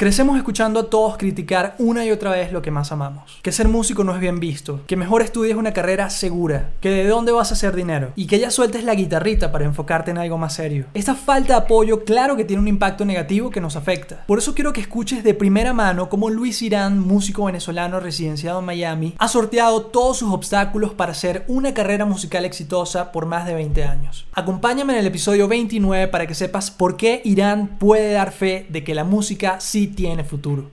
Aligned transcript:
Crecemos 0.00 0.38
escuchando 0.38 0.80
a 0.80 0.88
todos 0.88 1.18
criticar 1.18 1.74
una 1.76 2.06
y 2.06 2.10
otra 2.10 2.30
vez 2.30 2.52
lo 2.52 2.62
que 2.62 2.70
más 2.70 2.90
amamos. 2.90 3.38
Que 3.42 3.52
ser 3.52 3.68
músico 3.68 4.02
no 4.02 4.14
es 4.14 4.20
bien 4.22 4.40
visto, 4.40 4.80
que 4.86 4.96
mejor 4.96 5.20
estudies 5.20 5.56
una 5.56 5.74
carrera 5.74 6.08
segura, 6.08 6.70
que 6.80 6.88
de 6.88 7.06
dónde 7.06 7.32
vas 7.32 7.50
a 7.50 7.52
hacer 7.52 7.76
dinero 7.76 8.12
y 8.16 8.26
que 8.26 8.38
ya 8.38 8.50
sueltes 8.50 8.82
la 8.82 8.94
guitarrita 8.94 9.52
para 9.52 9.66
enfocarte 9.66 10.10
en 10.10 10.16
algo 10.16 10.38
más 10.38 10.54
serio. 10.54 10.86
Esta 10.94 11.14
falta 11.14 11.52
de 11.52 11.58
apoyo 11.66 12.02
claro 12.02 12.34
que 12.34 12.46
tiene 12.46 12.62
un 12.62 12.68
impacto 12.68 13.04
negativo 13.04 13.50
que 13.50 13.60
nos 13.60 13.76
afecta. 13.76 14.24
Por 14.26 14.38
eso 14.38 14.54
quiero 14.54 14.72
que 14.72 14.80
escuches 14.80 15.22
de 15.22 15.34
primera 15.34 15.74
mano 15.74 16.08
cómo 16.08 16.30
Luis 16.30 16.62
Irán, 16.62 16.98
músico 16.98 17.44
venezolano 17.44 18.00
residenciado 18.00 18.60
en 18.60 18.64
Miami, 18.64 19.14
ha 19.18 19.28
sorteado 19.28 19.82
todos 19.82 20.16
sus 20.16 20.32
obstáculos 20.32 20.94
para 20.94 21.12
hacer 21.12 21.44
una 21.46 21.74
carrera 21.74 22.06
musical 22.06 22.46
exitosa 22.46 23.12
por 23.12 23.26
más 23.26 23.44
de 23.44 23.52
20 23.52 23.84
años. 23.84 24.24
Acompáñame 24.32 24.94
en 24.94 25.00
el 25.00 25.06
episodio 25.08 25.46
29 25.46 26.08
para 26.08 26.26
que 26.26 26.34
sepas 26.34 26.70
por 26.70 26.96
qué 26.96 27.20
Irán 27.22 27.76
puede 27.78 28.14
dar 28.14 28.32
fe 28.32 28.64
de 28.70 28.82
que 28.82 28.94
la 28.94 29.04
música 29.04 29.60
sí 29.60 29.89
tiene 29.90 30.24
futuro. 30.24 30.70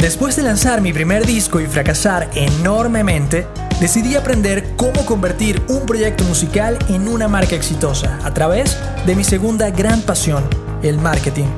Después 0.00 0.34
de 0.34 0.42
lanzar 0.42 0.80
mi 0.80 0.94
primer 0.94 1.26
disco 1.26 1.60
y 1.60 1.66
fracasar 1.66 2.30
enormemente, 2.34 3.46
decidí 3.80 4.16
aprender 4.16 4.64
cómo 4.76 5.04
convertir 5.04 5.60
un 5.68 5.84
proyecto 5.84 6.24
musical 6.24 6.78
en 6.88 7.06
una 7.06 7.28
marca 7.28 7.54
exitosa 7.54 8.18
a 8.24 8.32
través 8.32 8.78
de 9.04 9.14
mi 9.14 9.24
segunda 9.24 9.68
gran 9.68 10.00
pasión, 10.00 10.42
el 10.82 10.96
marketing. 10.96 11.48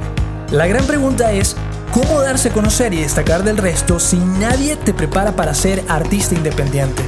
La 0.51 0.67
gran 0.67 0.85
pregunta 0.87 1.31
es, 1.31 1.57
¿cómo 1.93 2.21
darse 2.21 2.49
a 2.49 2.53
conocer 2.53 2.93
y 2.93 3.03
destacar 3.03 3.45
del 3.45 3.59
resto 3.59 4.01
si 4.01 4.17
nadie 4.17 4.75
te 4.75 4.93
prepara 4.93 5.37
para 5.37 5.55
ser 5.55 5.85
artista 5.89 6.35
independiente? 6.35 7.03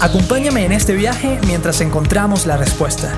Acompáñame 0.00 0.64
en 0.64 0.72
este 0.72 0.94
viaje 0.94 1.38
mientras 1.46 1.82
encontramos 1.82 2.46
la 2.46 2.56
respuesta. 2.56 3.12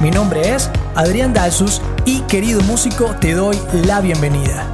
Mi 0.00 0.10
nombre 0.10 0.54
es 0.54 0.70
Adrián 0.94 1.32
Dalsus 1.32 1.80
y 2.04 2.20
querido 2.22 2.60
músico 2.62 3.14
te 3.20 3.32
doy 3.32 3.56
la 3.86 4.00
bienvenida. 4.00 4.66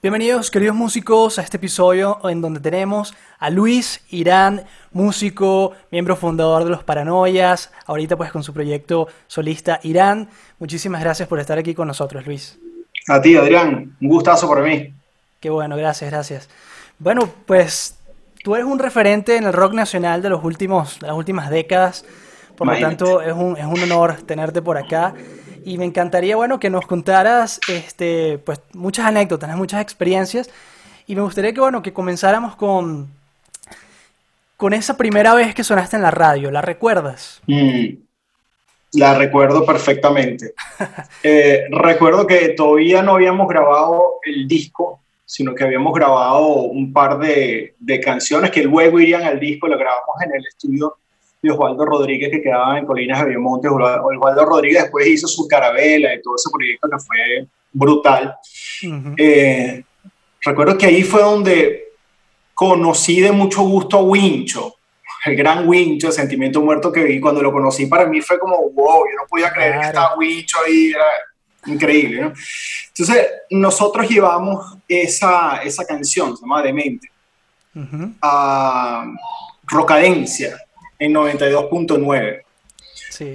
Bienvenidos 0.00 0.50
queridos 0.50 0.74
músicos 0.74 1.38
a 1.38 1.42
este 1.42 1.56
episodio 1.56 2.18
en 2.28 2.40
donde 2.40 2.60
tenemos 2.60 3.14
a 3.38 3.50
Luis 3.50 4.00
Irán, 4.10 4.64
músico, 4.92 5.72
miembro 5.90 6.16
fundador 6.16 6.64
de 6.64 6.70
Los 6.70 6.84
Paranoias, 6.84 7.72
ahorita 7.86 8.16
pues 8.16 8.32
con 8.32 8.42
su 8.42 8.52
proyecto 8.52 9.08
solista 9.26 9.80
Irán. 9.82 10.28
Muchísimas 10.58 11.00
gracias 11.00 11.28
por 11.28 11.38
estar 11.40 11.58
aquí 11.58 11.74
con 11.74 11.88
nosotros, 11.88 12.26
Luis. 12.26 12.58
A 13.08 13.20
ti, 13.20 13.36
Adrián, 13.36 13.96
un 14.00 14.08
gustazo 14.08 14.46
por 14.46 14.62
mí. 14.62 14.92
Qué 15.40 15.50
bueno, 15.50 15.76
gracias, 15.76 16.10
gracias. 16.10 16.48
Bueno, 16.98 17.28
pues 17.46 17.97
tú 18.48 18.54
eres 18.54 18.66
un 18.66 18.78
referente 18.78 19.36
en 19.36 19.44
el 19.44 19.52
rock 19.52 19.74
nacional 19.74 20.22
de, 20.22 20.30
los 20.30 20.42
últimos, 20.42 20.98
de 21.00 21.06
las 21.06 21.14
últimas 21.14 21.50
décadas, 21.50 22.06
por 22.56 22.66
lo 22.66 22.80
tanto 22.80 23.20
es 23.20 23.34
un, 23.34 23.58
es 23.58 23.66
un 23.66 23.78
honor 23.82 24.22
tenerte 24.22 24.62
por 24.62 24.78
acá. 24.78 25.12
Y 25.66 25.76
me 25.76 25.84
encantaría, 25.84 26.34
bueno, 26.34 26.58
que 26.58 26.70
nos 26.70 26.86
contaras 26.86 27.60
este, 27.68 28.38
pues, 28.38 28.62
muchas 28.72 29.04
anécdotas, 29.04 29.54
muchas 29.54 29.82
experiencias. 29.82 30.48
Y 31.06 31.14
me 31.14 31.20
gustaría 31.20 31.52
que, 31.52 31.60
bueno, 31.60 31.82
que 31.82 31.92
comenzáramos 31.92 32.56
con, 32.56 33.08
con 34.56 34.72
esa 34.72 34.96
primera 34.96 35.34
vez 35.34 35.54
que 35.54 35.62
sonaste 35.62 35.96
en 35.96 36.02
la 36.02 36.10
radio. 36.10 36.50
¿La 36.50 36.62
recuerdas? 36.62 37.42
Mm, 37.46 37.96
la 38.94 39.14
recuerdo 39.18 39.66
perfectamente. 39.66 40.54
Eh, 41.22 41.64
recuerdo 41.70 42.26
que 42.26 42.48
todavía 42.50 43.02
no 43.02 43.16
habíamos 43.16 43.46
grabado 43.46 44.20
el 44.24 44.48
disco 44.48 45.02
sino 45.28 45.54
que 45.54 45.62
habíamos 45.62 45.92
grabado 45.92 46.46
un 46.62 46.90
par 46.90 47.18
de, 47.18 47.74
de, 47.78 48.00
canciones 48.00 48.50
que 48.50 48.62
luego 48.62 48.98
irían 48.98 49.24
al 49.24 49.38
disco, 49.38 49.68
lo 49.68 49.76
grabamos 49.76 50.16
en 50.24 50.34
el 50.34 50.46
estudio 50.46 50.96
de 51.42 51.50
Osvaldo 51.50 51.84
Rodríguez 51.84 52.30
que 52.30 52.40
quedaba 52.40 52.78
en 52.78 52.86
Colinas 52.86 53.20
de 53.20 53.28
Biomonte. 53.28 53.68
Osvaldo 53.68 54.46
Rodríguez 54.46 54.84
después 54.84 55.06
hizo 55.06 55.28
su 55.28 55.46
carabela 55.46 56.14
y 56.14 56.22
todo 56.22 56.36
ese 56.36 56.48
proyecto 56.50 56.88
que 56.88 56.98
fue 56.98 57.46
brutal. 57.70 58.36
Eh, 59.18 59.84
recuerdo 60.40 60.78
que 60.78 60.86
ahí 60.86 61.02
fue 61.02 61.20
donde 61.20 61.88
conocí 62.54 63.20
de 63.20 63.30
mucho 63.30 63.60
gusto 63.64 63.98
a 63.98 64.02
Wincho, 64.02 64.76
el 65.26 65.36
gran 65.36 65.68
Wincho, 65.68 66.10
Sentimiento 66.10 66.62
Muerto 66.62 66.90
que 66.90 67.04
vi. 67.04 67.20
Cuando 67.20 67.42
lo 67.42 67.52
conocí 67.52 67.84
para 67.84 68.06
mí 68.06 68.22
fue 68.22 68.38
como, 68.38 68.56
wow, 68.70 69.04
yo 69.04 69.16
no 69.20 69.26
podía 69.28 69.52
creer 69.52 69.78
que 69.78 69.86
estaba 69.88 70.16
Wincho 70.16 70.56
ahí, 70.66 70.92
era 70.94 71.04
increíble, 71.66 72.22
¿no? 72.22 72.32
Entonces, 72.88 73.26
nosotros 73.50 74.08
llevamos 74.08 74.76
esa, 74.88 75.62
esa 75.62 75.84
canción, 75.84 76.36
se 76.36 76.42
llama 76.42 76.62
Demente, 76.62 77.10
a 78.20 79.06
Rocadencia, 79.64 80.58
en 80.98 81.14
92.9. 81.14 82.42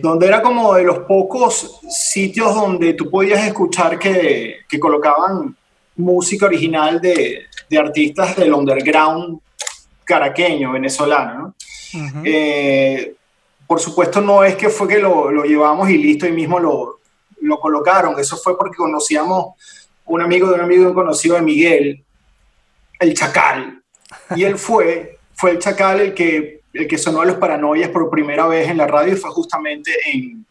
Donde 0.02 0.28
era 0.28 0.42
como 0.42 0.76
de 0.76 0.84
los 0.84 1.00
pocos 1.00 1.80
sitios 1.90 2.56
donde 2.56 2.94
tú 2.94 3.10
podías 3.10 3.46
escuchar 3.46 4.00
que, 4.00 4.60
que 4.68 4.80
colocaban 4.80 5.56
música 5.98 6.46
original 6.46 7.02
de, 7.02 7.44
de, 7.70 7.78
artistas 7.78 8.36
del 8.36 8.54
underground 8.54 9.40
caraqueño, 10.04 10.72
venezolano. 10.72 11.56
Eh, 12.24 13.14
por 13.68 13.80
supuesto, 13.80 14.22
no 14.22 14.44
es 14.44 14.56
que 14.56 14.70
fue 14.70 14.88
que 14.88 15.00
lo, 15.00 15.32
lo 15.32 15.44
llevamos 15.44 15.90
y 15.90 15.98
listo, 15.98 16.26
y 16.28 16.32
mismo 16.32 16.60
lo, 16.60 17.00
lo 17.44 17.60
colocaron. 17.60 18.20
Eso 18.20 18.38
fue 18.38 18.58
porque 18.58 18.78
conocíamos 18.78 19.56
un 20.06 20.22
amigo 20.22 20.48
de 20.48 20.56
un 20.56 20.62
amigo 20.62 20.88
un 20.88 20.94
conocido 20.94 21.36
de 21.36 21.42
Miguel, 21.42 22.04
el 23.00 23.14
Chacal. 23.14 23.82
Y 24.36 24.44
él 24.44 24.58
fue, 24.58 25.20
fue 25.34 25.52
el 25.52 25.60
Chacal 25.60 26.02
el 26.02 26.14
que, 26.14 26.62
el 26.74 26.88
que 26.88 26.98
sonó 26.98 27.22
a 27.22 27.26
los 27.26 27.36
paranoias 27.38 27.90
por 27.90 28.10
primera 28.10 28.48
vez 28.48 28.70
en 28.70 28.78
la 28.78 28.88
radio 28.88 29.14
y 29.14 29.18
fue 29.18 29.32
justamente 29.32 29.92
en, 30.12 30.46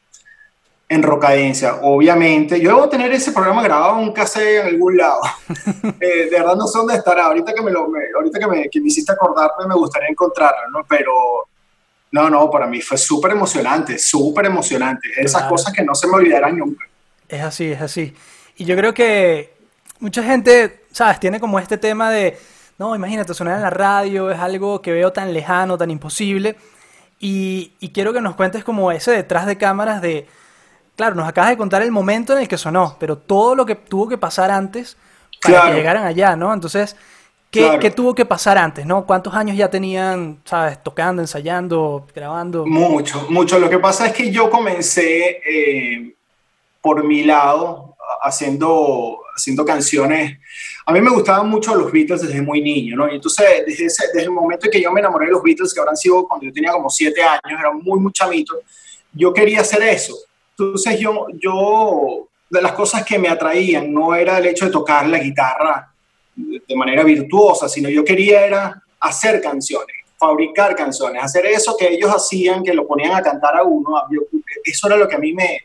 en 0.88 1.02
Rocadencia. 1.02 1.76
Obviamente, 1.82 2.60
yo 2.60 2.70
debo 2.70 2.88
tener 2.88 3.12
ese 3.12 3.32
programa 3.32 3.62
grabado 3.62 3.98
en 3.98 4.08
un 4.08 4.12
cassette 4.12 4.60
en 4.60 4.66
algún 4.66 4.96
lado. 4.96 5.20
Eh, 6.00 6.28
de 6.28 6.30
verdad 6.30 6.56
no 6.56 6.66
sé 6.66 6.78
dónde 6.78 6.96
estará. 6.96 7.26
Ahorita 7.26 7.54
que 7.54 7.62
me, 7.62 7.70
lo, 7.70 7.88
ahorita 8.16 8.38
que 8.40 8.46
me, 8.48 8.68
que 8.68 8.80
me 8.80 8.88
hiciste 8.88 9.12
acordarme, 9.12 9.66
me 9.68 9.74
gustaría 9.74 10.08
encontrarlo, 10.08 10.68
¿no? 10.72 10.80
Pero 10.88 11.12
no, 12.12 12.28
no, 12.28 12.50
para 12.50 12.66
mí 12.66 12.80
fue 12.82 12.98
súper 12.98 13.32
emocionante, 13.32 13.98
súper 13.98 14.46
emocionante. 14.46 15.08
Esas 15.16 15.44
cosas 15.44 15.72
que 15.72 15.82
no 15.82 15.94
se 15.94 16.06
me 16.06 16.14
olvidarán 16.14 16.58
nunca. 16.58 16.86
Es 17.26 17.42
así, 17.42 17.72
es 17.72 17.80
así. 17.80 18.14
Y 18.56 18.66
yo 18.66 18.76
creo 18.76 18.92
que 18.92 19.54
mucha 19.98 20.22
gente, 20.22 20.84
¿sabes? 20.92 21.18
Tiene 21.18 21.40
como 21.40 21.58
este 21.58 21.78
tema 21.78 22.10
de, 22.10 22.38
no, 22.78 22.94
imagínate, 22.94 23.32
sonar 23.32 23.56
en 23.56 23.62
la 23.62 23.70
radio 23.70 24.30
es 24.30 24.38
algo 24.38 24.82
que 24.82 24.92
veo 24.92 25.10
tan 25.10 25.32
lejano, 25.32 25.78
tan 25.78 25.90
imposible. 25.90 26.56
Y, 27.18 27.72
quiero 27.94 28.12
que 28.12 28.20
nos 28.20 28.34
cuentes 28.34 28.62
como 28.62 28.92
ese 28.92 29.12
detrás 29.12 29.46
de 29.46 29.56
cámaras 29.56 30.02
de, 30.02 30.28
claro, 30.96 31.14
nos 31.14 31.26
acabas 31.26 31.50
de 31.50 31.56
contar 31.56 31.80
el 31.80 31.92
momento 31.92 32.34
en 32.34 32.40
el 32.40 32.48
que 32.48 32.58
sonó, 32.58 32.96
pero 33.00 33.16
todo 33.16 33.54
lo 33.54 33.64
que 33.64 33.74
tuvo 33.76 34.06
que 34.08 34.18
pasar 34.18 34.50
antes 34.50 34.98
para 35.42 35.70
que 35.70 35.76
llegaran 35.76 36.04
allá, 36.04 36.36
¿no? 36.36 36.52
Entonces, 36.52 36.94
¿Qué, 37.52 37.90
tuvo 37.94 38.14
que 38.14 38.24
pasar 38.24 38.56
antes, 38.56 38.86
no? 38.86 39.04
¿Cuántos 39.04 39.34
años 39.34 39.54
ya 39.54 39.68
tenían, 39.68 40.40
sabes, 40.42 40.82
tocando, 40.82 41.20
ensayando, 41.20 42.06
grabando? 42.14 42.64
Mucho, 42.64 43.26
mucho. 43.28 43.58
Lo 43.58 43.68
que 43.68 43.78
pasa 43.78 44.06
es 44.06 44.14
que 44.14 44.30
yo 44.30 44.48
comencé 44.48 45.42
eh, 45.46 46.14
por 46.80 47.04
mi 47.04 47.24
lado 47.24 47.94
haciendo, 48.22 49.18
haciendo 49.36 49.66
canciones. 49.66 50.38
A 50.86 50.92
mí 50.92 51.02
me 51.02 51.10
gustaban 51.10 51.50
mucho 51.50 51.74
los 51.74 51.92
Beatles 51.92 52.22
desde 52.22 52.40
muy 52.40 52.62
niño, 52.62 52.96
¿no? 52.96 53.12
Y 53.12 53.16
entonces, 53.16 53.46
desde, 53.66 53.84
desde 53.84 54.22
el 54.22 54.30
momento 54.30 54.64
en 54.64 54.72
que 54.72 54.80
yo 54.80 54.90
me 54.90 55.00
enamoré 55.00 55.26
de 55.26 55.32
los 55.32 55.42
Beatles, 55.42 55.74
que 55.74 55.80
habrán 55.80 55.96
sido 55.98 56.26
cuando 56.26 56.46
yo 56.46 56.52
tenía 56.54 56.72
como 56.72 56.88
siete 56.88 57.22
años, 57.22 57.60
era 57.60 57.70
muy, 57.70 58.00
muy 58.00 58.12
chamito, 58.12 58.60
yo 59.12 59.30
quería 59.30 59.60
hacer 59.60 59.82
eso. 59.82 60.16
Entonces, 60.56 60.98
yo, 60.98 61.26
yo, 61.34 62.28
de 62.48 62.62
las 62.62 62.72
cosas 62.72 63.04
que 63.04 63.18
me 63.18 63.28
atraían, 63.28 63.92
no 63.92 64.14
era 64.14 64.38
el 64.38 64.46
hecho 64.46 64.64
de 64.64 64.70
tocar 64.70 65.06
la 65.06 65.18
guitarra 65.18 65.91
de 66.68 66.76
manera 66.76 67.04
virtuosa, 67.04 67.68
sino 67.68 67.88
yo 67.88 68.04
quería 68.04 68.44
era 68.44 68.82
hacer 69.00 69.40
canciones, 69.40 69.96
fabricar 70.16 70.74
canciones, 70.76 71.22
hacer 71.22 71.46
eso 71.46 71.76
que 71.76 71.88
ellos 71.88 72.10
hacían, 72.10 72.62
que 72.62 72.72
lo 72.72 72.86
ponían 72.86 73.12
a 73.12 73.22
cantar 73.22 73.56
a 73.56 73.64
uno. 73.64 74.00
Eso 74.64 74.86
era 74.86 74.96
lo 74.96 75.08
que 75.08 75.16
a 75.16 75.18
mí 75.18 75.32
me, 75.32 75.60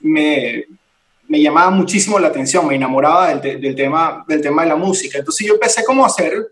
me, 0.00 0.66
llamaba 1.40 1.70
muchísimo 1.70 2.18
la 2.18 2.28
atención, 2.28 2.66
me 2.66 2.76
enamoraba 2.76 3.34
del, 3.34 3.74
tema, 3.74 4.24
del 4.26 4.40
tema 4.40 4.62
de 4.62 4.68
la 4.68 4.76
música. 4.76 5.18
Entonces 5.18 5.46
yo 5.46 5.54
empecé 5.54 5.84
como 5.84 6.04
a 6.04 6.08
hacer 6.08 6.48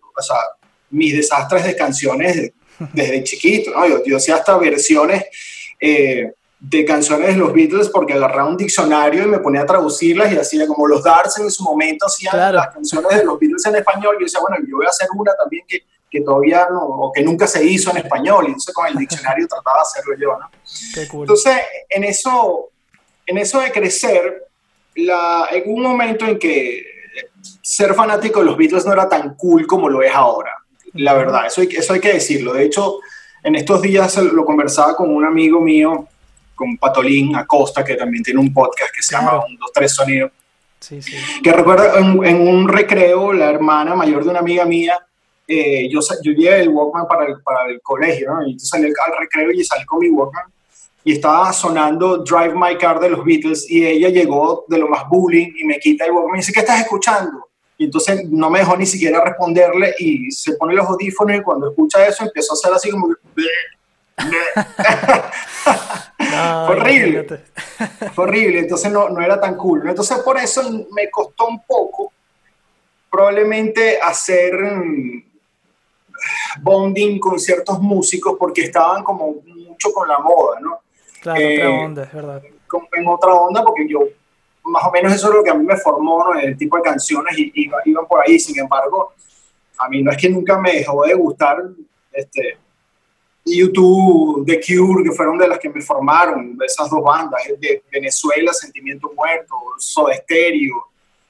mis 0.91 1.15
desastres 1.15 1.65
de 1.65 1.77
canciones 1.77 2.53
desde 2.93 3.25
chiquito, 3.25 3.71
¿no? 3.71 3.87
yo, 3.87 4.05
yo 4.05 4.17
hacía 4.17 4.37
hasta 4.37 4.57
versiones 4.59 5.25
eh, 5.81 6.33
de 6.67 6.85
canciones 6.85 7.29
de 7.29 7.37
los 7.37 7.53
Beatles 7.53 7.91
porque 7.91 8.15
agarraba 8.15 8.49
un 8.49 8.57
diccionario 8.57 9.25
y 9.25 9.27
me 9.27 9.39
ponía 9.39 9.63
a 9.63 9.67
traducirlas 9.67 10.33
y 10.33 10.39
hacía 10.39 10.67
como 10.67 10.87
los 10.87 11.03
Darts 11.03 11.39
en 11.39 11.51
su 11.51 11.63
momento 11.63 12.07
hacían 12.07 12.55
las 12.55 12.69
canciones 12.69 13.19
de 13.19 13.25
los 13.25 13.39
Beatles 13.39 13.67
en 13.67 13.77
español. 13.77 14.17
Y 14.17 14.21
yo 14.21 14.25
decía, 14.25 14.41
bueno, 14.41 14.57
yo 14.67 14.77
voy 14.77 14.87
a 14.87 14.89
hacer 14.89 15.09
una 15.15 15.33
también 15.35 15.65
que, 15.69 15.81
que 16.11 16.23
todavía 16.23 16.67
no, 16.71 16.81
o 16.83 17.13
que 17.13 17.23
nunca 17.23 17.47
se 17.47 17.63
hizo 17.65 17.91
en 17.91 17.99
español 17.99 18.45
y 18.45 18.47
entonces 18.47 18.75
con 18.75 18.87
el 18.87 18.97
diccionario 18.97 19.47
trataba 19.47 19.77
de 19.79 19.83
hacerlo 19.83 20.15
yo, 20.19 20.39
¿no? 20.39 20.51
Entonces, 21.21 21.57
en 21.91 22.05
eso, 22.05 22.71
en 23.27 23.39
eso 23.39 23.61
de 23.61 23.71
crecer, 23.71 24.47
la, 24.95 25.49
en 25.51 25.65
un 25.67 25.83
momento 25.83 26.25
en 26.25 26.39
que 26.39 26.83
ser 27.61 27.93
fanático 27.95 28.41
de 28.41 28.47
los 28.47 28.57
Beatles 28.57 28.87
no 28.87 28.93
era 28.93 29.07
tan 29.07 29.35
cool 29.35 29.67
como 29.67 29.91
lo 29.91 30.03
es 30.03 30.15
ahora, 30.15 30.53
la 30.95 31.13
verdad, 31.13 31.47
eso 31.47 31.61
hay, 31.61 31.69
eso 31.73 31.93
hay 31.93 32.01
que 32.01 32.15
decirlo. 32.15 32.55
De 32.55 32.65
hecho, 32.65 33.01
En 33.45 33.55
estos 33.57 33.83
días 33.83 34.17
lo 34.17 34.47
conversaba 34.47 34.97
con 34.97 35.15
un 35.15 35.23
amigo 35.23 35.61
mío, 35.61 36.09
con 36.55 36.77
Patolín 36.77 37.37
Acosta, 37.37 37.85
que 37.85 37.95
también 37.95 38.23
tiene 38.23 38.41
un 38.41 38.53
podcast 38.53 38.93
que 38.95 39.03
se 39.03 39.17
llama 39.17 39.45
Un, 39.45 39.57
dos, 39.57 39.71
tres 39.73 39.95
sonidos. 39.95 40.31
Sí, 40.81 41.01
sí. 41.01 41.17
Que 41.43 41.53
recuerdo 41.53 41.97
en, 41.97 42.49
un 42.49 42.69
recreo, 42.69 43.33
la 43.33 43.51
hermana 43.51 43.95
mayor 43.95 44.25
de 44.25 44.31
una 44.31 44.41
amiga 44.41 44.65
mía, 44.65 44.99
eh, 45.47 45.89
yo, 45.91 46.01
yo 46.23 46.33
llevé 46.33 46.61
el 46.61 46.69
Walkman 46.69 47.07
para 47.07 47.27
el, 47.27 47.43
para 47.43 47.67
el 47.71 47.81
colegio, 47.81 48.33
¿no? 48.33 48.43
Y 48.43 48.53
entonces 48.53 48.69
salí 48.69 48.85
al 48.85 49.19
recreo 49.19 49.51
y 49.51 49.65
salí 49.65 49.85
con 49.85 49.99
mi 49.99 50.11
Walkman 50.11 50.45
y 51.05 51.13
estaba 51.13 51.53
sonando 51.53 52.19
Drive 52.19 52.55
My 52.55 52.77
Car 52.79 52.99
de 52.99 53.11
los 53.11 53.25
Beatles 53.25 53.71
y 53.71 53.85
ella 53.85 54.09
llegó 54.09 54.65
de 54.69 54.79
lo 54.79 54.89
más 54.89 55.07
bullying 55.09 55.53
y 55.55 55.65
me 55.65 55.79
quita 55.79 56.07
el 56.07 56.13
Walkman 56.13 56.37
y 56.37 56.39
dice, 56.39 56.53
¿qué 56.53 56.61
estás 56.61 56.81
escuchando? 56.81 57.49
Y 57.77 57.85
entonces 57.85 58.25
no 58.31 58.49
me 58.49 58.61
dejó 58.61 58.77
ni 58.77 58.87
siquiera 58.87 59.23
responderle 59.23 59.95
y 59.99 60.31
se 60.31 60.55
pone 60.55 60.75
los 60.75 60.87
audífonos 60.87 61.37
y 61.37 61.43
cuando 61.43 61.69
escucha 61.71 62.07
eso 62.07 62.25
empezó 62.25 62.53
a 62.53 62.55
hacer 62.55 62.73
así 62.73 62.91
como 62.91 63.09
Fue 66.67 66.77
horrible. 66.77 67.27
Fue 68.15 68.25
horrible, 68.25 68.59
entonces 68.61 68.91
no, 68.93 69.09
no 69.09 69.21
era 69.21 69.41
tan 69.41 69.57
cool. 69.57 69.89
Entonces 69.89 70.19
por 70.19 70.39
eso 70.39 70.63
me 70.93 71.11
costó 71.11 71.47
un 71.49 71.63
poco 71.65 72.13
probablemente 73.11 73.99
hacer 74.01 74.55
mm, 74.55 75.25
bonding 76.61 77.19
con 77.19 77.39
ciertos 77.39 77.81
músicos 77.81 78.37
porque 78.39 78.63
estaban 78.63 79.05
como 79.05 79.37
mucho 79.45 79.93
con 79.93 80.09
la 80.09 80.19
moda, 80.19 80.61
¿no? 80.61 80.81
Claro, 81.21 81.41
en 81.41 81.61
otra 81.61 81.65
eh, 81.65 81.85
onda, 81.85 82.03
es 82.05 82.13
verdad. 82.13 82.43
En 82.93 83.09
otra 83.09 83.33
onda 83.35 83.63
porque 83.63 83.87
yo 83.89 84.01
más 84.65 84.85
o 84.85 84.91
menos 84.91 85.13
eso 85.13 85.29
es 85.29 85.35
lo 85.35 85.45
que 85.45 85.51
a 85.51 85.55
mí 85.55 85.65
me 85.65 85.77
formó, 85.77 86.25
¿no? 86.25 86.39
El 86.39 86.57
tipo 86.57 86.77
de 86.77 86.83
canciones 86.83 87.39
y, 87.39 87.71
iban 87.85 88.07
por 88.07 88.21
ahí. 88.21 88.39
Sin 88.39 88.59
embargo, 88.59 89.13
a 89.79 89.89
mí 89.89 90.03
no 90.03 90.11
es 90.11 90.17
que 90.17 90.29
nunca 90.29 90.59
me 90.59 90.73
dejó 90.73 91.05
de 91.05 91.15
gustar 91.15 91.63
este, 92.13 92.59
YouTube, 93.45 94.47
The 94.47 94.61
Cure, 94.61 95.05
que 95.05 95.13
fueron 95.13 95.37
de 95.37 95.49
las 95.49 95.59
que 95.59 95.69
me 95.69 95.83
formaron, 95.83 96.57
de 96.57 96.67
esas 96.67 96.89
dos 96.89 97.03
bandas, 97.03 97.43
de 97.59 97.83
Venezuela, 97.93 98.53
Sentimiento 98.53 99.13
Muerto, 99.15 99.55
Soda 99.79 100.15
Stereo, 100.15 100.87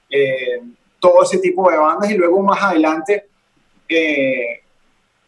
eh, 0.09 0.61
todo 0.99 1.23
ese 1.23 1.39
tipo 1.39 1.69
de 1.69 1.77
bandas. 1.77 2.09
Y 2.09 2.15
luego 2.15 2.41
más 2.41 2.61
adelante, 2.63 3.27
eh, 3.89 4.61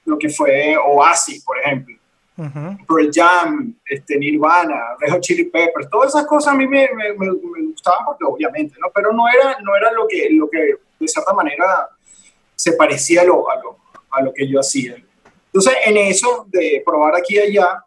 lo 0.06 0.18
que 0.18 0.30
fue 0.30 0.78
Oasis, 0.78 1.44
por 1.44 1.58
ejemplo. 1.60 1.96
Pearl 2.88 3.10
Jam, 3.12 3.74
este, 3.84 4.16
Nirvana, 4.16 4.96
Red 5.00 5.12
Hot 5.12 5.22
Chili 5.22 5.46
Peppers, 5.46 5.90
todas 5.90 6.10
esas 6.10 6.28
cosas 6.28 6.54
a 6.54 6.56
mí 6.56 6.68
me, 6.68 6.88
me, 6.94 7.12
gustaban 7.64 8.06
porque 8.06 8.26
obviamente, 8.26 8.76
¿no? 8.80 8.92
Pero 8.94 9.12
no 9.12 9.28
era, 9.28 9.58
no 9.64 9.76
era 9.76 9.92
lo, 9.92 10.08
que, 10.08 10.30
lo 10.30 10.48
que 10.48 10.76
de 11.00 11.08
cierta 11.08 11.34
manera 11.34 11.90
se 12.56 12.74
parecía 12.74 13.22
a 13.22 13.26
lo, 13.26 13.50
a 13.50 13.56
lo, 13.56 13.78
a 14.12 14.22
lo 14.22 14.34
que 14.36 14.48
yo 14.48 14.60
hacía. 14.60 15.04
Entonces, 15.48 15.74
en 15.86 15.98
eso 15.98 16.46
de 16.50 16.84
probar 16.86 17.16
aquí 17.16 17.36
y 17.36 17.40
allá, 17.40 17.84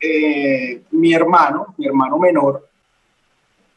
eh, 0.00 0.82
mi 0.92 1.12
hermano, 1.12 1.74
mi 1.76 1.86
hermano 1.86 2.18
menor, 2.18 2.68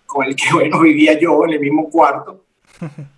con 0.05 0.25
el 0.25 0.35
que 0.35 0.45
bueno, 0.53 0.79
vivía 0.79 1.19
yo 1.19 1.43
en 1.45 1.51
el 1.51 1.59
mismo 1.59 1.89
cuarto, 1.89 2.43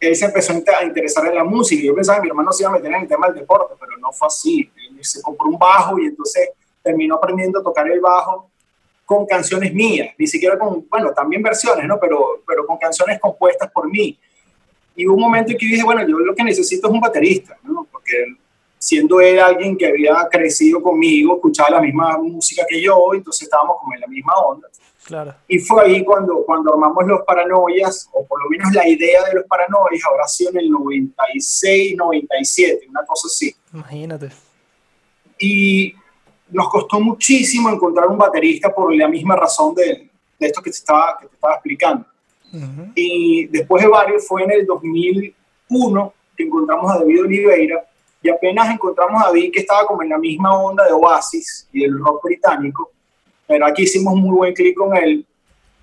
él 0.00 0.14
se 0.14 0.26
empezó 0.26 0.52
a 0.52 0.84
interesar 0.84 1.26
en 1.26 1.34
la 1.34 1.44
música. 1.44 1.82
Yo 1.82 1.94
pensaba 1.94 2.18
que 2.18 2.22
mi 2.22 2.28
hermano 2.28 2.52
se 2.52 2.62
iba 2.62 2.70
a 2.70 2.74
meter 2.74 2.92
en 2.92 3.02
el 3.02 3.08
tema 3.08 3.28
del 3.28 3.36
deporte, 3.36 3.74
pero 3.80 3.96
no 3.98 4.12
fue 4.12 4.26
así. 4.26 4.70
Él 4.76 5.04
se 5.04 5.22
compró 5.22 5.48
un 5.48 5.58
bajo 5.58 5.98
y 5.98 6.06
entonces 6.06 6.50
terminó 6.82 7.16
aprendiendo 7.16 7.60
a 7.60 7.62
tocar 7.62 7.90
el 7.90 8.00
bajo 8.00 8.50
con 9.04 9.24
canciones 9.24 9.72
mías, 9.72 10.14
ni 10.18 10.26
siquiera 10.26 10.58
con, 10.58 10.86
bueno, 10.90 11.12
también 11.12 11.42
versiones, 11.42 11.86
¿no? 11.86 11.98
Pero, 11.98 12.42
pero 12.46 12.66
con 12.66 12.76
canciones 12.76 13.20
compuestas 13.20 13.70
por 13.70 13.88
mí. 13.88 14.18
Y 14.96 15.06
hubo 15.06 15.14
un 15.14 15.20
momento 15.20 15.52
en 15.52 15.58
que 15.58 15.66
dije, 15.66 15.84
bueno, 15.84 16.06
yo 16.06 16.18
lo 16.18 16.34
que 16.34 16.42
necesito 16.42 16.88
es 16.88 16.92
un 16.92 17.00
baterista, 17.00 17.56
¿no? 17.62 17.86
Porque 17.90 18.36
siendo 18.86 19.20
él 19.20 19.40
alguien 19.40 19.76
que 19.76 19.86
había 19.86 20.28
crecido 20.30 20.80
conmigo, 20.80 21.34
escuchaba 21.34 21.70
la 21.70 21.80
misma 21.80 22.16
música 22.18 22.64
que 22.68 22.80
yo, 22.80 22.96
entonces 23.14 23.42
estábamos 23.42 23.78
como 23.80 23.92
en 23.94 24.00
la 24.00 24.06
misma 24.06 24.32
onda. 24.34 24.68
Y 25.48 25.58
fue 25.58 25.84
ahí 25.84 26.04
cuando, 26.04 26.44
cuando 26.46 26.72
armamos 26.72 27.04
los 27.04 27.22
paranoias, 27.22 28.08
o 28.12 28.24
por 28.24 28.40
lo 28.44 28.48
menos 28.48 28.72
la 28.72 28.88
idea 28.88 29.24
de 29.24 29.34
los 29.34 29.44
paranoias, 29.46 30.04
ahora 30.08 30.28
sí 30.28 30.46
en 30.46 30.56
el 30.56 30.70
96, 30.70 31.96
97, 31.96 32.86
una 32.88 33.04
cosa 33.04 33.26
así. 33.26 33.56
Imagínate. 33.72 34.30
Y 35.40 35.92
nos 36.50 36.68
costó 36.68 37.00
muchísimo 37.00 37.68
encontrar 37.68 38.06
un 38.06 38.18
baterista 38.18 38.72
por 38.72 38.94
la 38.94 39.08
misma 39.08 39.34
razón 39.34 39.74
de, 39.74 40.10
de 40.38 40.46
esto 40.46 40.62
que 40.62 40.70
te 40.70 40.76
estaba, 40.76 41.18
que 41.20 41.26
te 41.26 41.34
estaba 41.34 41.54
explicando. 41.54 42.06
Y 42.94 43.46
después 43.46 43.82
de 43.82 43.88
varios, 43.88 44.26
fue 44.26 44.44
en 44.44 44.52
el 44.52 44.64
2001 44.64 46.14
que 46.36 46.44
encontramos 46.44 46.90
a 46.92 46.98
David 46.98 47.22
Oliveira, 47.22 47.84
y 48.26 48.30
apenas 48.30 48.68
encontramos 48.70 49.22
a 49.22 49.26
David 49.26 49.52
que 49.52 49.60
estaba 49.60 49.86
como 49.86 50.02
en 50.02 50.08
la 50.08 50.18
misma 50.18 50.58
onda 50.58 50.84
de 50.84 50.92
Oasis 50.92 51.68
y 51.72 51.82
del 51.82 51.98
rock 51.98 52.24
británico, 52.24 52.90
pero 53.46 53.66
aquí 53.66 53.82
hicimos 53.82 54.14
muy 54.16 54.36
buen 54.36 54.54
clic 54.54 54.76
con 54.76 54.96
él. 54.96 55.24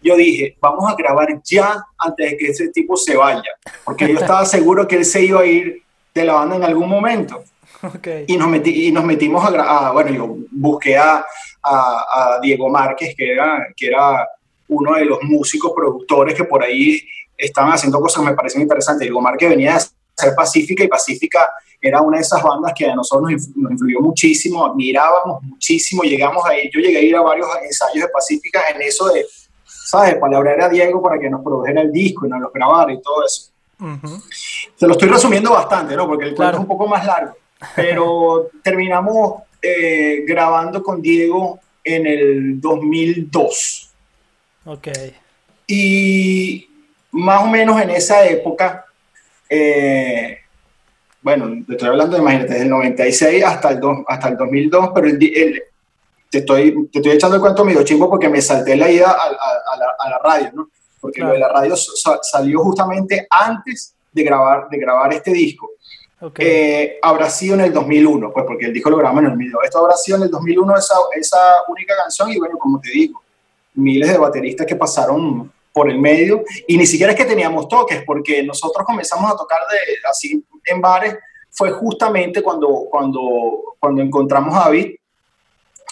Yo 0.01 0.17
dije, 0.17 0.57
vamos 0.59 0.91
a 0.91 0.95
grabar 0.95 1.41
ya 1.43 1.81
antes 1.97 2.31
de 2.31 2.37
que 2.37 2.47
ese 2.47 2.67
tipo 2.69 2.97
se 2.97 3.15
vaya, 3.15 3.49
porque 3.85 4.11
yo 4.11 4.19
estaba 4.19 4.45
seguro 4.45 4.85
que 4.85 4.97
él 4.97 5.05
se 5.05 5.23
iba 5.23 5.39
a 5.39 5.45
ir 5.45 5.81
de 6.13 6.25
la 6.25 6.33
banda 6.33 6.57
en 6.57 6.63
algún 6.65 6.89
momento. 6.89 7.41
Y, 8.27 8.37
nos 8.37 8.49
metí, 8.49 8.87
y 8.87 8.91
nos 8.91 9.03
metimos 9.05 9.45
a, 9.45 9.51
grabar, 9.51 9.93
bueno, 9.93 10.09
yo 10.11 10.35
busqué 10.51 10.97
a, 10.97 11.25
a, 11.61 12.39
Diego 12.41 12.69
Márquez, 12.69 13.15
que 13.15 13.31
era, 13.31 13.67
que 13.75 13.87
era 13.87 14.27
uno 14.67 14.95
de 14.95 15.05
los 15.05 15.19
músicos 15.23 15.71
productores 15.75 16.33
que 16.35 16.43
por 16.43 16.63
ahí 16.63 17.01
estaban 17.37 17.71
haciendo 17.71 17.99
cosas 17.99 18.23
que 18.23 18.29
me 18.29 18.35
parecen 18.35 18.61
interesantes. 18.61 19.05
Diego 19.05 19.21
Márquez 19.21 19.49
venía 19.49 19.75
a 19.75 19.81
ser 20.15 20.33
Pacífica 20.35 20.83
y 20.83 20.87
Pacífica 20.87 21.49
era 21.81 22.01
una 22.01 22.17
de 22.17 22.23
esas 22.23 22.41
bandas 22.41 22.73
que 22.75 22.89
a 22.89 22.95
nosotros 22.95 23.31
nos, 23.55 23.71
influyó 23.71 23.99
muchísimo, 23.99 24.65
admirábamos 24.65 25.43
muchísimo, 25.43 26.03
llegamos 26.03 26.45
a 26.45 26.53
yo 26.71 26.79
llegué 26.79 26.97
a 26.97 27.01
ir 27.01 27.15
a 27.15 27.21
varios 27.21 27.47
ensayos 27.63 28.05
de 28.05 28.09
Pacífica 28.09 28.61
en 28.73 28.81
eso 28.81 29.07
de, 29.09 29.25
¿sabes? 29.65 30.15
Palabrar 30.15 30.61
a 30.61 30.69
Diego 30.69 31.01
para 31.01 31.19
que 31.19 31.29
nos 31.29 31.43
produjera 31.43 31.81
el 31.81 31.91
disco 31.91 32.25
y 32.25 32.29
nos 32.29 32.39
lo 32.39 32.51
grabara 32.51 32.93
y 32.93 33.01
todo 33.01 33.25
eso. 33.25 33.51
Se 34.75 34.87
lo 34.87 34.93
estoy 34.93 35.09
resumiendo 35.09 35.51
bastante, 35.51 35.95
¿no? 35.95 36.07
Porque 36.07 36.25
el 36.25 36.35
cuento 36.35 36.55
es 36.55 36.61
un 36.61 36.67
poco 36.67 36.87
más 36.87 37.05
largo, 37.05 37.35
pero 37.75 38.49
terminamos 38.63 39.43
eh, 39.61 40.23
grabando 40.25 40.81
con 40.81 41.01
Diego 41.01 41.59
en 41.83 42.07
el 42.07 42.61
2002. 42.61 43.91
Ok. 44.65 44.87
Y 45.67 46.69
más 47.11 47.43
o 47.43 47.47
menos 47.47 47.81
en 47.81 47.89
esa 47.89 48.25
época, 48.25 48.85
eh, 49.55 50.37
bueno, 51.21 51.63
te 51.65 51.73
estoy 51.73 51.89
hablando, 51.89 52.17
imagínate, 52.17 52.53
desde 52.53 52.63
el 52.63 52.69
96 52.69 53.43
hasta 53.43 53.69
el, 53.69 53.81
hasta 54.07 54.29
el 54.29 54.37
2002, 54.37 54.89
pero 54.93 55.07
el, 55.07 55.19
te, 56.29 56.37
estoy, 56.39 56.87
te 56.91 56.99
estoy 56.99 57.13
echando 57.13 57.35
el 57.35 57.41
cuento 57.41 57.63
medio 57.63 57.83
chimbo 57.83 58.09
porque 58.09 58.29
me 58.29 58.41
salté 58.41 58.75
la 58.75 58.89
ida 58.89 59.11
a, 59.11 59.23
a, 59.23 60.09
la, 60.09 60.19
radio, 60.23 60.51
¿no? 60.53 60.69
Porque 60.99 61.21
lo 61.21 61.31
de 61.31 61.39
la 61.39 61.49
radio 61.49 61.75
salió 61.75 62.59
justamente 62.59 63.27
antes 63.29 63.93
de 64.11 64.23
grabar, 64.23 64.67
de 64.69 64.77
grabar 64.77 65.13
este 65.13 65.31
disco. 65.31 65.69
Okay. 66.19 66.47
Eh, 66.47 66.99
habrá 67.01 67.29
sido 67.29 67.55
en 67.55 67.61
el 67.61 67.73
2001, 67.73 68.31
pues 68.31 68.45
porque 68.45 68.65
el 68.65 68.73
disco 68.73 68.89
lo 68.89 68.97
grabamos 68.97 69.19
en 69.19 69.25
el 69.25 69.31
2002. 69.31 69.63
Esto 69.65 69.79
habrá 69.79 69.95
sido 69.95 70.17
en 70.17 70.23
el 70.23 70.31
2001 70.31 70.77
esa, 70.77 70.95
esa 71.15 71.39
única 71.67 71.95
canción 71.95 72.31
y 72.31 72.39
bueno, 72.39 72.57
como 72.57 72.79
te 72.79 72.89
digo, 72.89 73.21
miles 73.75 74.09
de 74.09 74.17
bateristas 74.17 74.65
que 74.65 74.75
pasaron 74.75 75.51
por 75.73 75.89
el 75.89 75.99
medio 75.99 76.43
y 76.67 76.77
ni 76.77 76.85
siquiera 76.85 77.11
es 77.11 77.17
que 77.17 77.25
teníamos 77.25 77.67
toques 77.67 78.03
porque 78.05 78.43
nosotros 78.43 78.85
comenzamos 78.85 79.31
a 79.31 79.35
tocar 79.35 79.59
de, 79.69 80.07
así 80.07 80.45
en 80.65 80.79
bares 80.79 81.17
fue 81.49 81.71
justamente 81.71 82.41
cuando, 82.41 82.87
cuando, 82.89 83.75
cuando 83.79 84.01
encontramos 84.01 84.55
a 84.55 84.65
David 84.65 84.95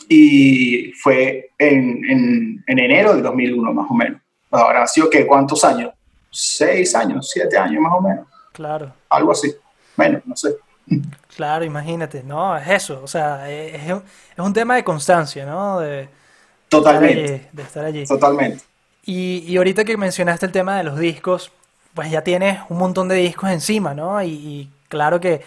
y 0.07 0.91
fue 0.93 1.51
en, 1.57 2.03
en, 2.09 2.63
en 2.65 2.79
enero 2.79 3.13
del 3.13 3.23
2001 3.23 3.73
más 3.73 3.89
o 3.89 3.93
menos. 3.93 4.21
Ahora 4.49 4.83
ha 4.83 4.87
sido 4.87 5.09
que 5.09 5.25
cuántos 5.25 5.63
años? 5.63 5.93
Seis 6.29 6.95
años, 6.95 7.29
siete 7.29 7.57
años 7.57 7.81
más 7.81 7.93
o 7.93 8.01
menos. 8.01 8.27
Claro. 8.53 8.93
Algo 9.09 9.31
así. 9.31 9.53
Bueno, 9.95 10.21
no 10.25 10.35
sé. 10.35 10.55
Claro, 11.35 11.63
imagínate, 11.63 12.23
no, 12.23 12.57
es 12.57 12.67
eso, 12.67 13.01
o 13.01 13.07
sea, 13.07 13.49
es, 13.49 13.89
es 13.89 14.39
un 14.39 14.51
tema 14.51 14.75
de 14.75 14.83
constancia, 14.83 15.45
¿no? 15.45 15.79
De, 15.79 16.09
Totalmente. 16.71 17.23
Estar 17.23 17.35
allí. 17.35 17.47
De 17.51 17.63
estar 17.63 17.85
allí. 17.85 18.05
Totalmente. 18.05 18.63
Y, 19.03 19.43
y, 19.47 19.57
ahorita 19.57 19.83
que 19.83 19.97
mencionaste 19.97 20.45
el 20.45 20.51
tema 20.51 20.77
de 20.77 20.83
los 20.83 20.99
discos, 20.99 21.51
pues 21.93 22.11
ya 22.11 22.23
tienes 22.23 22.59
un 22.69 22.77
montón 22.77 23.07
de 23.07 23.15
discos 23.15 23.49
encima, 23.49 23.93
¿no? 23.93 24.21
Y, 24.23 24.69
claro 24.89 25.19
que, 25.19 25.41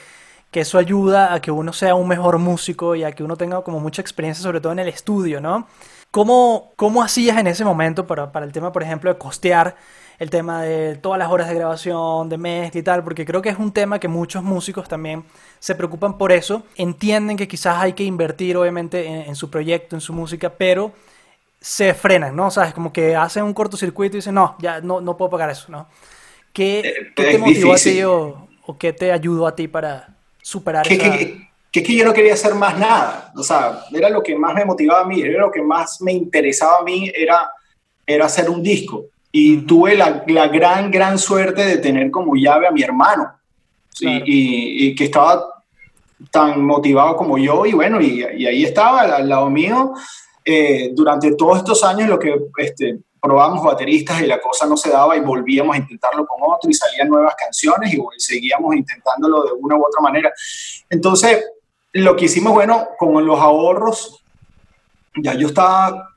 que, 0.50 0.60
eso 0.60 0.78
ayuda 0.78 1.32
a 1.32 1.40
que 1.40 1.50
uno 1.50 1.72
sea 1.72 1.94
un 1.94 2.08
mejor 2.08 2.38
músico 2.38 2.94
y 2.94 3.04
a 3.04 3.12
que 3.12 3.22
uno 3.22 3.36
tenga 3.36 3.62
como 3.62 3.80
mucha 3.80 4.02
experiencia, 4.02 4.42
sobre 4.42 4.60
todo 4.60 4.72
en 4.72 4.80
el 4.80 4.88
estudio, 4.88 5.40
¿no? 5.40 5.68
¿Cómo, 6.10 6.72
cómo 6.76 7.02
hacías 7.02 7.38
en 7.38 7.46
ese 7.48 7.64
momento 7.64 8.06
para, 8.06 8.30
para 8.30 8.46
el 8.46 8.52
tema, 8.52 8.72
por 8.72 8.82
ejemplo, 8.82 9.12
de 9.12 9.18
costear 9.18 9.76
el 10.18 10.30
tema 10.30 10.62
de 10.62 10.94
todas 10.96 11.18
las 11.18 11.28
horas 11.28 11.48
de 11.48 11.54
grabación, 11.56 12.28
de 12.28 12.38
mezcla 12.38 12.80
y 12.80 12.82
tal? 12.84 13.02
Porque 13.04 13.24
creo 13.24 13.42
que 13.42 13.48
es 13.48 13.58
un 13.58 13.72
tema 13.72 13.98
que 13.98 14.08
muchos 14.08 14.42
músicos 14.44 14.88
también 14.88 15.24
se 15.58 15.74
preocupan 15.74 16.16
por 16.18 16.30
eso. 16.30 16.62
Entienden 16.76 17.36
que 17.36 17.48
quizás 17.48 17.78
hay 17.78 17.94
que 17.94 18.04
invertir, 18.04 18.56
obviamente, 18.56 19.06
en, 19.06 19.22
en 19.28 19.36
su 19.36 19.50
proyecto, 19.50 19.96
en 19.96 20.00
su 20.00 20.12
música, 20.12 20.50
pero 20.50 20.92
se 21.64 21.94
frenan, 21.94 22.36
¿no? 22.36 22.48
O 22.48 22.50
sea, 22.50 22.64
es 22.64 22.74
como 22.74 22.92
que 22.92 23.16
hacen 23.16 23.42
un 23.42 23.54
cortocircuito 23.54 24.16
y 24.16 24.18
dicen, 24.18 24.34
no, 24.34 24.54
ya 24.58 24.82
no, 24.82 25.00
no 25.00 25.16
puedo 25.16 25.30
pagar 25.30 25.48
eso, 25.48 25.72
¿no? 25.72 25.88
¿Qué, 26.52 26.80
eh, 26.80 27.12
te 27.16 27.38
motivó 27.38 27.72
a 27.72 27.76
ti 27.76 28.02
o, 28.02 28.48
qué 28.78 28.92
te 28.92 29.10
ayudó 29.10 29.46
a 29.46 29.56
ti 29.56 29.66
para 29.66 30.14
superar 30.42 30.86
¿Qué, 30.86 30.98
que 30.98 31.80
es 31.80 31.86
que 31.86 31.94
yo 31.96 32.04
no 32.04 32.12
quería 32.12 32.34
hacer 32.34 32.54
más 32.54 32.78
nada. 32.78 33.32
O 33.34 33.42
sea, 33.42 33.80
era 33.94 34.10
lo 34.10 34.22
que 34.22 34.36
más 34.36 34.54
me 34.54 34.66
motivaba 34.66 35.00
a 35.00 35.06
mí, 35.06 35.22
era 35.22 35.40
lo 35.40 35.50
que 35.50 35.62
más 35.62 36.02
me 36.02 36.12
interesaba 36.12 36.80
a 36.80 36.82
mí, 36.82 37.10
era, 37.14 37.50
era 38.06 38.26
hacer 38.26 38.50
un 38.50 38.62
disco. 38.62 39.06
Y 39.32 39.62
tuve 39.62 39.96
la, 39.96 40.22
la, 40.26 40.48
gran, 40.48 40.90
gran 40.90 41.18
suerte 41.18 41.64
de 41.64 41.78
tener 41.78 42.10
como 42.10 42.36
llave 42.36 42.68
a 42.68 42.72
mi 42.72 42.82
hermano, 42.82 43.32
y, 44.00 44.88
y, 44.88 44.94
que 44.94 45.04
estaba 45.04 45.62
tan 46.30 46.62
motivado 46.62 47.16
como 47.16 47.38
yo, 47.38 47.64
y 47.64 47.72
bueno, 47.72 48.02
y, 48.02 48.22
y 48.36 48.46
ahí 48.46 48.64
estaba 48.64 49.00
al, 49.00 49.28
lado 49.28 49.48
mío. 49.48 49.94
Eh, 50.44 50.90
durante 50.92 51.34
todos 51.34 51.58
estos 51.58 51.82
años 51.84 52.08
lo 52.08 52.18
que 52.18 52.34
este, 52.58 52.98
probábamos 53.20 53.64
bateristas 53.64 54.20
y 54.20 54.26
la 54.26 54.38
cosa 54.38 54.66
no 54.66 54.76
se 54.76 54.90
daba 54.90 55.16
y 55.16 55.20
volvíamos 55.20 55.74
a 55.74 55.78
intentarlo 55.78 56.26
con 56.26 56.38
otro 56.42 56.68
y 56.68 56.74
salían 56.74 57.08
nuevas 57.08 57.34
canciones 57.34 57.94
y 57.94 57.98
seguíamos 58.18 58.76
intentándolo 58.76 59.44
de 59.44 59.52
una 59.52 59.76
u 59.76 59.84
otra 59.86 60.02
manera. 60.02 60.30
Entonces, 60.90 61.42
lo 61.94 62.14
que 62.16 62.26
hicimos, 62.26 62.52
bueno, 62.52 62.88
con 62.98 63.24
los 63.24 63.40
ahorros, 63.40 64.22
ya 65.16 65.34
yo 65.34 65.48
estaba, 65.48 66.10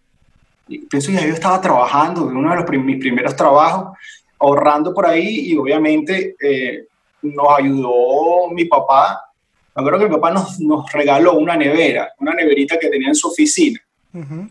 pienso 0.68 1.12
que 1.12 1.18
ya 1.18 1.28
yo 1.28 1.34
estaba 1.34 1.62
trabajando, 1.62 2.24
uno 2.26 2.50
de 2.50 2.56
los 2.58 2.70
mis 2.84 3.00
primeros 3.00 3.36
trabajos, 3.36 3.98
ahorrando 4.40 4.94
por 4.94 5.06
ahí 5.06 5.52
y 5.52 5.58
obviamente 5.58 6.36
eh, 6.42 6.88
nos 7.22 7.48
ayudó 7.58 8.50
mi 8.52 8.66
papá. 8.66 9.22
Me 9.76 9.82
acuerdo 9.82 10.00
que 10.00 10.06
mi 10.06 10.16
papá 10.16 10.32
nos, 10.32 10.60
nos, 10.60 10.92
regaló 10.92 11.34
una 11.34 11.56
nevera, 11.56 12.12
una 12.20 12.34
neverita 12.34 12.78
que 12.78 12.90
tenía 12.90 13.10
en 13.10 13.16
su 13.16 13.28
oficina, 13.28 13.80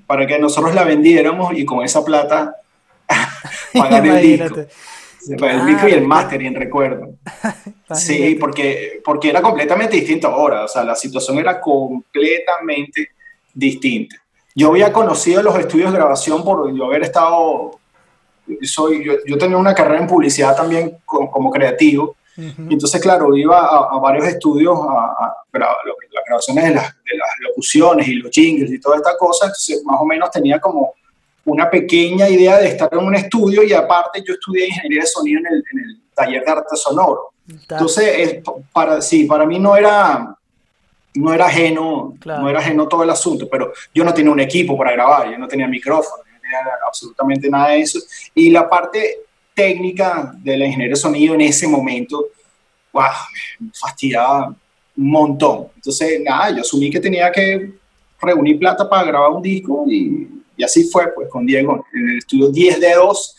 para 0.06 0.26
que 0.26 0.38
nosotros 0.38 0.74
la 0.74 0.84
vendiéramos 0.84 1.56
y 1.56 1.64
con 1.64 1.84
esa 1.84 2.04
plata 2.04 2.56
pagar 3.74 4.06
el 4.06 4.22
disco. 4.22 4.56
el 5.46 5.66
disco 5.66 5.88
y 5.88 5.92
el 5.92 6.06
mastering, 6.06 6.54
recuerdo. 6.54 7.14
sí, 7.94 8.36
porque, 8.38 9.00
porque 9.04 9.30
era 9.30 9.42
completamente 9.42 9.96
distinto 9.96 10.28
ahora, 10.28 10.64
o 10.64 10.68
sea, 10.68 10.84
la 10.84 10.94
situación 10.94 11.38
era 11.38 11.60
completamente 11.60 13.10
distinta. 13.52 14.16
Yo 14.54 14.68
había 14.68 14.92
conocido 14.92 15.42
los 15.42 15.58
estudios 15.58 15.92
de 15.92 15.98
grabación 15.98 16.42
por 16.42 16.74
yo 16.74 16.84
haber 16.86 17.02
estado, 17.02 17.78
soy, 18.62 19.04
yo, 19.04 19.14
yo 19.26 19.36
tenía 19.36 19.56
una 19.56 19.74
carrera 19.74 20.00
en 20.00 20.06
publicidad 20.06 20.56
también 20.56 20.96
como, 21.04 21.30
como 21.30 21.50
creativo, 21.50 22.16
entonces, 22.36 23.00
claro, 23.00 23.34
iba 23.36 23.58
a, 23.58 23.98
varios 23.98 24.26
estudios 24.26 24.78
a, 24.78 25.14
a, 25.18 25.36
las 25.52 26.24
grabaciones 26.26 26.64
de 26.64 26.74
las, 26.74 26.94
de 27.04 27.16
las, 27.16 27.28
locuciones 27.40 28.08
y 28.08 28.14
los 28.14 28.30
jingles 28.30 28.70
y 28.70 28.80
toda 28.80 28.96
esta 28.96 29.16
cosa, 29.16 29.46
entonces 29.46 29.82
más 29.84 29.98
o 30.00 30.04
menos 30.04 30.30
tenía 30.30 30.60
como 30.60 30.94
una 31.46 31.70
pequeña 31.70 32.28
idea 32.28 32.58
de 32.58 32.68
estar 32.68 32.88
en 32.92 32.98
un 32.98 33.14
estudio 33.14 33.62
y 33.62 33.72
aparte 33.72 34.22
yo 34.26 34.34
estudié 34.34 34.66
ingeniería 34.66 35.02
de 35.02 35.06
sonido 35.06 35.40
en 35.40 35.46
el, 35.46 35.64
en 35.72 35.78
el 35.78 36.00
taller 36.14 36.44
de 36.44 36.50
arte 36.50 36.76
sonoro. 36.76 37.30
Entonces, 37.48 38.42
para, 38.72 39.00
sí, 39.00 39.24
para 39.24 39.46
mí 39.46 39.58
no 39.58 39.76
era, 39.76 40.36
no 41.14 41.32
era 41.32 41.46
ajeno, 41.46 42.14
no 42.24 42.50
era 42.50 42.58
ajeno 42.58 42.88
todo 42.88 43.04
el 43.04 43.10
asunto, 43.10 43.48
pero 43.48 43.72
yo 43.94 44.04
no 44.04 44.12
tenía 44.12 44.32
un 44.32 44.40
equipo 44.40 44.76
para 44.76 44.92
grabar, 44.92 45.30
yo 45.30 45.38
no 45.38 45.46
tenía 45.46 45.68
micrófono, 45.68 46.24
no 46.24 46.40
tenía 46.40 46.58
absolutamente 46.84 47.48
nada 47.48 47.70
de 47.70 47.80
eso. 47.80 48.00
Y 48.34 48.50
la 48.50 48.68
parte 48.68 49.25
técnica 49.56 50.34
de 50.36 50.58
la 50.58 50.66
ingeniería 50.66 50.92
de 50.92 51.00
sonido 51.00 51.34
en 51.34 51.40
ese 51.40 51.66
momento, 51.66 52.26
wow, 52.92 53.04
me 53.58 53.70
fastidiaba 53.72 54.54
un 54.96 55.10
montón. 55.10 55.68
Entonces, 55.76 56.20
nada, 56.22 56.50
yo 56.50 56.60
asumí 56.60 56.90
que 56.90 57.00
tenía 57.00 57.32
que 57.32 57.72
reunir 58.20 58.58
plata 58.58 58.88
para 58.88 59.04
grabar 59.04 59.30
un 59.30 59.42
disco 59.42 59.84
y, 59.88 60.28
y 60.58 60.62
así 60.62 60.84
fue, 60.84 61.12
pues 61.14 61.28
con 61.30 61.46
Diego, 61.46 61.86
en 61.94 62.10
el 62.10 62.18
estudio 62.18 62.50
10 62.50 62.80
d 62.80 62.94
2 62.94 63.36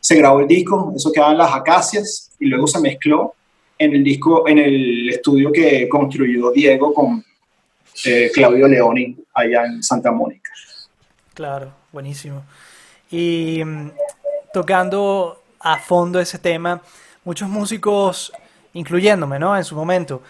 se 0.00 0.16
grabó 0.16 0.40
el 0.40 0.48
disco, 0.48 0.92
eso 0.96 1.12
quedaba 1.12 1.30
en 1.30 1.38
las 1.38 1.54
acacias 1.54 2.32
y 2.40 2.46
luego 2.46 2.66
se 2.66 2.80
mezcló 2.80 3.34
en 3.78 3.94
el 3.94 4.02
disco, 4.02 4.48
en 4.48 4.58
el 4.58 5.08
estudio 5.10 5.52
que 5.52 5.88
construyó 5.88 6.50
Diego 6.50 6.92
con 6.92 7.24
eh, 8.04 8.30
Claudio 8.34 8.66
Leoni 8.66 9.16
allá 9.32 9.64
en 9.64 9.80
Santa 9.80 10.10
Mónica. 10.10 10.50
Claro, 11.34 11.72
buenísimo. 11.92 12.42
Y 13.12 13.62
mm, 13.64 13.90
tocando 14.52 15.41
a 15.62 15.78
fondo 15.78 16.20
ese 16.20 16.38
tema. 16.38 16.80
Muchos 17.24 17.48
músicos, 17.48 18.32
incluyéndome, 18.72 19.38
¿no? 19.38 19.56
En 19.56 19.64
su 19.64 19.74
momento, 19.74 20.22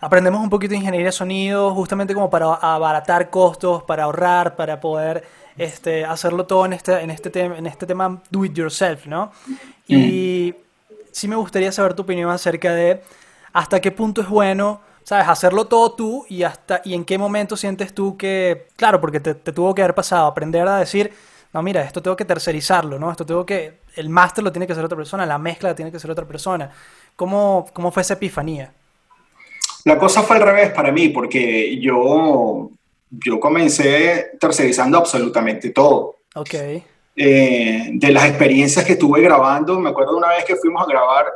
aprendemos 0.00 0.40
un 0.40 0.50
poquito 0.50 0.70
de 0.70 0.76
ingeniería 0.76 1.06
de 1.06 1.12
sonido 1.12 1.74
justamente 1.74 2.14
como 2.14 2.30
para 2.30 2.54
abaratar 2.54 3.30
costos, 3.30 3.82
para 3.82 4.04
ahorrar, 4.04 4.56
para 4.56 4.80
poder 4.80 5.24
este, 5.56 6.04
hacerlo 6.04 6.46
todo 6.46 6.66
en 6.66 6.74
este, 6.74 7.00
en 7.00 7.10
este, 7.10 7.30
tema, 7.30 7.58
en 7.58 7.66
este 7.66 7.86
tema 7.86 8.22
do 8.30 8.44
it 8.44 8.54
yourself, 8.54 9.06
¿no? 9.06 9.32
Y 9.88 10.54
sí 11.12 11.28
me 11.28 11.36
gustaría 11.36 11.72
saber 11.72 11.94
tu 11.94 12.02
opinión 12.02 12.30
acerca 12.30 12.74
de 12.74 13.02
hasta 13.52 13.80
qué 13.80 13.90
punto 13.90 14.20
es 14.20 14.28
bueno, 14.28 14.80
¿sabes? 15.02 15.28
Hacerlo 15.28 15.66
todo 15.66 15.92
tú 15.92 16.26
y, 16.28 16.42
hasta, 16.42 16.82
y 16.84 16.94
en 16.94 17.04
qué 17.04 17.16
momento 17.16 17.56
sientes 17.56 17.94
tú 17.94 18.16
que, 18.16 18.68
claro, 18.76 19.00
porque 19.00 19.20
te, 19.20 19.34
te 19.34 19.52
tuvo 19.52 19.74
que 19.74 19.82
haber 19.82 19.94
pasado, 19.94 20.26
aprender 20.26 20.68
a 20.68 20.78
decir, 20.78 21.12
no, 21.54 21.62
mira, 21.62 21.82
esto 21.82 22.02
tengo 22.02 22.16
que 22.16 22.26
tercerizarlo, 22.26 22.98
¿no? 22.98 23.10
Esto 23.10 23.24
tengo 23.24 23.46
que 23.46 23.80
el 23.96 24.08
máster 24.08 24.44
lo 24.44 24.52
tiene 24.52 24.66
que 24.66 24.72
hacer 24.72 24.84
otra 24.84 24.96
persona, 24.96 25.26
la 25.26 25.38
mezcla 25.38 25.70
la 25.70 25.74
tiene 25.74 25.90
que 25.90 25.96
hacer 25.96 26.10
otra 26.10 26.26
persona. 26.26 26.70
¿Cómo, 27.16 27.66
cómo 27.72 27.90
fue 27.90 28.02
esa 28.02 28.14
epifanía? 28.14 28.72
La 29.84 29.98
cosa 29.98 30.22
fue 30.22 30.36
al 30.36 30.42
revés 30.42 30.70
para 30.70 30.92
mí, 30.92 31.08
porque 31.08 31.78
yo, 31.80 32.70
yo 33.10 33.40
comencé 33.40 34.32
tercerizando 34.38 34.98
absolutamente 34.98 35.70
todo. 35.70 36.16
Ok. 36.34 36.54
Eh, 37.18 37.90
de 37.92 38.10
las 38.10 38.26
experiencias 38.26 38.84
que 38.84 38.96
tuve 38.96 39.22
grabando, 39.22 39.80
me 39.80 39.90
acuerdo 39.90 40.16
una 40.16 40.28
vez 40.28 40.44
que 40.44 40.56
fuimos 40.56 40.82
a 40.82 40.90
grabar 40.90 41.26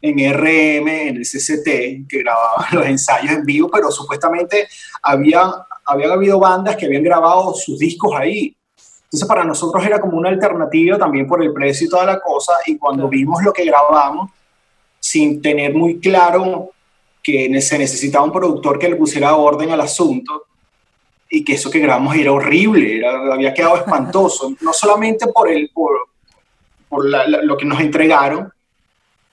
en 0.00 0.32
RM, 0.32 0.88
en 0.88 1.16
el 1.16 1.22
CCT, 1.22 2.06
que 2.08 2.18
grababan 2.18 2.66
los 2.72 2.86
ensayos 2.86 3.32
en 3.32 3.44
vivo, 3.44 3.70
pero 3.72 3.90
supuestamente 3.90 4.68
había, 5.02 5.50
habían 5.84 6.10
habido 6.12 6.38
bandas 6.38 6.76
que 6.76 6.86
habían 6.86 7.02
grabado 7.02 7.54
sus 7.54 7.78
discos 7.78 8.12
ahí. 8.14 8.54
Entonces 9.14 9.28
para 9.28 9.44
nosotros 9.44 9.86
era 9.86 10.00
como 10.00 10.18
una 10.18 10.28
alternativa 10.28 10.98
también 10.98 11.28
por 11.28 11.40
el 11.40 11.52
precio 11.52 11.86
y 11.86 11.88
toda 11.88 12.04
la 12.04 12.18
cosa, 12.18 12.54
y 12.66 12.76
cuando 12.76 13.08
vimos 13.08 13.44
lo 13.44 13.52
que 13.52 13.64
grabamos, 13.64 14.32
sin 14.98 15.40
tener 15.40 15.72
muy 15.72 16.00
claro 16.00 16.70
que 17.22 17.60
se 17.60 17.78
necesitaba 17.78 18.24
un 18.24 18.32
productor 18.32 18.76
que 18.76 18.88
le 18.88 18.96
pusiera 18.96 19.36
orden 19.36 19.70
al 19.70 19.80
asunto, 19.80 20.46
y 21.30 21.44
que 21.44 21.52
eso 21.52 21.70
que 21.70 21.78
grabamos 21.78 22.16
era 22.16 22.32
horrible, 22.32 23.06
había 23.06 23.54
quedado 23.54 23.76
espantoso, 23.76 24.52
no 24.60 24.72
solamente 24.72 25.28
por, 25.28 25.48
el, 25.48 25.70
por, 25.72 25.92
por 26.88 27.04
lo 27.06 27.56
que 27.56 27.64
nos 27.64 27.78
entregaron, 27.78 28.52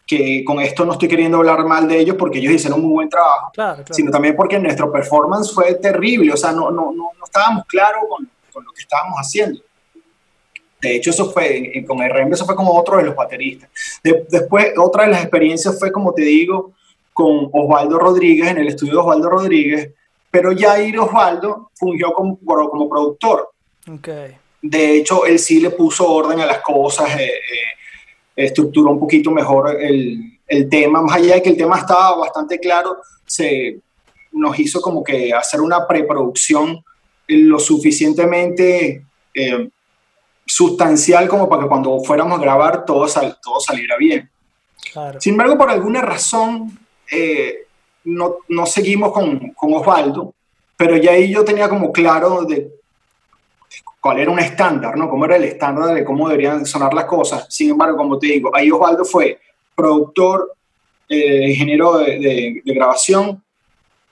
que 0.06 0.44
con 0.46 0.60
esto 0.60 0.86
no 0.86 0.92
estoy 0.92 1.08
queriendo 1.08 1.38
hablar 1.38 1.66
mal 1.66 1.88
de 1.88 1.98
ellos 1.98 2.18
porque 2.20 2.38
ellos 2.38 2.54
hicieron 2.54 2.82
un 2.82 2.86
muy 2.86 2.94
buen 2.98 3.10
trabajo, 3.10 3.52
sino 3.90 4.12
también 4.12 4.36
porque 4.36 4.60
nuestro 4.60 4.92
performance 4.92 5.52
fue 5.52 5.74
terrible, 5.74 6.34
o 6.34 6.38
sea, 6.38 6.52
no, 6.52 6.70
no, 6.70 6.92
no, 6.92 7.10
estábamos 7.26 7.66
claros 7.66 8.04
con, 8.08 8.30
con, 8.54 8.64
lo 8.64 8.72
que 8.74 8.82
estábamos 8.82 9.18
haciendo. 9.18 9.60
De 10.82 10.96
hecho, 10.96 11.12
eso 11.12 11.32
fue, 11.32 11.84
con 11.88 12.00
RM, 12.00 12.34
eso 12.34 12.46
fue 12.46 12.56
como 12.56 12.74
otro 12.74 12.98
de 12.98 13.04
los 13.04 13.16
bateristas. 13.16 13.70
después, 14.04 14.74
otra 14.78 15.06
de 15.06 15.12
las 15.12 15.22
experiencias 15.22 15.78
fue, 15.78 15.92
como 15.92 16.14
te 16.14 16.24
digo, 16.24 16.74
con 17.14 17.50
Osvaldo 17.52 18.00
Rodríguez, 18.00 18.50
en 18.50 18.58
el 18.58 18.68
estudio 18.68 18.94
de 18.94 19.00
Osvaldo 19.00 19.30
Rodríguez, 19.30 19.92
pero 20.32 20.56
Jair 20.58 20.98
Osvaldo 20.98 21.70
fungió 21.76 22.14
como, 22.14 22.40
como 22.40 22.90
productor. 22.90 23.50
Okay. 23.88 24.38
De 24.62 24.98
hecho, 24.98 25.26
él 25.26 25.38
sí 25.38 25.60
le 25.60 25.72
puso 25.72 26.10
orden 26.10 26.40
a 26.40 26.46
las 26.46 26.60
cosas, 26.60 27.20
eh, 27.20 27.26
eh, 27.26 27.32
estructuró 28.36 28.92
un 28.92 29.00
poquito 29.00 29.30
mejor 29.32 29.82
el, 29.82 30.40
el, 30.48 30.70
tema, 30.70 31.02
más 31.02 31.18
allá 31.18 31.36
de 31.36 31.42
que 31.42 31.50
el 31.50 31.58
tema 31.58 31.78
estaba 31.78 32.16
bastante 32.16 32.60
claro, 32.60 32.98
se 33.26 33.80
nos 34.32 34.58
hizo 34.60 34.82
como 34.82 35.04
que 35.04 35.34
hacer 35.34 35.62
una 35.62 35.88
preproducción 35.88 36.84
lo 37.28 37.60
suficientemente 37.60 39.04
eh, 39.34 39.70
sustancial 40.52 41.30
como 41.30 41.48
para 41.48 41.64
que 41.64 41.70
cuando 41.70 42.02
fuéramos 42.02 42.38
a 42.38 42.42
grabar 42.42 42.84
todo, 42.84 43.08
todo 43.42 43.60
saliera 43.62 43.96
bien. 43.98 44.30
Sin 45.20 45.34
embargo, 45.34 45.58
por 45.58 45.70
alguna 45.70 46.02
razón, 46.02 46.78
eh, 47.10 47.68
no, 48.04 48.38
no, 48.50 48.66
seguimos 48.66 49.14
con, 49.14 49.52
con, 49.52 49.74
Osvaldo, 49.74 50.34
pero 50.76 50.98
ya 50.98 51.12
ahí 51.12 51.32
yo 51.32 51.46
tenía 51.46 51.70
como 51.70 51.94
claro 51.94 52.44
de 52.44 52.70
cuál 54.02 54.20
era 54.20 54.30
un 54.30 54.40
estándar, 54.40 54.98
¿no? 54.98 55.10
Cómo 55.10 55.24
era 55.24 55.38
el 55.38 55.46
estándar 55.46 55.94
de 55.94 56.04
cómo 56.04 56.28
deberían 56.28 56.66
sonar 56.66 56.94
las 56.94 57.06
cosas. 57.06 57.46
Sin 57.50 57.70
embargo, 57.70 57.96
como 57.96 58.20
te 58.20 58.28
digo, 58.28 58.54
ahí 58.54 58.70
Osvaldo 58.72 59.06
fue 59.06 59.40
productor, 59.74 60.54
eh, 61.08 61.50
ingeniero 61.50 61.98
de, 62.00 62.20
de, 62.66 62.74
grabación 62.74 63.42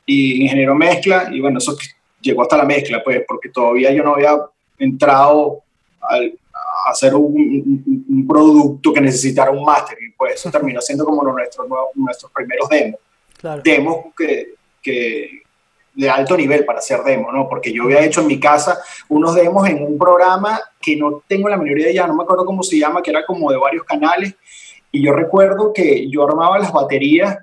y 0.05 0.43
ingeniero 0.43 0.74
mezcla, 0.74 1.29
y 1.34 1.41
bueno, 1.41 1.58
eso 1.58 1.75
llegó 2.22 2.43
hasta 2.43 2.55
la 2.55 2.65
mezcla, 2.65 3.03
pues, 3.03 3.24
porque 3.27 3.50
todavía 3.50 3.91
yo 3.91 4.03
no 4.03 4.13
había 4.13 4.38
entrado 4.77 5.63
a 6.01 6.89
hacer 6.89 7.15
un, 7.15 8.25
producto 8.27 8.94
que 8.94 9.01
necesitara 9.01 9.51
un 9.51 9.63
mastering, 9.63 10.13
pues 10.18 10.36
eso 10.36 10.51
terminó 10.51 10.82
siendo 10.82 11.06
como 11.06 11.24
nuestros, 11.24 11.68
nuestros 11.96 12.32
primeros 12.32 12.70
demos. 12.70 13.00
Demos 13.63 14.06
que, 14.15 14.53
que, 14.82 15.41
de 15.94 16.10
alto 16.10 16.38
nivel 16.38 16.65
para 16.65 16.79
hacer 16.79 17.01
demos, 17.03 17.34
¿no? 17.34 17.48
Porque 17.48 17.74
yo 17.74 17.84
había 17.84 18.06
hecho 18.06 18.22
en 18.22 18.27
mi 18.27 18.39
casa 18.39 18.79
unos 19.08 19.36
demos 19.36 19.68
en 19.68 19.84
un 19.84 19.98
programa 19.98 20.60
que 20.79 20.96
no 20.96 21.24
tengo 21.27 21.50
la 21.50 21.58
mayoría 21.58 21.88
de 21.88 21.94
ya, 21.94 22.08
no 22.08 22.15
me 22.15 22.24
acuerdo 22.24 22.46
cómo 22.46 22.63
se 22.63 22.77
llama, 22.77 23.01
que 23.01 23.12
era 23.12 23.25
como 23.25 23.51
de 23.51 23.58
varios 23.58 23.84
canales, 23.84 24.36
y 24.91 25.03
yo 25.03 25.13
recuerdo 25.13 25.74
que 25.74 26.10
yo 26.10 26.27
armaba 26.27 26.58
las 26.60 26.72
baterías. 26.72 27.38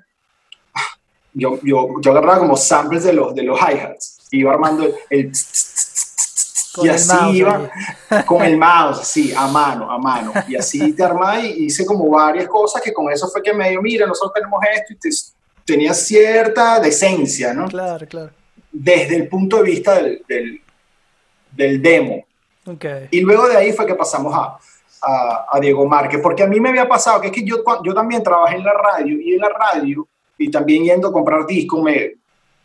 Yo, 1.33 1.59
yo, 1.61 2.01
yo 2.01 2.11
agarraba 2.11 2.39
como 2.39 2.57
samples 2.57 3.03
de 3.03 3.13
los, 3.13 3.35
de 3.35 3.43
los 3.43 3.59
hi-hats, 3.59 4.27
iba 4.31 4.51
armando 4.51 4.89
el... 5.09 5.31
y 6.83 6.89
así 6.89 7.37
iba 7.37 7.69
con 8.25 8.43
el 8.43 8.57
mouse, 8.59 9.07
sí, 9.07 9.33
a 9.35 9.47
mano, 9.47 9.89
a 9.91 9.97
mano. 9.97 10.31
Y 10.47 10.55
así 10.55 10.93
te 10.93 11.03
armaba 11.03 11.39
y 11.39 11.65
hice 11.65 11.85
como 11.85 12.09
varias 12.09 12.47
cosas 12.47 12.81
que 12.81 12.93
con 12.93 13.11
eso 13.11 13.27
fue 13.27 13.41
que 13.41 13.53
me 13.53 13.69
dio, 13.69 13.81
mira, 13.81 14.05
nosotros 14.05 14.33
tenemos 14.33 14.61
esto 14.73 14.93
y 14.93 15.65
tenía 15.65 15.93
cierta 15.93 16.79
decencia, 16.79 17.53
¿no? 17.53 17.67
Claro, 17.67 18.07
claro. 18.07 18.31
Desde 18.71 19.15
el 19.15 19.27
punto 19.27 19.57
de 19.57 19.63
vista 19.63 19.95
del, 19.95 20.23
del, 20.27 20.61
del 21.51 21.81
demo. 21.81 22.25
Okay. 22.65 23.07
Y 23.11 23.21
luego 23.21 23.47
de 23.47 23.57
ahí 23.57 23.71
fue 23.71 23.85
que 23.85 23.95
pasamos 23.95 24.33
a, 24.33 24.57
a, 25.01 25.47
a, 25.51 25.59
Diego 25.59 25.85
Márquez, 25.87 26.19
porque 26.21 26.43
a 26.43 26.47
mí 26.47 26.59
me 26.59 26.69
había 26.69 26.87
pasado 26.87 27.21
que 27.21 27.27
es 27.27 27.33
que 27.33 27.43
yo, 27.43 27.63
yo 27.83 27.93
también 27.93 28.21
trabajé 28.21 28.57
en 28.57 28.63
la 28.63 28.73
radio 28.73 29.19
y 29.19 29.33
en 29.33 29.39
la 29.39 29.49
radio 29.49 30.07
y 30.37 30.51
también 30.51 30.83
yendo 30.83 31.07
a 31.07 31.13
comprar 31.13 31.45
discos 31.45 31.81
me, 31.81 32.13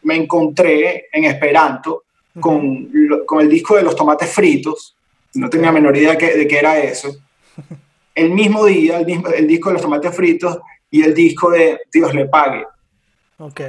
me 0.02 0.16
encontré 0.16 1.06
en 1.12 1.24
Esperanto 1.24 2.04
con, 2.40 2.90
con, 3.26 3.40
el 3.40 3.48
disco 3.48 3.76
de 3.76 3.82
los 3.82 3.96
tomates 3.96 4.30
fritos, 4.30 4.96
no 5.34 5.48
tenía 5.48 5.66
la 5.66 5.72
menor 5.72 5.96
idea 5.96 6.14
de 6.14 6.46
qué 6.46 6.58
era 6.58 6.78
eso. 6.78 7.14
El 8.14 8.28
mismo 8.28 8.66
día, 8.66 8.98
el, 8.98 9.06
mismo, 9.06 9.28
el 9.28 9.46
disco 9.46 9.70
de 9.70 9.72
los 9.72 9.80
tomates 9.80 10.14
fritos 10.14 10.58
y 10.90 11.02
el 11.02 11.14
disco 11.14 11.50
de 11.50 11.80
Dios 11.90 12.14
le 12.14 12.26
pague. 12.26 12.66
Ok. 13.38 13.60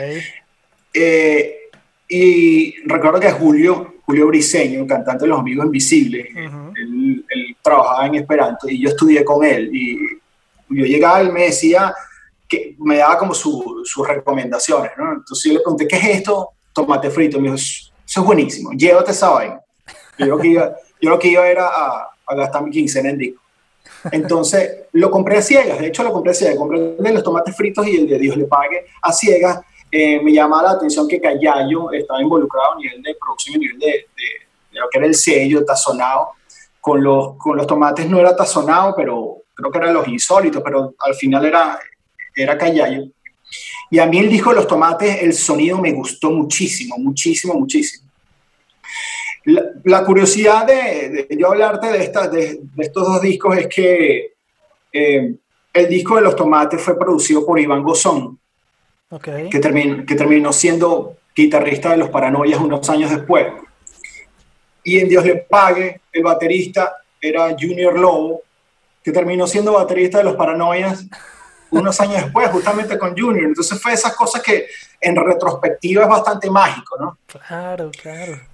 Eh, 0.94 1.70
y 2.10 2.76
recuerdo 2.86 3.22
que 3.22 3.32
Julio, 3.32 3.94
Julio 4.06 4.28
Briseño, 4.28 4.86
cantante 4.86 5.24
de 5.24 5.30
Los 5.30 5.40
Amigos 5.40 5.66
Invisibles, 5.66 6.28
él, 6.36 7.26
él, 7.30 7.56
trabajaba 7.62 8.06
en 8.06 8.16
Esperanto 8.16 8.68
y 8.68 8.82
yo 8.82 8.90
estudié 8.90 9.24
con 9.24 9.46
él. 9.46 9.74
Y 9.74 9.98
yo 10.68 10.86
llegaba 10.86 11.24
y 11.24 11.32
me 11.32 11.44
decía, 11.44 11.96
que 12.48 12.76
me 12.80 12.98
daba 12.98 13.18
como 13.18 13.34
sus 13.34 14.08
recomendaciones, 14.08 14.92
¿no? 14.98 15.14
Entonces 15.14 15.44
yo 15.46 15.58
le 15.58 15.64
pregunté, 15.64 15.88
¿qué 15.88 15.96
es 15.96 16.06
esto? 16.18 16.50
Tomate 16.74 17.10
frito. 17.10 17.40
Me 17.40 17.52
dijo, 17.52 17.58
eso 18.14 18.22
es 18.22 18.28
buenísimo, 18.28 18.70
llévate 18.74 19.10
esa 19.10 19.32
vaina. 19.32 19.60
Yo 20.20 20.28
lo 20.28 20.38
que 20.38 20.50
iba, 20.50 20.76
yo 21.02 21.10
lo 21.10 21.18
que 21.18 21.30
iba 21.30 21.48
era 21.48 21.66
a, 21.68 22.10
a 22.28 22.36
gastar 22.36 22.62
mi 22.62 22.70
quincena 22.70 23.10
en 23.10 23.18
disco. 23.18 23.42
Entonces 24.12 24.84
lo 24.92 25.10
compré 25.10 25.38
a 25.38 25.42
ciegas, 25.42 25.80
de 25.80 25.88
hecho 25.88 26.04
lo 26.04 26.14
compré 26.14 26.30
a 26.30 26.36
ciegas, 26.36 26.56
compré 26.56 26.96
el 26.96 27.14
los 27.16 27.24
tomates 27.24 27.58
fritos 27.58 27.88
y 27.88 27.96
el 27.96 28.08
de 28.08 28.20
Dios 28.20 28.38
le 28.38 28.46
pague 28.46 28.86
a 29.02 29.12
ciegas. 29.12 29.62
Eh, 29.92 30.22
me 30.22 30.32
llamaba 30.32 30.62
la 30.62 30.72
atención 30.74 31.08
que 31.08 31.20
Callayo 31.20 31.92
estaba 31.92 32.22
involucrado 32.22 32.74
a 32.74 32.78
nivel 32.78 33.02
de 33.02 33.16
producción, 33.16 33.56
a 33.56 33.58
nivel 33.58 33.80
de, 33.80 33.88
de, 33.88 34.80
lo 34.80 34.88
que 34.92 35.00
era 35.00 35.08
el 35.08 35.16
sello 35.16 35.66
tazonado. 35.66 36.34
Con 36.80 37.02
los, 37.02 37.36
con 37.38 37.58
los 37.58 37.66
tomates 37.66 38.08
no 38.08 38.20
era 38.20 38.36
tazonado, 38.36 38.94
pero 38.96 39.38
creo 39.56 39.72
que 39.72 39.78
eran 39.80 39.94
los 39.96 40.08
insólitos, 40.08 40.62
pero 40.64 40.94
al 41.00 41.16
final 41.16 41.46
era, 41.48 41.80
era 42.36 42.60
Callayo. 42.60 43.06
Y 43.90 44.00
a 44.00 44.06
mí 44.06 44.18
el 44.18 44.30
disco 44.30 44.50
de 44.50 44.58
los 44.58 44.68
tomates, 44.68 45.22
el 45.22 45.34
sonido 45.34 45.80
me 45.80 45.92
gustó 45.92 46.32
muchísimo, 46.32 46.96
muchísimo, 46.98 47.54
muchísimo. 47.54 48.03
La, 49.46 50.06
curiosidad 50.06 50.66
de, 50.66 51.28
yo 51.38 51.48
hablarte 51.48 51.88
de, 51.88 52.04
esta, 52.04 52.28
de, 52.28 52.62
estos 52.78 53.06
dos 53.06 53.22
discos 53.22 53.58
es 53.58 53.68
que 53.68 54.34
eh, 54.92 55.36
el 55.74 55.90
disco 55.90 56.16
de 56.16 56.22
los 56.22 56.36
tomates 56.36 56.82
fue 56.82 56.98
producido 56.98 57.46
por 57.46 57.60
Iván 57.60 57.84
Gozón, 57.84 58.40
que, 59.22 59.60
terminó, 59.60 60.06
que 60.06 60.16
terminó 60.16 60.54
siendo 60.54 61.18
guitarrista 61.36 61.92
de 61.92 61.98
los 61.98 62.10
Paranoias 62.10 62.60
unos 62.60 62.90
años 62.90 63.10
después. 63.10 63.48
Y 64.84 65.00
en 65.00 65.10
Dios 65.10 65.26
le 65.26 65.36
pague, 65.38 66.02
el 66.12 66.24
baterista 66.24 66.96
era 67.20 67.50
Junior 67.60 67.98
Lobo, 67.98 68.42
que 69.04 69.12
terminó 69.12 69.48
siendo 69.48 69.74
baterista 69.74 70.20
de 70.20 70.26
los 70.26 70.36
Paranoias 70.36 71.06
unos 71.72 72.00
años 72.00 72.24
después, 72.24 72.50
justamente 72.50 72.98
con 72.98 73.18
Junior. 73.18 73.46
Entonces 73.46 73.82
fue 73.82 73.94
esas 73.94 74.16
cosas 74.16 74.42
que 74.42 74.68
en 75.02 75.16
retrospectiva 75.16 76.04
es 76.04 76.10
bastante 76.10 76.50
mágico, 76.50 76.98
¿no? 77.00 77.18
Claro, 77.26 77.92
claro. 78.00 78.53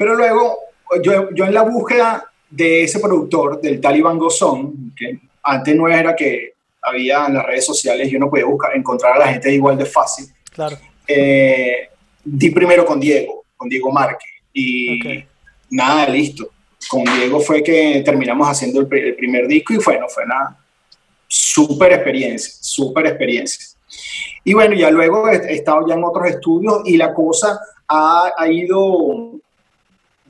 Pero 0.00 0.14
luego, 0.14 0.56
yo, 1.02 1.28
yo 1.34 1.44
en 1.44 1.52
la 1.52 1.60
búsqueda 1.60 2.24
de 2.48 2.84
ese 2.84 3.00
productor, 3.00 3.60
del 3.60 3.82
Taliban 3.82 4.16
Gozón, 4.16 4.94
que 4.96 5.20
antes 5.42 5.76
no 5.76 5.88
era 5.88 6.16
que 6.16 6.54
había 6.80 7.26
en 7.26 7.34
las 7.34 7.44
redes 7.44 7.66
sociales, 7.66 8.10
yo 8.10 8.18
no 8.18 8.30
podía 8.30 8.46
buscar, 8.46 8.74
encontrar 8.74 9.16
a 9.16 9.18
la 9.18 9.28
gente 9.28 9.52
igual 9.52 9.76
de 9.76 9.84
fácil. 9.84 10.24
Claro. 10.54 10.78
Eh, 11.06 11.90
di 12.24 12.48
primero 12.48 12.86
con 12.86 12.98
Diego, 12.98 13.44
con 13.54 13.68
Diego 13.68 13.92
Márquez. 13.92 14.30
Y 14.54 15.22
nada, 15.68 16.08
listo. 16.08 16.48
Con 16.88 17.04
Diego 17.04 17.38
fue 17.38 17.62
que 17.62 18.00
terminamos 18.02 18.48
haciendo 18.48 18.80
el, 18.80 18.88
el 18.90 19.16
primer 19.16 19.46
disco 19.48 19.74
y 19.74 19.76
bueno, 19.84 20.08
fue 20.08 20.24
nada 20.24 20.58
súper 21.28 21.92
experiencia, 21.92 22.54
súper 22.58 23.06
experiencia. 23.06 23.66
Y 24.44 24.54
bueno, 24.54 24.74
ya 24.74 24.90
luego 24.90 25.28
he 25.28 25.52
estado 25.52 25.86
ya 25.86 25.92
en 25.92 26.04
otros 26.04 26.26
estudios 26.26 26.80
y 26.86 26.96
la 26.96 27.12
cosa 27.12 27.60
ha, 27.86 28.32
ha, 28.34 28.48
ido 28.50 29.38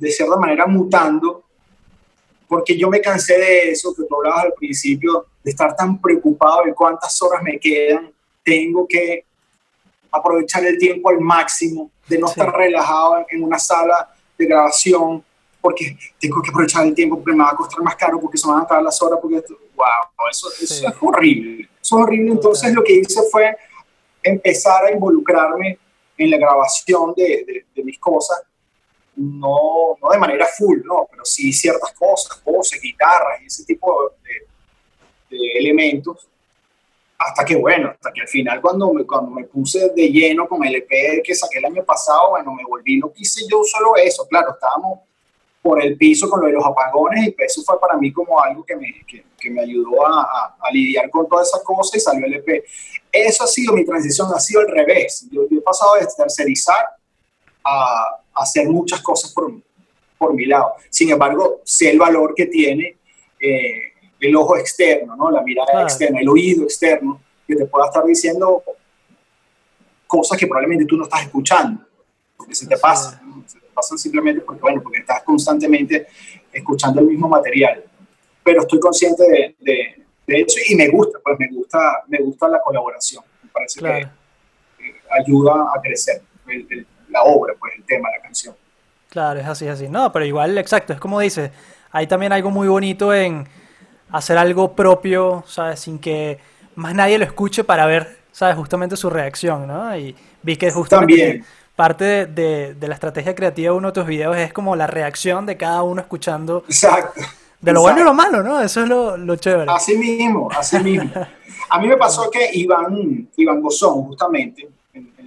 de 0.00 0.10
cierta 0.10 0.36
manera 0.36 0.66
mutando, 0.66 1.44
porque 2.48 2.76
yo 2.76 2.88
me 2.88 3.00
cansé 3.00 3.38
de 3.38 3.70
eso 3.70 3.94
que 3.94 4.02
tú 4.04 4.16
hablabas 4.16 4.46
al 4.46 4.54
principio, 4.54 5.26
de 5.44 5.50
estar 5.50 5.76
tan 5.76 6.00
preocupado 6.00 6.64
de 6.64 6.74
cuántas 6.74 7.20
horas 7.22 7.42
me 7.42 7.58
quedan, 7.58 8.12
tengo 8.42 8.86
que 8.88 9.24
aprovechar 10.10 10.64
el 10.64 10.78
tiempo 10.78 11.10
al 11.10 11.20
máximo, 11.20 11.90
de 12.08 12.18
no 12.18 12.26
estar 12.26 12.52
relajado 12.52 13.24
en 13.30 13.44
una 13.44 13.58
sala 13.58 14.12
de 14.36 14.46
grabación, 14.46 15.24
porque 15.60 15.96
tengo 16.18 16.42
que 16.42 16.50
aprovechar 16.50 16.86
el 16.86 16.94
tiempo 16.94 17.16
porque 17.16 17.36
me 17.36 17.44
va 17.44 17.50
a 17.50 17.56
costar 17.56 17.82
más 17.82 17.94
caro, 17.94 18.18
porque 18.18 18.38
se 18.38 18.48
van 18.48 18.60
a 18.60 18.62
acabar 18.62 18.82
las 18.82 19.00
horas, 19.02 19.18
porque 19.20 19.44
wow, 19.76 20.26
eso, 20.30 20.48
eso 20.60 20.88
es 20.88 20.94
horrible. 21.00 21.68
Eso 21.80 21.98
es 21.98 22.04
horrible. 22.04 22.32
Entonces 22.32 22.72
lo 22.72 22.82
que 22.82 22.94
hice 22.94 23.20
fue 23.30 23.56
empezar 24.22 24.86
a 24.86 24.92
involucrarme 24.92 25.78
en 26.16 26.30
la 26.30 26.38
grabación 26.38 27.14
de, 27.16 27.64
de, 27.74 27.82
mis 27.82 27.98
cosas, 27.98 28.42
no, 29.20 29.96
no, 30.00 30.08
de 30.10 30.18
manera 30.18 30.46
full, 30.46 30.80
no, 30.84 31.06
pero 31.10 31.24
sí 31.24 31.52
ciertas 31.52 31.92
cosas, 31.92 32.42
voces, 32.42 32.80
guitarras 32.80 33.42
y 33.42 33.46
ese 33.46 33.64
tipo 33.64 34.12
de, 34.22 34.40
elementos, 35.58 36.26
hasta 37.16 37.44
que 37.44 37.54
bueno, 37.54 37.90
hasta 37.90 38.10
que 38.12 38.22
al 38.22 38.28
final 38.28 38.60
cuando 38.60 38.92
me, 38.92 39.04
cuando 39.04 39.30
me 39.30 39.44
puse 39.44 39.90
de 39.90 40.08
lleno 40.08 40.48
con 40.48 40.64
el 40.64 40.74
EP 40.74 41.22
que 41.22 41.34
saqué 41.34 41.58
el 41.58 41.66
año 41.66 41.84
pasado, 41.84 42.30
bueno, 42.30 42.52
me 42.52 42.64
volví, 42.64 42.98
no 42.98 43.12
quise 43.12 43.42
yo 43.48 43.62
solo 43.62 43.94
eso, 43.96 44.26
claro, 44.26 44.54
estábamos 44.54 45.00
por 45.62 45.82
el 45.84 45.96
piso 45.96 46.28
con 46.28 46.40
lo 46.40 46.46
de 46.46 46.54
los 46.54 46.64
apagones 46.64 47.28
y 47.28 47.36
eso 47.38 47.62
fue 47.62 47.78
para 47.78 47.96
mí 47.96 48.12
como 48.12 48.42
algo 48.42 48.64
que 48.64 48.74
me, 48.74 49.04
que, 49.06 49.24
que 49.38 49.50
me 49.50 49.60
ayudó 49.60 50.06
a, 50.06 50.56
a, 50.58 50.70
lidiar 50.72 51.10
con 51.10 51.28
todas 51.28 51.48
esas 51.48 51.62
cosas 51.62 51.96
y 51.96 52.00
salió 52.00 52.26
el 52.26 52.34
EP. 52.34 52.64
Eso 53.12 53.44
ha 53.44 53.46
sido 53.46 53.74
mi 53.74 53.84
transición, 53.84 54.28
ha 54.34 54.40
sido 54.40 54.60
al 54.60 54.68
revés. 54.68 55.28
Yo, 55.30 55.42
he 55.50 55.60
pasado 55.60 55.96
de 55.96 56.06
tercerizar 56.16 56.86
a, 57.62 58.20
hacer 58.42 58.68
muchas 58.68 59.00
cosas 59.00 59.32
por, 59.32 59.52
por 60.18 60.34
mi 60.34 60.46
lado. 60.46 60.74
Sin 60.88 61.10
embargo, 61.10 61.60
sé 61.64 61.90
el 61.90 61.98
valor 61.98 62.34
que 62.34 62.46
tiene 62.46 62.96
eh, 63.40 63.92
el 64.20 64.36
ojo 64.36 64.56
externo, 64.56 65.16
¿no? 65.16 65.30
la 65.30 65.42
mirada 65.42 65.82
externa, 65.82 66.20
el 66.20 66.28
oído 66.28 66.64
externo, 66.64 67.20
que 67.46 67.56
te 67.56 67.64
pueda 67.66 67.86
estar 67.86 68.04
diciendo 68.04 68.62
cosas 70.06 70.38
que 70.38 70.46
probablemente 70.46 70.84
tú 70.84 70.96
no 70.96 71.04
estás 71.04 71.22
escuchando, 71.22 71.82
porque 72.36 72.54
se 72.54 72.66
te 72.66 72.76
pasa 72.76 73.20
pasan 73.80 73.98
simplemente 73.98 74.42
porque, 74.42 74.60
bueno, 74.60 74.82
porque 74.82 74.98
estás 74.98 75.22
constantemente 75.22 76.06
escuchando 76.52 77.00
el 77.00 77.06
mismo 77.06 77.28
material. 77.28 77.84
Pero 78.42 78.62
estoy 78.62 78.80
consciente 78.80 79.54
de, 79.58 80.04
de, 80.26 80.40
eso 80.40 80.58
y 80.68 80.74
me 80.76 80.88
gusta, 80.88 81.18
pues 81.22 81.38
me 81.38 81.48
gusta, 81.48 82.04
me 82.08 82.18
gusta 82.18 82.48
la 82.48 82.60
colaboración. 82.60 83.24
Me 83.42 83.50
parece 83.50 83.80
que, 83.80 84.08
ayuda 85.10 85.72
a 85.74 85.80
crecer 85.80 86.22
la 87.10 87.22
obra, 87.22 87.54
pues 87.58 87.74
el 87.76 87.84
tema, 87.84 88.08
la 88.10 88.22
canción. 88.22 88.54
Claro, 89.08 89.40
es 89.40 89.46
así, 89.46 89.66
es 89.66 89.72
así. 89.72 89.88
No, 89.88 90.12
pero 90.12 90.24
igual, 90.24 90.56
exacto, 90.58 90.92
es 90.92 91.00
como 91.00 91.20
dices, 91.20 91.50
hay 91.90 92.06
también 92.06 92.32
algo 92.32 92.50
muy 92.50 92.68
bonito 92.68 93.12
en 93.12 93.46
hacer 94.10 94.38
algo 94.38 94.74
propio, 94.74 95.44
¿sabes? 95.46 95.80
Sin 95.80 95.98
que 95.98 96.38
más 96.74 96.94
nadie 96.94 97.18
lo 97.18 97.24
escuche 97.24 97.64
para 97.64 97.86
ver, 97.86 98.18
¿sabes? 98.32 98.56
Justamente 98.56 98.96
su 98.96 99.10
reacción, 99.10 99.66
¿no? 99.66 99.96
Y 99.96 100.14
vi 100.42 100.56
que 100.56 100.70
justamente... 100.70 101.16
También 101.16 101.44
parte 101.80 102.26
de, 102.26 102.74
de, 102.74 102.88
la 102.88 102.92
estrategia 102.92 103.34
creativa 103.34 103.72
de 103.72 103.78
uno 103.78 103.88
de 103.88 103.94
tus 103.94 104.06
videos 104.06 104.36
es 104.36 104.52
como 104.52 104.76
la 104.76 104.86
reacción 104.86 105.46
de 105.46 105.56
cada 105.56 105.82
uno 105.82 106.02
escuchando. 106.02 106.62
Exacto. 106.68 107.22
De 107.58 107.72
lo 107.72 107.80
bueno 107.80 108.00
y 108.00 108.04
lo 108.04 108.12
malo, 108.12 108.42
¿no? 108.42 108.60
Eso 108.60 108.82
es 108.82 108.88
lo, 108.88 109.16
lo 109.16 109.36
chévere. 109.36 109.72
Así 109.72 109.96
mismo, 109.96 110.50
así 110.54 110.78
mismo. 110.78 111.10
A 111.70 111.78
mí 111.78 111.86
me 111.86 111.96
pasó 111.96 112.30
que 112.30 112.50
Iván, 112.52 113.30
Iván 113.34 113.62
Gozón, 113.62 114.04
justamente, 114.08 114.62
en, 114.62 114.74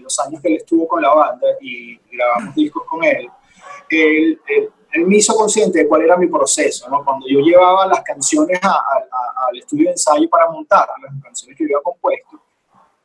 los 0.03 0.19
años 0.19 0.41
que 0.41 0.49
él 0.49 0.55
estuvo 0.57 0.87
con 0.87 1.01
la 1.01 1.13
banda 1.13 1.47
y 1.61 1.97
grabamos 2.11 2.53
discos 2.55 2.83
con 2.87 3.03
él, 3.03 3.29
él, 3.89 4.39
él, 4.47 5.07
me 5.07 5.17
hizo 5.17 5.35
consciente 5.35 5.79
de 5.79 5.87
cuál 5.87 6.03
era 6.03 6.17
mi 6.17 6.27
proceso, 6.27 6.87
¿no? 6.89 7.03
Cuando 7.03 7.27
yo 7.27 7.39
llevaba 7.39 7.87
las 7.87 8.01
canciones 8.01 8.59
al 8.61 9.57
estudio 9.57 9.85
de 9.85 9.91
ensayo 9.91 10.29
para 10.29 10.49
montar 10.49 10.87
las 11.01 11.23
canciones 11.23 11.57
que 11.57 11.63
yo 11.63 11.77
había 11.77 11.83
compuesto, 11.83 12.39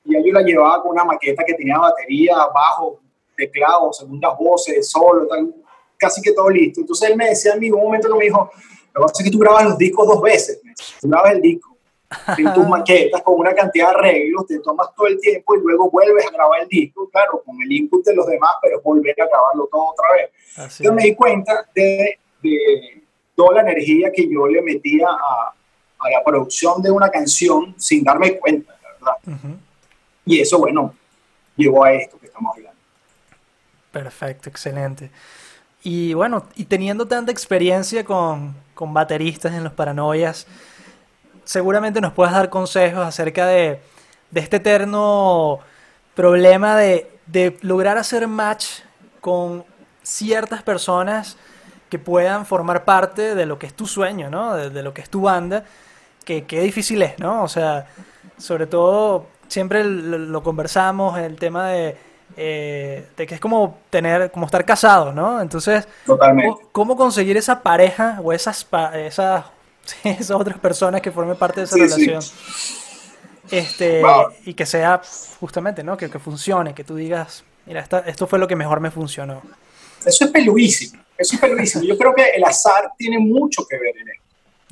y 0.04 0.12
yo 0.12 0.32
las 0.32 0.44
llevaba 0.44 0.82
con 0.82 0.92
una 0.92 1.04
maqueta 1.04 1.44
que 1.44 1.54
tenía 1.54 1.78
batería, 1.78 2.37
bajo, 2.52 3.00
teclado, 3.37 3.92
segundas 3.92 4.32
voces, 4.38 4.90
solo, 4.90 5.26
casi 5.96 6.20
que 6.22 6.32
todo 6.32 6.50
listo. 6.50 6.80
Entonces 6.80 7.11
él 7.11 7.16
me 7.16 7.28
decía 7.28 7.52
a 7.52 7.56
mí, 7.56 7.70
un 7.70 7.82
momento 7.82 8.08
que 8.08 8.14
me 8.14 8.24
dijo, 8.24 8.50
lo 8.94 9.00
que 9.00 9.06
pasa 9.06 9.22
es 9.22 9.24
que 9.24 9.30
tú 9.30 9.38
grabas 9.38 9.64
los 9.64 9.78
discos 9.78 10.06
dos 10.06 10.22
veces, 10.22 10.61
tú 11.00 11.08
grabas 11.08 11.32
el 11.32 11.40
disco 11.40 11.67
tus 12.55 12.68
maquetas 12.68 13.23
con 13.23 13.38
una 13.38 13.55
cantidad 13.55 13.90
de 13.90 13.97
arreglos, 13.97 14.47
te 14.47 14.59
tomas 14.61 14.88
todo 14.94 15.07
el 15.07 15.21
tiempo 15.21 15.57
y 15.57 15.61
luego 15.61 15.90
vuelves 15.90 16.27
a 16.27 16.31
grabar 16.31 16.62
el 16.62 16.68
disco, 16.68 17.09
claro, 17.11 17.42
con 17.44 17.61
el 17.61 17.71
input 17.71 18.05
de 18.05 18.14
los 18.14 18.27
demás, 18.27 18.53
pero 18.62 18.81
volver 18.81 19.14
a 19.21 19.27
grabarlo 19.27 19.68
todo 19.71 19.90
otra 19.90 20.07
vez. 20.14 20.31
Entonces 20.57 20.92
me 20.92 21.03
di 21.03 21.14
cuenta 21.14 21.68
de, 21.75 22.18
de, 22.42 23.03
toda 23.35 23.62
la 23.62 23.71
energía 23.71 24.11
que 24.11 24.29
yo 24.29 24.47
le 24.47 24.62
metía 24.62 25.07
a, 25.09 25.53
a, 25.99 26.11
la 26.11 26.25
producción 26.25 26.81
de 26.83 26.90
una 26.90 27.11
canción 27.11 27.75
sin 27.79 28.03
darme 28.03 28.38
cuenta, 28.38 28.75
la 28.83 28.88
verdad. 28.92 29.59
Y 30.25 30.40
eso, 30.40 30.59
bueno, 30.59 30.94
llevó 31.57 31.85
a 31.85 31.92
esto 31.92 32.18
que 32.18 32.27
estamos 32.27 32.57
hablando. 32.57 32.79
Perfecto, 33.92 34.49
excelente. 34.49 35.11
Y 35.83 36.14
bueno, 36.14 36.47
y 36.57 36.64
teniendo 36.64 37.07
tanta 37.07 37.31
experiencia 37.31 38.05
con, 38.05 38.55
con 38.75 38.92
bateristas 38.92 39.53
en 39.55 39.62
los 39.62 39.73
paranoias, 39.73 40.47
seguramente 41.48 42.02
nos 42.02 42.12
puedes 42.12 42.34
dar 42.34 42.50
consejos 42.50 43.06
acerca 43.06 43.46
de, 43.46 43.80
de 44.30 44.40
este 44.40 44.56
eterno 44.56 45.61
problema 46.14 46.76
de, 46.76 47.11
de, 47.26 47.56
lograr 47.62 47.96
hacer 47.96 48.28
match 48.28 48.80
con 49.22 49.64
ciertas 50.02 50.62
personas 50.62 51.38
que 51.88 51.98
puedan 51.98 52.44
formar 52.44 52.84
parte 52.84 53.34
de 53.34 53.46
lo 53.46 53.58
que 53.58 53.64
es 53.64 53.72
tu 53.72 53.87
sueño, 53.87 54.28
¿no? 54.28 54.56
De, 54.56 54.68
de 54.68 54.82
lo 54.82 54.92
que 54.92 55.00
es 55.00 55.08
tu 55.08 55.22
banda, 55.22 55.64
que, 56.22 56.44
que, 56.44 56.61
difícil 56.61 57.00
es, 57.00 57.18
¿no? 57.18 57.44
O 57.44 57.48
sea, 57.48 57.87
sobre 58.37 58.66
todo, 58.66 59.24
siempre 59.46 59.84
lo, 59.84 60.18
lo 60.18 60.42
conversamos, 60.42 61.18
el 61.18 61.37
tema 61.37 61.68
de, 61.68 61.96
eh, 62.37 63.08
de 63.16 63.26
que 63.26 63.37
es 63.37 63.40
como 63.40 63.78
tener, 63.88 64.30
como 64.32 64.44
estar 64.44 64.66
casados, 64.66 65.14
¿no? 65.14 65.40
Entonces, 65.40 65.88
Totalmente. 66.04 66.61
¿cómo 66.72 66.94
conseguir 66.94 67.38
esa 67.38 67.62
pareja 67.62 68.20
o 68.22 68.34
esas, 68.34 68.66
esas 68.92 69.46
esas 70.05 70.31
otras 70.33 70.59
personas 70.59 71.01
que 71.01 71.11
formen 71.11 71.37
parte 71.37 71.61
de 71.61 71.64
esa 71.66 71.74
sí, 71.77 71.83
relación. 71.83 72.22
Sí. 72.22 72.35
Este, 73.51 74.03
wow. 74.03 74.29
Y 74.44 74.55
que 74.55 74.66
sea 74.66 75.01
justamente, 75.40 75.83
¿no? 75.83 75.96
Que, 75.96 76.11
que, 76.11 76.18
funcione, 76.18 76.74
que 76.74 76.85
tú 76.85 76.96
digas, 76.96 77.44
mira, 77.66 77.81
esta, 77.81 78.01
esto 78.01 78.27
fue 78.27 78.38
lo 78.38 78.46
que 78.46 78.57
mejor 78.57 78.81
me 78.81 78.90
funcionó. 78.90 79.42
Eso 80.05 80.24
es 80.27 80.31
peluísimo, 80.31 81.03
eso 81.16 81.35
es 81.35 81.40
peluísimo. 81.40 81.85
Yo 81.85 81.96
creo 81.96 82.14
que 82.14 82.31
el 82.31 82.44
azar 82.44 82.92
tiene 82.96 83.18
mucho 83.18 83.66
que 83.66 83.79
ver 83.79 83.96
en 83.96 84.09
esto. 84.09 84.22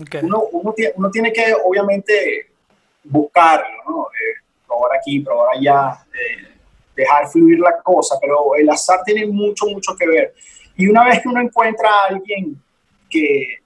Okay. 0.02 0.20
Uno, 0.22 0.42
uno, 0.52 0.72
tiene, 0.72 0.92
uno, 0.96 1.10
tiene, 1.10 1.32
que, 1.32 1.54
obviamente, 1.64 2.50
buscarlo, 3.04 3.76
¿no? 3.88 4.06
Eh, 4.08 4.42
probar 4.66 4.98
aquí, 4.98 5.20
probar 5.20 5.56
allá, 5.56 6.04
eh, 6.12 6.56
dejar 6.94 7.28
fluir 7.28 7.58
la 7.60 7.80
cosa, 7.82 8.16
pero 8.20 8.54
el 8.56 8.68
azar 8.68 9.00
tiene 9.04 9.26
mucho, 9.26 9.66
mucho 9.66 9.96
que 9.96 10.06
ver. 10.06 10.34
Y 10.76 10.86
una 10.86 11.04
vez 11.04 11.22
que 11.22 11.28
uno 11.28 11.40
encuentra 11.40 11.88
a 11.88 12.06
alguien 12.08 12.60
que, 13.08 13.60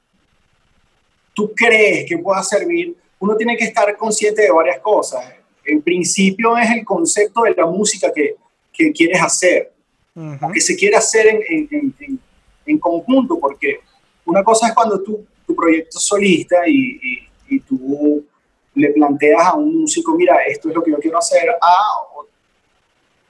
tú 1.35 1.53
crees 1.55 2.09
que 2.09 2.19
pueda 2.19 2.43
servir, 2.43 2.97
uno 3.19 3.37
tiene 3.37 3.57
que 3.57 3.65
estar 3.65 3.97
consciente 3.97 4.43
de 4.43 4.51
varias 4.51 4.81
cosas. 4.81 5.25
En 5.65 5.83
principio 5.83 6.57
es 6.57 6.71
el 6.71 6.85
concepto 6.85 7.43
de 7.43 7.55
la 7.55 7.67
música 7.67 8.11
que, 8.15 8.37
que 8.73 8.93
quieres 8.93 9.23
hacer, 9.23 9.73
uh 10.15 10.21
-huh. 10.21 10.53
que 10.53 10.61
se 10.61 10.75
quiere 10.75 10.97
hacer 10.97 11.27
en, 11.27 11.43
en, 11.49 11.95
en, 12.01 12.21
en, 12.67 12.79
conjunto, 12.79 13.39
porque 13.39 13.81
una 14.25 14.43
cosa 14.43 14.69
es 14.69 14.75
cuando 14.75 15.03
tú, 15.03 15.25
tu 15.47 15.55
proyecto 15.55 15.99
es 15.99 16.05
solista 16.05 16.57
y, 16.67 16.99
y, 17.03 17.57
y, 17.57 17.61
tú 17.61 18.25
le 18.75 18.89
planteas 18.91 19.47
a 19.47 19.55
un 19.55 19.83
músico, 19.83 20.15
mira, 20.15 20.37
esto 20.47 20.69
es 20.69 20.75
lo 20.75 20.83
que 20.83 20.93
yo 20.93 20.99
quiero 20.99 21.19
hacer, 21.19 21.51
a 21.51 21.75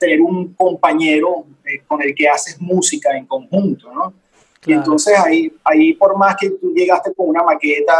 tener 0.00 0.20
un 0.20 0.54
compañero 0.54 1.44
eh, 1.64 1.82
con 1.86 2.00
el 2.02 2.14
que 2.14 2.26
haces 2.26 2.60
música 2.60 3.16
en 3.16 3.26
conjunto, 3.26 3.92
¿no? 3.92 4.14
Claro. 4.60 4.66
Y 4.66 4.72
entonces 4.72 5.18
ahí, 5.18 5.52
ahí, 5.64 5.94
por 5.94 6.16
más 6.16 6.36
que 6.36 6.50
tú 6.50 6.72
llegaste 6.74 7.14
con 7.14 7.28
una 7.28 7.42
maqueta 7.42 7.94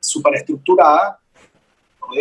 súper 0.00 0.36
estructurada, 0.36 1.18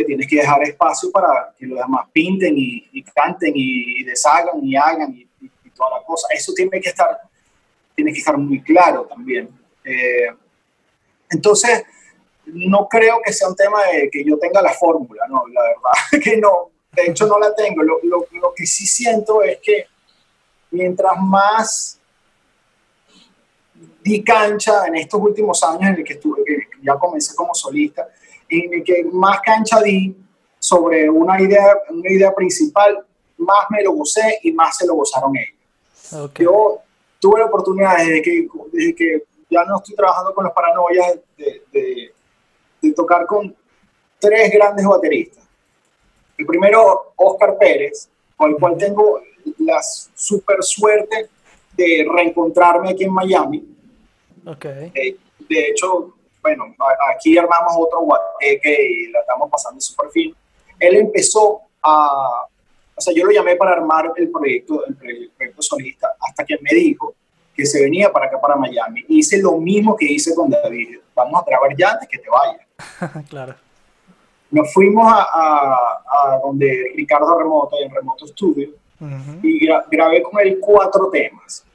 tienes 0.06 0.28
que 0.28 0.38
dejar 0.38 0.64
espacio 0.64 1.12
para 1.12 1.54
que 1.58 1.66
los 1.66 1.78
demás 1.78 2.08
pinten 2.12 2.58
y, 2.58 2.88
y 2.92 3.04
canten 3.04 3.54
y, 3.56 4.02
y, 4.02 4.04
deshagan 4.04 4.64
y 4.64 4.76
hagan 4.76 5.14
y, 5.14 5.28
y, 5.42 5.70
toda 5.72 6.00
la 6.00 6.06
cosa. 6.06 6.28
Eso 6.32 6.54
tiene 6.54 6.80
que 6.80 6.90
estar, 6.90 7.20
tiene 7.96 8.14
que 8.14 8.20
estar 8.20 8.38
muy 8.38 8.62
claro 8.62 9.06
también. 9.06 9.50
Eh, 9.84 10.28
entonces, 11.30 11.84
no 12.46 12.88
creo 12.88 13.22
que 13.24 13.34
sea 13.34 13.50
un 13.50 13.56
tema 13.56 13.84
de 13.86 14.10
que 14.10 14.24
yo 14.24 14.38
tenga 14.38 14.62
la 14.62 14.74
fórmula, 14.74 15.26
no, 15.30 15.44
la 15.48 15.62
verdad 15.62 16.24
que 16.24 16.38
no. 16.38 16.70
De 16.92 17.06
hecho, 17.06 17.26
no 17.26 17.40
la 17.40 17.56
tengo. 17.56 17.84
Lo, 17.84 18.00
lo, 18.04 18.28
lo 18.32 18.54
que 18.54 18.66
sí 18.66 18.86
siento 18.86 19.42
es 19.42 19.60
que 19.60 19.86
mientras 20.72 21.14
más 21.20 22.01
di 24.04 24.24
cancha 24.24 24.88
en 24.88 24.96
estos 24.96 25.22
últimos 25.22 25.64
años 25.64 25.84
en 25.84 25.96
el 25.96 26.04
que 26.04 26.14
estuve, 26.14 26.44
que 26.44 26.68
ya 26.82 26.96
comencé 26.96 27.36
como 27.36 27.54
solista, 27.54 28.08
en 28.50 28.74
el 28.74 28.84
que 28.84 29.04
más 29.12 29.40
cancha 29.42 29.80
di 29.82 30.16
sobre 30.60 31.10
una 31.10 31.42
idea, 31.42 31.78
una 31.90 32.12
idea 32.12 32.34
principal, 32.34 33.06
más 33.38 33.66
me 33.70 33.84
lo 33.84 33.94
gocé 33.94 34.40
y 34.44 34.52
más 34.52 34.78
se 34.78 34.86
lo 34.86 34.96
gozaron 34.96 35.34
ellos. 35.36 36.24
Okay. 36.30 36.46
Yo 36.46 36.80
tuve 37.20 37.40
la 37.40 37.46
oportunidad 37.46 37.98
desde 37.98 38.22
que, 38.22 38.48
desde 38.72 38.96
que 38.96 39.24
ya 39.50 39.64
no 39.66 39.78
estoy 39.78 39.96
trabajando 39.96 40.34
con 40.34 40.44
los 40.44 40.54
paranoias 40.54 41.20
de, 41.38 41.64
de, 41.72 42.14
de 42.82 42.94
tocar 42.94 43.26
con 43.26 43.56
tres 44.20 44.52
grandes 44.52 44.86
bateristas. 44.86 45.44
El 46.38 46.46
primero, 46.46 47.14
Oscar 47.16 47.58
Pérez, 47.58 48.10
con 48.36 48.52
el 48.52 48.58
cual 48.58 48.78
tengo 48.78 49.22
la 49.60 49.82
super 49.82 50.62
suerte 50.64 51.30
de 51.74 52.08
reencontrarme 52.12 52.92
aquí 52.92 53.04
en 53.04 53.14
Miami 53.14 53.71
Okay. 54.46 54.92
Eh, 54.96 55.18
de 55.50 55.68
hecho, 55.68 56.16
bueno, 56.42 56.76
aquí 57.14 57.38
armamos 57.38 57.74
otro 57.78 58.02
guateque 58.02 58.78
y 58.90 59.12
la 59.12 59.20
estamos 59.20 59.50
pasando 59.50 59.80
súper 59.80 60.10
fin. 60.10 60.36
Él 60.80 60.96
empezó 60.96 61.62
a, 61.84 62.46
o 62.96 63.02
sea, 63.02 63.14
yo 63.14 63.26
lo 63.26 63.32
llamé 63.32 63.56
para 63.56 63.74
armar 63.74 64.12
el 64.16 64.32
proyecto, 64.32 64.86
el 64.86 64.96
proyecto 64.96 65.62
solista, 65.62 66.16
hasta 66.20 66.44
que 66.44 66.58
me 66.62 66.72
dijo 66.72 67.14
que 67.56 67.66
se 67.66 67.82
venía 67.82 68.12
para 68.12 68.28
acá, 68.28 68.40
para 68.42 68.56
Miami. 68.56 69.06
Hice 69.08 69.40
lo 69.42 69.58
mismo 69.58 69.96
que 69.96 70.06
hice 70.06 70.34
con 70.34 70.50
David. 70.50 71.00
Vamos 71.14 71.42
a 71.42 71.46
grabar 71.46 71.76
ya 71.78 71.92
antes 71.92 72.08
que 72.08 72.18
te 72.18 72.30
vayas. 72.30 73.28
claro. 73.30 73.56
Nos 74.50 74.74
fuimos 74.74 75.06
a, 75.08 75.22
a, 75.22 76.34
a, 76.34 76.40
donde 76.40 76.92
Ricardo 76.96 77.38
Remoto, 77.38 77.78
en 77.80 77.94
Remoto 77.94 78.28
Studio, 78.28 78.70
uh 79.00 79.06
-huh. 79.06 79.40
y 79.44 79.66
gra 79.66 79.86
grabé 79.90 80.22
con 80.22 80.40
él 80.40 80.58
cuatro 80.60 81.10
temas 81.10 81.66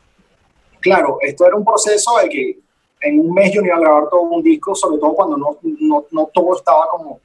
claro, 0.86 1.18
esto 1.20 1.44
era 1.46 1.56
un 1.56 1.64
proceso 1.64 2.16
de 2.22 2.28
que 2.28 2.58
en 3.00 3.18
un 3.18 3.34
mes 3.34 3.52
yo 3.52 3.60
no 3.60 3.66
iba 3.66 3.76
a 3.76 3.80
grabar 3.80 4.08
todo 4.08 4.20
un 4.22 4.42
disco, 4.42 4.74
sobre 4.74 4.98
todo 4.98 5.14
cuando 5.14 5.36
no, 5.36 5.58
no, 5.62 6.06
no 6.12 6.30
todo 6.32 6.56
estaba 6.56 6.88
como, 6.88 7.20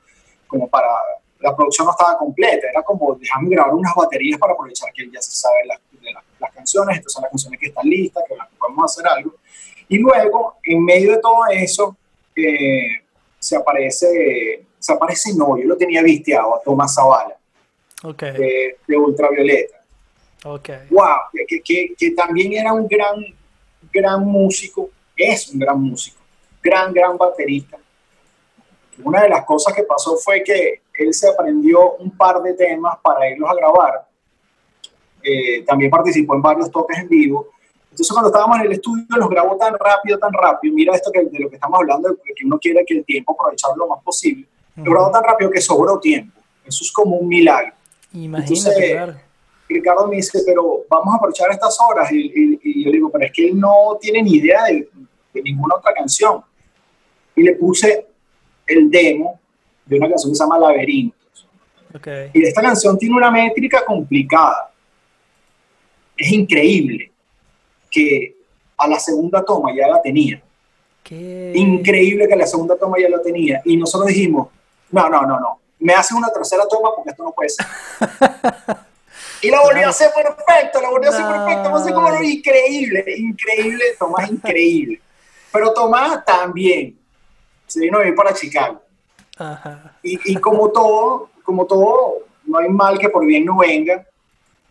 como 0.47 0.67
para, 0.67 0.88
la 1.39 1.56
producción 1.56 1.86
no 1.86 1.91
estaba 1.91 2.17
completa, 2.17 2.67
era 2.69 2.82
como 2.82 3.15
déjame 3.15 3.50
grabar 3.50 3.76
unas 3.76 3.93
baterías 3.95 4.39
para 4.39 4.54
aprovechar 4.54 4.91
que 4.93 5.10
ya 5.12 5.21
se 5.21 5.32
sabe 5.32 5.65
las, 5.65 5.80
las, 6.02 6.24
las 6.39 6.52
canciones, 6.52 6.97
estas 6.97 7.13
son 7.13 7.21
las 7.21 7.32
canciones 7.32 7.60
que 7.60 7.67
están 7.67 7.88
listas, 7.88 8.24
que 8.28 8.36
podemos 8.60 8.86
hacer 8.86 9.08
algo. 9.08 9.36
Y 9.88 10.00
luego, 10.00 10.56
en 10.63 10.84
medio 10.84 11.12
de 11.12 11.19
todo 11.19 11.41
eso, 11.52 11.95
eh, 12.36 12.88
se 13.38 13.56
aparece, 13.58 14.65
se 14.80 14.93
aparece 14.93 15.36
no, 15.36 15.58
yo 15.58 15.65
lo 15.65 15.78
tenía 15.78 16.02
visteado 16.02 16.56
a 16.56 16.62
Tomás 16.62 16.95
Zavala, 16.95 17.36
okay. 18.04 18.32
de, 18.32 18.78
de 18.88 18.97
Ultravioleta. 18.97 19.82
Okay. 20.43 20.88
Wow, 20.89 21.30
que, 21.47 21.62
que, 21.62 21.93
que, 21.95 22.12
también 22.12 22.54
era 22.54 22.74
un 22.74 22.88
gran 22.88 23.24
gran 23.91 24.25
músico, 24.25 24.89
es 25.15 25.49
un 25.49 25.60
gran 25.60 25.82
músico, 25.82 26.19
gran, 26.62 26.93
gran 26.93 27.17
baterista. 27.17 27.77
Una 29.04 29.23
de 29.23 29.30
las 29.30 29.45
cosas 29.45 29.73
que 29.73 29.84
pasó 29.84 30.15
fue 30.17 30.43
que 30.43 30.82
él 30.93 31.13
se 31.13 31.30
aprendió 31.30 31.93
un 31.95 32.15
par 32.15 32.41
de 32.41 32.54
temas 32.54 32.97
para 33.01 33.30
irlos 33.30 33.49
a 33.49 33.56
grabar. 33.56 34.08
Eh, 35.23 35.63
también 35.65 35.89
participó 35.89 36.36
en 36.36 36.41
varios 36.41 36.69
toques 36.69 36.97
en 36.97 37.08
vivo. 37.08 37.49
Entonces 37.89 38.12
cuando 38.12 38.30
estábamos 38.30 38.60
en 38.60 38.65
el 38.65 38.71
estudio 38.73 39.06
los 39.10 39.30
grabó 39.30 39.58
tan 39.58 39.73
rápido, 39.77 40.17
tan 40.17 40.34
rápido. 40.34 40.73
Mira 40.73 40.95
esto 40.95 41.12
que, 41.12 41.23
de 41.23 41.39
lo 41.39 41.49
que 41.49 41.56
estamos 41.56 41.80
hablando, 41.80 42.10
de 42.10 42.15
que 42.36 42.45
uno 42.45 42.58
quiere 42.60 42.86
que 42.86 42.97
el 42.97 43.06
tiempo 43.06 43.34
aprovecharlo 43.34 43.86
lo 43.86 43.88
más 43.95 44.04
posible. 44.04 44.47
Uh 44.77 44.82
-huh. 44.82 44.86
Lo 44.86 44.91
grabó 44.91 45.12
tan 45.12 45.23
rápido 45.23 45.51
que 45.51 45.62
sobró 45.62 45.99
tiempo. 45.99 46.39
Eso 46.65 46.84
es 46.84 46.91
como 46.91 47.17
un 47.17 47.27
milagro. 47.27 47.73
Imagínate, 48.13 48.91
Entonces, 48.91 49.21
Ricardo 49.67 50.08
me 50.08 50.17
dice, 50.17 50.41
pero 50.45 50.86
vamos 50.89 51.13
a 51.13 51.17
aprovechar 51.17 51.51
estas 51.51 51.77
horas. 51.80 52.12
Y, 52.12 52.60
y, 52.61 52.61
y, 52.82 52.86
yo 52.86 52.91
digo, 52.91 53.12
pero 53.12 53.26
es 53.26 53.32
que 53.32 53.48
él 53.48 53.60
no 53.60 53.98
tiene 54.00 54.24
ni 54.24 54.36
idea 54.36 54.65
de, 54.65 54.89
de, 55.34 55.41
ninguna 55.41 55.76
otra 55.76 55.94
canción. 55.94 56.41
Y 57.36 57.44
le 57.44 57.54
puse 57.54 58.08
el 58.67 58.89
demo 58.89 59.39
de 59.86 59.98
una 59.98 60.10
canción 60.10 60.32
que 60.32 60.36
se 60.36 60.44
llama 60.44 60.60
Laberintos. 60.60 61.48
Okay. 61.96 62.32
Y 62.34 62.44
esta 62.44 62.62
canción 62.62 62.98
tiene 62.98 63.15
una 63.15 63.32
métrica 63.32 63.84
complicada. 63.86 64.72
Es 66.15 66.32
increíble 66.32 67.12
que 67.89 68.36
a 68.78 68.88
la 68.88 69.00
segunda 69.00 69.44
toma 69.44 69.76
ya 69.76 69.88
la 69.88 70.02
tenía. 70.02 70.41
¿Qué? 71.04 71.52
Increíble 71.56 72.28
que 72.28 72.34
a 72.34 72.38
la 72.38 72.48
segunda 72.48 72.78
toma 72.78 72.98
ya 73.00 73.10
la 73.10 73.22
tenía. 73.22 73.62
Y 73.65 73.76
nosotros 73.76 74.08
dijimos, 74.08 74.48
no, 74.91 75.10
no, 75.10 75.22
no, 75.24 75.39
no. 75.39 75.60
Me 75.80 75.94
hace 75.94 76.13
una 76.13 76.30
tercera 76.30 76.63
toma 76.70 76.89
porque 76.96 77.10
esto 77.10 77.24
no 77.24 77.32
puede 77.32 77.50
ser. 77.50 77.65
Y 79.41 79.49
la 79.49 79.62
volvió 79.62 79.88
a 79.88 79.89
hacer 79.89 80.12
perfecto, 80.13 80.82
la 80.82 80.89
volvió 80.89 81.10
a 81.10 81.13
hacer 81.13 81.25
perfecto. 81.25 81.69
No 81.69 81.84
sé 81.84 81.93
cómo 81.93 82.10
lo 82.10 82.23
increíble, 82.23 83.04
increíble, 83.17 83.84
Tomás, 83.97 84.30
increíble. 84.30 85.01
Pero 85.51 85.73
Tomás 85.73 86.23
también 86.23 86.97
se 87.65 87.80
vino 87.80 87.97
a 87.97 88.08
ir 88.08 88.15
para 88.15 88.34
Chicago. 88.34 88.82
Y, 90.04 90.34
y, 90.34 90.36
como 90.36 90.69
todo, 90.69 91.30
como 91.43 91.65
todo, 91.65 92.27
no 92.45 92.60
hay 92.60 92.69
mal 92.69 92.99
que 92.99 93.10
por 93.10 93.25
bien 93.25 93.45
no 93.45 93.58
venga. 93.58 94.06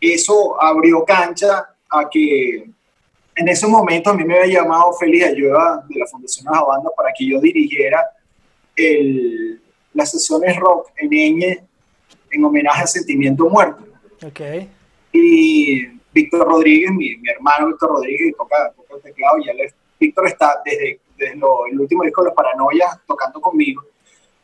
Eso 0.00 0.60
abrió 0.62 1.04
cancha 1.04 1.74
a 1.90 2.08
que 2.08 2.70
en 3.34 3.48
ese 3.48 3.66
momento 3.66 4.10
a 4.10 4.14
mí 4.14 4.24
me 4.24 4.38
había 4.38 4.60
llamado 4.60 4.92
Félix 4.92 5.26
Ayuda 5.26 5.84
de 5.88 5.98
la 5.98 6.06
Fundación 6.06 6.44
Banda 6.44 6.90
para 6.96 7.10
que 7.16 7.26
yo 7.26 7.40
dirigiera 7.40 8.04
el, 8.76 9.60
las 9.94 10.10
sesiones 10.10 10.56
rock 10.56 10.90
en 10.96 11.12
Eñe 11.12 11.64
en 12.30 12.44
homenaje 12.44 12.82
a 12.84 12.86
Sentimiento 12.86 13.48
Muerto. 13.48 13.84
Okay. 14.22 14.70
Y 15.12 15.86
Víctor 16.12 16.46
Rodríguez, 16.46 16.90
mi, 16.92 17.16
hermano 17.28 17.68
Víctor 17.68 17.90
Rodríguez, 17.90 18.34
toca, 18.36 18.72
toca 18.76 18.94
el 18.96 19.02
teclado, 19.02 19.38
y 19.38 19.44
Víctor 19.98 20.26
está 20.28 20.60
desde, 20.64 21.00
desde 21.16 21.34
el 21.34 21.80
último 21.80 22.04
disco 22.04 22.22
de 22.22 22.28
Los 22.28 22.34
Paranoias 22.34 23.00
tocando 23.06 23.40
conmigo, 23.40 23.82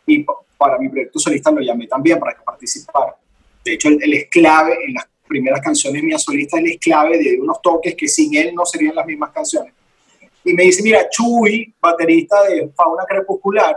y 0.07 0.25
para 0.57 0.79
mi 0.79 0.89
proyecto 0.89 1.19
solista 1.19 1.51
lo 1.51 1.61
llamé 1.61 1.87
también 1.87 2.19
para 2.19 2.35
que 2.35 2.43
participara. 2.43 3.17
De 3.65 3.75
hecho, 3.75 3.89
él, 3.89 3.99
él 4.01 4.15
es 4.15 4.29
clave 4.29 4.79
en 4.87 4.95
las 4.95 5.07
primeras 5.27 5.61
canciones 5.61 6.03
mías 6.03 6.23
solistas, 6.23 6.61
él 6.61 6.69
es 6.69 6.79
clave 6.79 7.19
de 7.19 7.41
unos 7.41 7.61
toques 7.61 7.95
que 7.95 8.09
sin 8.09 8.35
él 8.35 8.55
no 8.55 8.65
serían 8.65 8.95
las 8.95 9.05
mismas 9.05 9.31
canciones. 9.31 9.75
Y 10.45 10.55
me 10.55 10.63
dice, 10.63 10.83
mira, 10.83 11.09
Chuy, 11.11 11.75
baterista 11.81 12.45
de 12.45 12.71
Fauna 12.75 13.05
Crepuscular, 13.05 13.77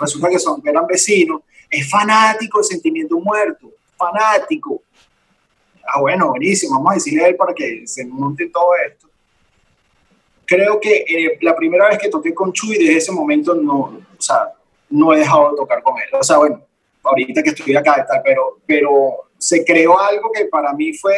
resulta 0.00 0.28
que 0.30 0.38
son, 0.38 0.62
eran 0.64 0.86
vecinos, 0.86 1.42
es 1.68 1.90
fanático 1.90 2.58
de 2.58 2.64
Sentimiento 2.64 3.18
Muerto, 3.18 3.72
fanático. 3.96 4.82
Ah, 5.86 6.00
bueno, 6.00 6.28
buenísimo, 6.28 6.76
vamos 6.76 6.92
a 6.92 6.94
decirle 6.94 7.24
a 7.24 7.28
él 7.28 7.36
para 7.36 7.54
que 7.54 7.86
se 7.86 8.04
monte 8.06 8.48
todo 8.48 8.70
esto. 8.86 9.08
Creo 10.46 10.78
que 10.80 11.04
eh, 11.08 11.38
la 11.40 11.56
primera 11.56 11.88
vez 11.88 11.98
que 11.98 12.08
toqué 12.08 12.34
con 12.34 12.52
Chuy, 12.52 12.78
desde 12.78 12.96
ese 12.96 13.12
momento 13.12 13.54
no, 13.54 13.78
o 14.16 14.22
sea, 14.22 14.52
no 14.90 15.12
he 15.12 15.18
dejado 15.18 15.50
de 15.50 15.56
tocar 15.56 15.82
con 15.82 15.96
él. 15.96 16.08
O 16.12 16.22
sea, 16.22 16.38
bueno, 16.38 16.62
ahorita 17.02 17.42
que 17.42 17.50
estoy 17.50 17.76
acá 17.76 18.04
y 18.04 18.06
tal, 18.06 18.22
pero, 18.24 18.58
pero 18.66 19.24
se 19.38 19.64
creó 19.64 19.98
algo 19.98 20.30
que 20.32 20.46
para 20.46 20.72
mí 20.72 20.92
fue 20.94 21.16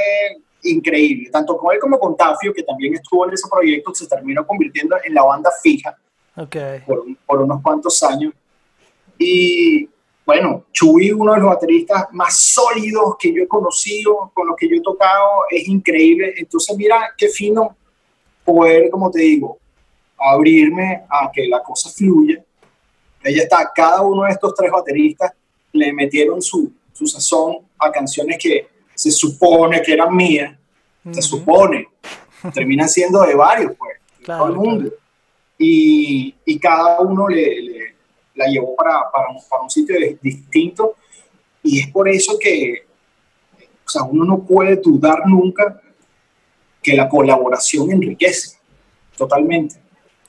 increíble, 0.62 1.30
tanto 1.30 1.56
con 1.56 1.72
él 1.72 1.78
como 1.78 1.98
con 1.98 2.16
Tafio, 2.16 2.52
que 2.52 2.62
también 2.62 2.94
estuvo 2.94 3.26
en 3.26 3.34
ese 3.34 3.48
proyecto, 3.48 3.94
se 3.94 4.06
terminó 4.06 4.46
convirtiendo 4.46 4.96
en 5.04 5.14
la 5.14 5.22
banda 5.22 5.50
fija 5.62 5.96
okay. 6.36 6.80
por, 6.80 7.04
por, 7.24 7.42
unos 7.42 7.62
cuantos 7.62 8.02
años. 8.02 8.32
Y 9.18 9.88
bueno, 10.26 10.64
Chuy, 10.72 11.12
uno 11.12 11.34
de 11.34 11.38
los 11.38 11.50
bateristas 11.50 12.06
más 12.10 12.36
sólidos 12.36 13.14
que 13.16 13.32
yo 13.32 13.44
he 13.44 13.48
conocido, 13.48 14.32
con 14.34 14.48
los 14.48 14.56
que 14.56 14.68
yo 14.68 14.74
he 14.74 14.80
tocado, 14.80 15.44
es 15.48 15.68
increíble. 15.68 16.34
Entonces, 16.36 16.76
mira 16.76 17.14
qué 17.16 17.28
fino 17.28 17.76
poder, 18.44 18.90
como 18.90 19.08
te 19.08 19.20
digo, 19.20 19.58
abrirme 20.18 21.04
a 21.08 21.30
que 21.32 21.46
la 21.46 21.62
cosa 21.62 21.90
fluya. 21.90 22.44
Ella 23.22 23.42
está, 23.44 23.70
cada 23.72 24.02
uno 24.02 24.24
de 24.24 24.30
estos 24.30 24.52
tres 24.52 24.70
bateristas 24.72 25.32
le 25.72 25.92
metieron 25.92 26.42
su, 26.42 26.72
su 26.92 27.06
sazón 27.06 27.58
a 27.78 27.92
canciones 27.92 28.36
que 28.40 28.66
se 28.96 29.12
supone 29.12 29.80
que 29.80 29.92
eran 29.92 30.14
mías, 30.14 30.56
se 31.08 31.22
supone, 31.22 31.88
terminan 32.52 32.88
siendo 32.88 33.22
de 33.22 33.34
varios, 33.36 33.72
pues, 33.78 33.98
de 34.18 34.24
todo 34.24 34.46
el 34.48 34.54
mundo. 34.54 34.90
Y, 35.56 36.34
y, 36.44 36.58
cada 36.58 37.00
uno 37.00 37.28
le, 37.28 37.62
le 37.62 37.95
la 38.36 38.46
llevó 38.46 38.76
para, 38.76 39.10
para, 39.10 39.30
un, 39.30 39.38
para, 39.48 39.62
un, 39.62 39.70
sitio 39.70 39.96
distinto. 40.20 40.96
Y 41.62 41.80
es 41.80 41.88
por 41.88 42.08
eso 42.08 42.38
que 42.38 42.86
o 43.86 43.88
sea, 43.88 44.02
uno 44.02 44.24
no 44.24 44.38
puede 44.40 44.76
dudar 44.76 45.26
nunca 45.26 45.80
que 46.82 46.94
la 46.94 47.08
colaboración 47.08 47.90
enriquece 47.92 48.58
totalmente. 49.16 49.80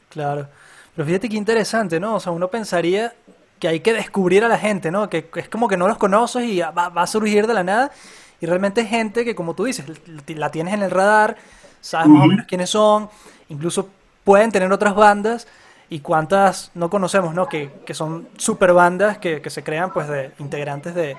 Claro. 0.09 0.47
Pero 0.95 1.05
fíjate 1.05 1.29
qué 1.29 1.37
interesante, 1.37 1.99
¿no? 1.99 2.15
O 2.15 2.19
sea, 2.19 2.31
uno 2.31 2.49
pensaría 2.49 3.13
que 3.59 3.67
hay 3.67 3.79
que 3.79 3.93
descubrir 3.93 4.43
a 4.43 4.47
la 4.47 4.59
gente, 4.59 4.91
¿no? 4.91 5.09
Que 5.09 5.29
es 5.35 5.49
como 5.49 5.67
que 5.67 5.77
no 5.77 5.87
los 5.87 5.97
conoces 5.97 6.43
y 6.43 6.59
va, 6.59 6.89
va, 6.89 7.01
a 7.01 7.07
surgir 7.07 7.47
de 7.47 7.53
la 7.55 7.63
nada. 7.63 7.91
Y 8.39 8.45
realmente 8.45 8.81
es 8.81 8.89
gente 8.89 9.25
que, 9.25 9.33
como 9.33 9.55
tú 9.55 9.65
dices, 9.65 9.85
la 10.27 10.51
tienes 10.51 10.75
en 10.75 10.83
el 10.83 10.91
radar, 10.91 11.37
sabes 11.81 12.07
más 12.07 12.23
o 12.23 12.27
menos 12.27 12.45
quiénes 12.45 12.69
son, 12.69 13.09
incluso 13.49 13.89
pueden 14.23 14.51
tener 14.51 14.71
otras 14.71 14.93
bandas 14.93 15.47
y 15.89 15.99
cuántas 16.01 16.71
no 16.75 16.89
conocemos, 16.89 17.33
¿no? 17.33 17.47
Que, 17.47 17.71
que 17.85 17.93
son 17.93 18.29
super 18.37 18.73
bandas 18.73 19.17
que, 19.19 19.41
que, 19.41 19.49
se 19.49 19.63
crean 19.63 19.93
pues 19.93 20.07
de 20.07 20.31
integrantes 20.39 20.93
de, 20.93 21.15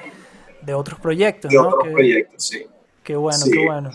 de 0.60 0.74
otros 0.74 1.00
proyectos, 1.00 1.50
de 1.50 1.56
¿no? 1.56 1.68
otros 1.68 1.84
que, 1.84 1.90
proyectos, 1.90 2.44
sí. 2.44 2.66
Qué 3.02 3.16
bueno, 3.16 3.38
sí. 3.38 3.50
qué 3.50 3.64
bueno. 3.64 3.90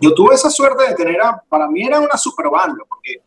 Yo 0.00 0.12
tuve 0.14 0.34
esa 0.34 0.50
suerte 0.50 0.88
de 0.88 0.94
tener, 0.94 1.20
a, 1.22 1.42
para 1.48 1.68
mí 1.68 1.86
era 1.86 2.00
una 2.00 2.16
super 2.16 2.48
banda, 2.50 2.84
porque 2.86 3.22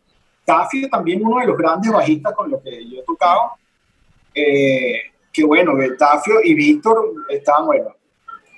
Taffy 0.45 0.89
también 0.89 1.25
uno 1.25 1.39
de 1.39 1.47
los 1.47 1.57
grandes 1.57 1.91
bajistas 1.91 2.33
con 2.33 2.51
los 2.51 2.61
que 2.61 2.87
yo 2.87 2.99
he 2.99 3.03
tocado, 3.03 3.53
eh, 4.33 5.01
que 5.33 5.43
bueno, 5.43 5.73
Tafio 5.97 6.35
y 6.43 6.53
Víctor 6.53 7.13
estaban, 7.29 7.65
bueno, 7.65 7.95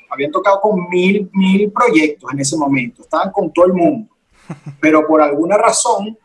habían 0.09 0.31
tocado 0.31 0.59
con 0.59 0.89
mil, 0.89 1.29
mil 1.33 1.71
proyectos 1.71 2.31
en 2.33 2.39
ese 2.39 2.57
momento, 2.57 3.03
estaban 3.03 3.31
con 3.31 3.53
todo 3.53 3.65
el 3.65 3.73
mundo, 3.73 4.13
pero 4.81 5.07
por 5.07 5.21
alguna 5.21 5.57
razón 5.57 6.17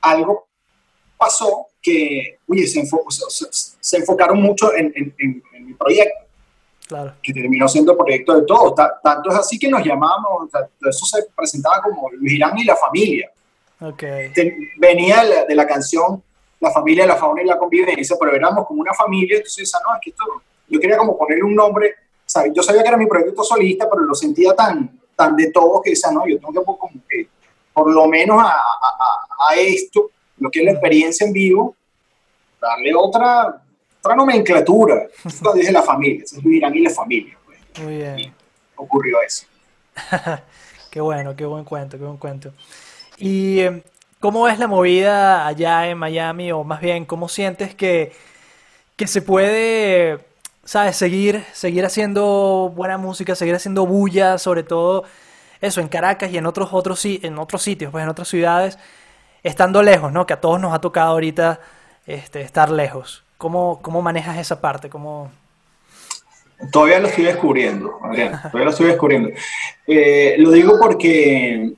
algo 0.00 0.48
pasó 1.20 1.66
que, 1.82 2.38
oye, 2.48 2.66
se, 2.66 2.80
enfo 2.80 3.04
se, 3.10 3.46
se 3.78 3.96
enfocaron 3.98 4.40
mucho 4.40 4.74
en, 4.74 4.92
en, 4.96 5.14
en, 5.18 5.42
en, 5.52 5.66
mi 5.66 5.74
proyecto, 5.74 6.26
claro. 6.88 7.12
que 7.22 7.32
terminó 7.32 7.68
siendo 7.68 7.96
proyecto 7.96 8.40
de 8.40 8.46
todos, 8.46 8.74
tanto 9.02 9.30
es 9.30 9.36
así 9.36 9.58
que 9.58 9.68
nos 9.68 9.84
llamábamos, 9.84 10.48
eso 10.88 11.06
se 11.06 11.26
presentaba 11.36 11.82
como 11.82 12.10
Luis 12.10 12.32
Irán 12.32 12.58
y 12.58 12.64
la 12.64 12.76
familia. 12.76 13.30
Okay. 13.80 14.32
Venía 14.78 15.22
de 15.22 15.28
la, 15.28 15.44
de 15.44 15.54
la 15.54 15.66
canción 15.66 16.22
la 16.60 16.70
familia, 16.70 17.06
la 17.06 17.16
fauna 17.16 17.42
y 17.42 17.46
la 17.46 17.58
convivencia, 17.58 18.16
pero 18.20 18.34
éramos 18.34 18.66
como 18.66 18.82
una 18.82 18.92
familia, 18.92 19.36
entonces, 19.36 19.72
no, 19.86 19.94
es 19.94 20.00
que 20.02 20.10
esto, 20.10 20.24
yo 20.68 20.78
quería 20.78 20.98
como 20.98 21.16
ponerle 21.16 21.44
un 21.44 21.54
nombre, 21.54 21.94
¿sabes? 22.26 22.52
Yo 22.54 22.62
sabía 22.62 22.82
que 22.82 22.88
era 22.88 22.98
mi 22.98 23.06
proyecto 23.06 23.42
solista, 23.42 23.88
pero 23.88 24.02
lo 24.02 24.14
sentía 24.14 24.54
tan, 24.54 25.00
tan 25.16 25.34
de 25.36 25.50
todo 25.50 25.80
que, 25.80 25.92
esa, 25.92 26.12
no, 26.12 26.26
yo 26.28 26.38
tengo 26.38 26.52
que 26.52 26.78
como 26.78 26.94
que, 27.08 27.28
por 27.72 27.90
lo 27.90 28.06
menos 28.06 28.38
a, 28.42 28.50
a, 28.52 29.50
a 29.50 29.54
esto, 29.56 30.10
lo 30.40 30.50
que 30.50 30.60
es 30.60 30.64
la 30.64 30.72
experiencia 30.72 31.26
en 31.26 31.32
vivo, 31.32 31.76
darle 32.60 32.92
otra, 32.94 33.62
otra 34.02 34.16
nomenclatura. 34.16 35.06
Entonces 35.24 35.54
dije 35.54 35.72
la 35.72 35.82
familia, 35.82 36.24
es 36.24 36.44
Irán 36.44 36.74
y 36.74 36.80
la 36.80 36.90
familia. 36.90 37.38
Pues. 37.44 37.58
Muy 37.84 37.96
bien. 37.96 38.18
Y 38.18 38.32
ocurrió 38.74 39.18
eso. 39.24 39.46
qué 40.90 41.00
bueno, 41.00 41.36
qué 41.36 41.44
buen 41.44 41.64
cuento, 41.64 41.96
qué 41.96 42.04
buen 42.04 42.16
cuento. 42.16 42.52
Y 43.18 43.60
¿Cómo 44.20 44.48
es 44.48 44.58
la 44.58 44.66
movida 44.66 45.46
allá 45.46 45.88
en 45.88 45.96
Miami? 45.96 46.52
O 46.52 46.62
más 46.62 46.82
bien, 46.82 47.06
¿cómo 47.06 47.26
sientes 47.26 47.74
que, 47.74 48.12
que 48.94 49.06
se 49.06 49.22
puede, 49.22 50.20
sabes, 50.62 50.96
seguir, 50.96 51.42
seguir 51.54 51.86
haciendo 51.86 52.70
buena 52.76 52.98
música, 52.98 53.34
seguir 53.34 53.54
haciendo 53.54 53.86
bulla, 53.86 54.36
sobre 54.36 54.62
todo 54.62 55.04
eso, 55.62 55.80
en 55.80 55.88
Caracas 55.88 56.30
y 56.30 56.36
en 56.36 56.44
otros, 56.44 56.68
otros, 56.72 57.02
en 57.06 57.38
otros 57.38 57.62
sitios, 57.62 57.90
pues 57.90 58.02
en 58.04 58.10
otras 58.10 58.28
ciudades, 58.28 58.78
estando 59.42 59.82
lejos, 59.82 60.12
¿no? 60.12 60.26
Que 60.26 60.34
a 60.34 60.40
todos 60.40 60.60
nos 60.60 60.72
ha 60.74 60.80
tocado 60.80 61.10
ahorita 61.12 61.60
este, 62.06 62.40
estar 62.42 62.70
lejos. 62.70 63.24
¿Cómo, 63.38 63.80
¿Cómo 63.82 64.02
manejas 64.02 64.38
esa 64.38 64.60
parte? 64.60 64.90
¿Cómo... 64.90 65.30
Todavía 66.70 67.00
lo 67.00 67.08
estoy 67.08 67.24
descubriendo, 67.24 67.98
Adrián, 68.02 68.32
todavía 68.42 68.64
lo 68.64 68.70
estoy 68.70 68.86
descubriendo. 68.88 69.30
Eh, 69.86 70.34
lo 70.38 70.50
digo 70.50 70.78
porque 70.78 71.72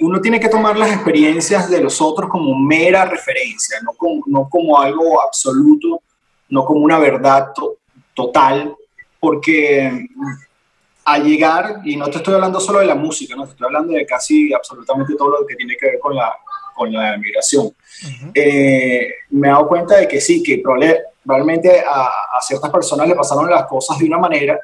uno 0.00 0.20
tiene 0.20 0.40
que 0.40 0.48
tomar 0.48 0.76
las 0.76 0.92
experiencias 0.92 1.70
de 1.70 1.80
los 1.80 2.00
otros 2.00 2.28
como 2.28 2.58
mera 2.58 3.04
referencia, 3.04 3.78
no 4.26 4.48
como, 4.48 4.80
algo 4.80 5.22
absoluto, 5.22 6.02
no 6.48 6.64
como 6.64 6.80
una 6.80 6.98
verdad 6.98 7.52
to 7.54 7.76
total, 8.12 8.74
porque 9.20 10.08
al 11.04 11.24
llegar, 11.24 11.80
y 11.84 11.96
no 11.96 12.10
te 12.10 12.16
estoy 12.16 12.34
hablando 12.34 12.58
solo 12.58 12.80
de 12.80 12.86
la 12.86 12.96
música, 12.96 13.36
no 13.36 13.44
te 13.44 13.50
estoy 13.52 13.66
hablando 13.66 13.92
de 13.92 14.04
casi 14.04 14.52
absolutamente 14.52 15.14
todo 15.14 15.30
lo 15.30 15.46
que 15.46 15.54
tiene 15.54 15.76
que 15.76 15.86
ver 15.86 15.98
con 16.00 16.16
la, 16.16 16.34
con 16.82 16.92
la 16.92 17.16
migración, 17.16 17.66
uh 17.66 17.72
-huh. 17.72 18.30
eh, 18.34 19.08
me 19.30 19.46
he 19.46 19.50
dado 19.50 19.68
cuenta 19.68 19.96
de 19.98 20.08
que 20.08 20.20
sí, 20.20 20.42
que 20.42 20.58
probablemente 20.58 21.80
a, 21.80 22.06
a 22.36 22.40
ciertas 22.40 22.70
personas 22.70 23.08
le 23.08 23.14
pasaron 23.14 23.48
las 23.48 23.66
cosas 23.66 23.98
de 23.98 24.06
una 24.06 24.18
manera, 24.18 24.58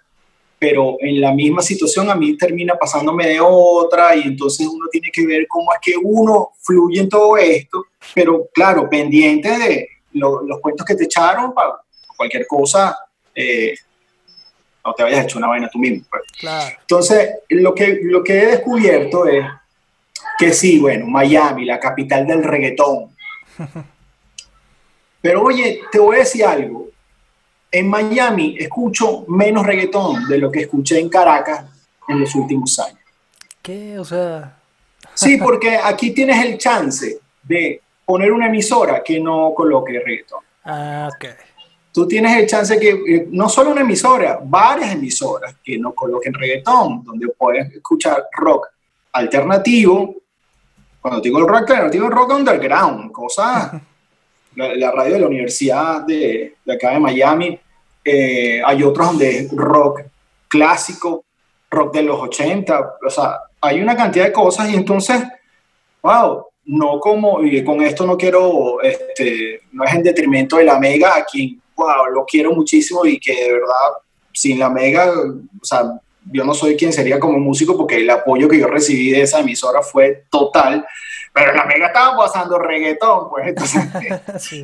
pero 0.59 0.97
en 0.99 1.21
la 1.21 1.33
misma 1.33 1.63
situación 1.63 2.11
a 2.11 2.17
mí 2.17 2.37
termina 2.37 2.75
pasándome 2.75 3.29
de 3.29 3.39
otra 3.41 4.17
y 4.17 4.23
entonces 4.23 4.67
uno 4.67 4.87
tiene 4.91 5.11
que 5.13 5.25
ver 5.25 5.47
cómo 5.47 5.73
es 5.73 5.79
que 5.81 5.95
uno 5.97 6.51
fluye 6.61 7.01
en 7.01 7.09
todo 7.09 7.37
esto, 7.37 7.85
pero 8.13 8.49
claro, 8.53 8.89
pendiente 8.91 9.49
de 9.57 9.89
lo, 10.15 10.43
los 10.43 10.59
cuentos 10.61 10.85
que 10.85 10.97
te 10.97 11.05
echaron 11.05 11.55
para 11.55 11.75
cualquier 12.17 12.45
cosa, 12.49 12.99
eh, 13.33 13.75
no 14.85 14.93
te 14.93 15.05
vayas 15.05 15.21
a 15.21 15.23
echar 15.23 15.39
una 15.39 15.49
vaina 15.49 15.71
tú 15.71 15.79
mismo. 15.79 16.05
Pues. 16.11 16.23
Claro. 16.41 16.77
Entonces, 16.81 17.31
lo 17.51 17.73
que, 17.75 18.01
lo 18.03 18.25
que 18.25 18.39
he 18.39 18.47
descubierto 18.47 19.27
es 19.27 19.45
que 20.39 20.53
sí, 20.53 20.79
bueno, 20.79 21.07
Miami, 21.07 21.65
la 21.65 21.81
capital 21.81 22.27
del 22.27 22.45
reggaetón. 22.45 23.11
Pero 25.21 25.43
oye, 25.43 25.81
te 25.91 25.99
voy 25.99 26.17
a 26.17 26.21
decir 26.21 26.45
algo, 26.45 26.89
en 27.71 27.89
Miami 27.89 28.57
escucho 28.59 29.25
menos 29.29 29.67
reggaetón 29.67 30.27
de 30.29 30.39
lo 30.39 30.51
que 30.51 30.61
escuché 30.61 31.01
en 31.01 31.09
Caracas 31.09 31.65
en 32.07 32.21
los 32.21 32.35
últimos 32.35 32.79
años. 32.79 32.99
¿Qué? 33.61 33.99
O 33.99 34.05
sea... 34.05 34.57
sí, 35.15 35.37
porque 35.37 35.77
aquí 35.77 36.13
tienes 36.13 36.45
el 36.45 36.57
chance 36.57 37.19
de 37.43 37.83
poner 38.05 38.33
una 38.33 38.47
emisora 38.47 39.03
que 39.03 39.21
no 39.21 39.53
coloque 39.55 40.01
reggaetón. 40.01 40.41
Ah, 40.65 41.09
ok. 41.13 41.25
tú 41.93 42.07
tienes 42.07 42.37
el 42.37 42.47
chance 42.47 42.79
que 42.79 42.91
eh, 42.91 43.29
no 43.31 43.49
solo 43.49 43.71
una 43.71 43.81
emisora, 43.81 44.39
varias 44.43 44.93
emisoras 44.93 45.57
que 45.65 45.79
no 45.79 45.95
coloquen 45.95 46.35
reggaetón, 46.35 47.03
donde 47.05 47.29
puedes 47.29 47.73
escuchar 47.75 48.27
rock 48.33 48.69
alternativo. 49.13 50.15
Cuando 51.01 51.21
digo 51.21 51.39
el 51.39 51.47
rock 51.47 51.71
alternativo, 51.71 52.09
rock 52.09 52.33
underground, 52.33 53.13
cosas. 53.13 53.73
La, 54.57 54.91
radio 54.91 55.15
de 55.15 55.21
la 55.21 55.27
Universidad 55.29 56.01
de, 56.01 56.57
de 56.65 56.73
acá 56.73 56.91
de 56.91 56.99
Miami, 56.99 57.61
eh, 58.05 58.61
hay 58.65 58.83
otros 58.83 59.07
donde 59.09 59.39
es 59.39 59.53
rock 59.53 60.01
clásico, 60.49 61.27
rock 61.71 61.95
de 61.95 62.03
los 62.03 62.19
80, 62.21 62.95
o 63.07 63.11
sea, 63.11 63.39
hay 63.61 63.81
una 63.81 63.95
cantidad 63.95 64.25
de 64.25 64.33
cosas 64.33 64.71
y 64.71 64.75
entonces, 64.75 65.23
wow, 66.03 66.47
no 66.65 66.99
como, 67.01 67.43
y 67.45 67.63
con 67.63 67.83
esto 67.83 68.07
no 68.07 68.17
quiero, 68.17 68.81
este, 68.83 69.61
no 69.73 69.85
es 69.85 69.95
en 69.95 70.03
detrimento 70.03 70.57
de 70.57 70.65
la 70.65 70.79
Mega, 70.79 71.17
a 71.17 71.25
quien, 71.25 71.61
wow, 71.77 72.07
lo 72.13 72.25
quiero 72.25 72.53
muchísimo 72.53 73.05
y 73.07 73.21
que 73.21 73.35
de 73.35 73.53
verdad, 73.53 73.99
sin 74.33 74.59
la 74.59 74.71
Mega, 74.71 75.13
o 75.13 75.65
sea, 75.65 76.01
yo 76.33 76.45
no 76.45 76.55
soy 76.55 76.77
quien 76.77 76.93
sería 76.93 77.19
como 77.19 77.39
músico 77.39 77.77
porque 77.77 77.97
el 77.97 78.11
apoyo 78.11 78.49
que 78.49 78.59
yo 78.59 78.67
recibí 78.67 79.11
de 79.11 79.23
esa 79.23 79.41
emisora 79.41 79.83
fue 79.83 80.25
total, 80.31 80.87
pero 81.33 81.55
la 81.55 81.65
Mega 81.65 81.89
estaba 81.89 82.17
pasando 82.17 82.59
reggaetón, 82.59 83.29
pues 83.31 83.49
entonces, 83.49 83.83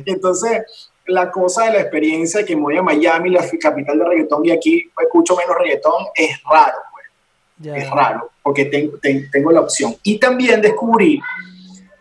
entonces 0.05 0.91
la 1.07 1.29
cosa 1.29 1.65
de 1.65 1.73
la 1.73 1.79
experiencia 1.81 2.43
que 2.43 2.55
me 2.55 2.63
voy 2.63 2.77
a 2.77 2.83
Miami, 2.83 3.29
la 3.29 3.45
capital 3.59 3.99
de 3.99 4.05
reggaetón, 4.05 4.45
y 4.45 4.51
aquí 4.51 4.91
escucho 5.01 5.35
menos 5.35 5.55
reggaetón, 5.57 6.05
es 6.15 6.41
raro, 6.43 6.77
pues. 6.91 7.75
Es 7.75 7.89
raro, 7.89 8.31
porque 8.41 8.65
tengo, 8.65 8.97
tengo 9.31 9.51
la 9.51 9.61
opción. 9.61 9.95
Y 10.03 10.19
también 10.19 10.61
descubrí 10.61 11.21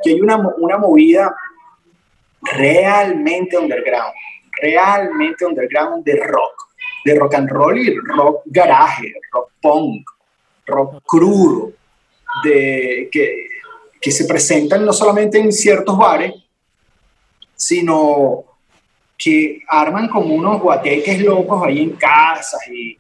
que 0.03 0.11
hay 0.11 0.21
una, 0.21 0.37
una 0.59 0.79
movida 0.79 1.35
realmente 2.43 3.57
underground, 3.57 4.13
realmente 4.61 5.45
underground 5.45 6.05
de 6.05 6.17
rock, 6.25 6.64
de 7.05 7.15
rock 7.15 7.35
and 7.35 7.51
roll 7.51 7.79
y 7.79 7.97
rock 7.97 8.43
garaje, 8.47 9.13
rock 9.33 9.51
punk, 9.61 10.09
rock 10.67 11.03
crudo, 11.05 11.73
de, 12.43 13.09
que, 13.13 13.47
que 14.01 14.11
se 14.11 14.25
presentan 14.25 14.85
no 14.85 14.93
solamente 14.93 15.39
en 15.39 15.53
ciertos 15.53 15.97
bares, 15.97 16.35
sino 17.55 18.45
que 19.17 19.63
arman 19.69 20.09
como 20.09 20.35
unos 20.35 20.61
guateques 20.61 21.21
locos 21.21 21.63
ahí 21.65 21.83
en 21.83 21.91
casas 21.93 22.61
y, 22.69 22.99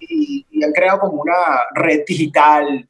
y, 0.00 0.64
han 0.64 0.72
creado 0.72 1.00
como 1.00 1.22
una 1.22 1.34
red 1.74 2.02
digital. 2.06 2.88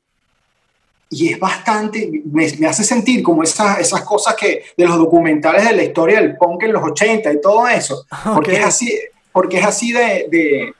Y 1.11 1.33
es 1.33 1.39
bastante, 1.39 2.11
me, 2.25 2.47
hace 2.67 2.85
sentir 2.85 3.23
como 3.23 3.43
esas, 3.43 3.81
esas 3.81 4.03
cosas 4.03 4.35
que 4.35 4.65
de 4.77 4.87
los 4.87 4.97
documentales 4.97 5.65
de 5.69 5.77
la 5.77 5.83
historia 5.83 6.21
del 6.21 6.37
punk 6.37 6.63
en 6.63 6.73
los 6.73 6.83
80 6.83 7.33
y 7.33 7.41
todo 7.41 7.69
eso, 7.69 8.07
porque 8.35 8.55
es 8.55 8.65
así, 8.65 8.99
porque 9.33 9.59
es 9.59 9.65
así 9.65 9.93
de, 9.93 10.27
de, 10.31 10.75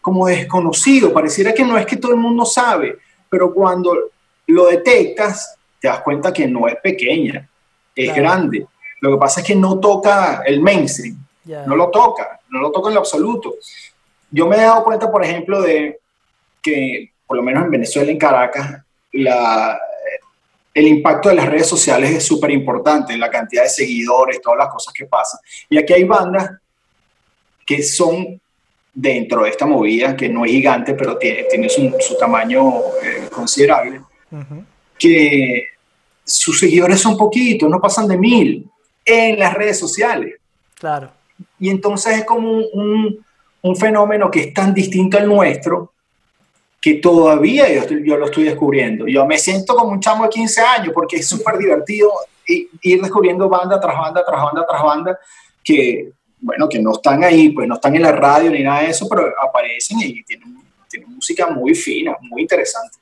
como 0.00 0.26
desconocido, 0.26 1.12
pareciera 1.12 1.54
que 1.54 1.64
no 1.64 1.78
es 1.78 1.86
que 1.86 1.96
todo 1.96 2.12
el 2.12 2.18
mundo 2.18 2.44
sabe, 2.44 2.98
pero 3.30 3.54
cuando 3.54 4.10
lo 4.46 4.66
detectas, 4.66 5.56
te 5.80 5.88
das 5.88 6.00
cuenta 6.00 6.32
que 6.32 6.46
no 6.46 6.68
es 6.68 6.76
pequeña, 6.76 7.48
es 7.94 8.14
grande. 8.14 8.66
Lo 9.00 9.12
que 9.12 9.18
pasa 9.18 9.40
es 9.40 9.46
que 9.46 9.54
no 9.54 9.78
toca 9.78 10.42
el 10.46 10.60
mainstream, 10.60 11.16
no 11.66 11.76
lo 11.76 11.90
toca, 11.90 12.40
no 12.50 12.60
lo 12.60 12.70
toca 12.70 12.88
en 12.88 12.94
lo 12.94 13.00
absoluto. 13.00 13.54
Yo 14.30 14.46
me 14.46 14.56
he 14.56 14.60
dado 14.60 14.84
cuenta, 14.84 15.10
por 15.10 15.24
ejemplo, 15.24 15.62
de 15.62 16.00
que, 16.62 17.12
por 17.26 17.36
lo 17.36 17.42
menos 17.42 17.64
en 17.64 17.70
Venezuela, 17.70 18.10
en 18.10 18.18
Caracas, 18.18 18.82
la, 19.12 19.78
el 20.74 20.88
impacto 20.88 21.28
de 21.28 21.36
las 21.36 21.46
redes 21.46 21.68
sociales 21.68 22.10
es 22.10 22.26
súper 22.26 22.50
importante, 22.50 23.16
la 23.16 23.30
cantidad 23.30 23.62
de 23.62 23.68
seguidores, 23.68 24.42
todas 24.42 24.58
las 24.58 24.68
cosas 24.68 24.92
que 24.92 25.06
pasan. 25.06 25.40
Y 25.70 25.78
aquí 25.78 25.92
hay 25.92 26.04
bandas 26.04 26.50
que 27.64 27.82
son 27.82 28.40
dentro 28.92 29.42
de 29.42 29.50
esta 29.50 29.66
movida, 29.66 30.16
que 30.16 30.28
no 30.28 30.44
es 30.44 30.52
gigante, 30.52 30.94
pero 30.94 31.18
tiene, 31.18 31.44
tiene 31.44 31.68
su, 31.68 31.94
su 32.00 32.16
tamaño 32.16 32.78
eh, 33.02 33.28
considerable, 33.30 34.00
que 34.98 35.66
sus 36.24 36.58
seguidores 36.58 37.00
son 37.00 37.16
poquitos, 37.16 37.68
no 37.68 37.80
pasan 37.80 38.06
de 38.08 38.16
mil 38.16 38.66
en 39.04 39.38
las 39.38 39.54
redes 39.54 39.78
sociales. 39.78 40.36
Claro. 40.78 41.10
Y 41.58 41.68
entonces 41.68 42.18
es 42.18 42.24
como 42.24 42.50
un, 42.50 43.24
un 43.62 43.76
fenómeno 43.76 44.30
que 44.30 44.40
es 44.40 44.54
tan 44.54 44.72
distinto 44.72 45.18
al 45.18 45.26
nuestro, 45.26 45.92
que 46.80 46.94
todavía 46.94 47.72
yo, 47.72 47.96
yo, 47.98 48.16
lo 48.16 48.26
estoy 48.26 48.44
descubriendo. 48.44 49.06
Yo 49.06 49.26
me 49.26 49.38
siento 49.38 49.74
como 49.74 49.92
un 49.92 50.00
chamo 50.00 50.24
de 50.24 50.30
15 50.30 50.60
años 50.60 50.92
porque 50.94 51.16
es 51.16 51.26
súper 51.28 51.58
divertido 51.58 52.12
ir 52.46 53.00
descubriendo 53.00 53.48
banda 53.48 53.80
tras 53.80 53.96
banda, 53.96 54.22
tras 54.24 54.42
banda, 54.42 54.66
tras 54.68 54.82
banda, 54.82 55.18
que, 55.62 56.12
bueno, 56.44 56.68
que 56.68 56.80
no 56.80 56.92
están 56.92 57.24
ahí, 57.24 57.50
pues 57.50 57.66
no 57.66 57.74
están 57.74 57.96
en 57.96 58.02
la 58.02 58.12
radio 58.12 58.50
ni 58.50 58.62
nada 58.62 58.82
de 58.82 58.90
eso, 58.90 59.08
pero 59.08 59.32
aparecen 59.42 59.98
y 60.00 60.22
tienen, 60.22 60.58
tienen 60.88 61.14
música 61.14 61.46
muy 61.48 61.74
fina, 61.74 62.14
muy 62.20 62.42
interesante. 62.42 62.98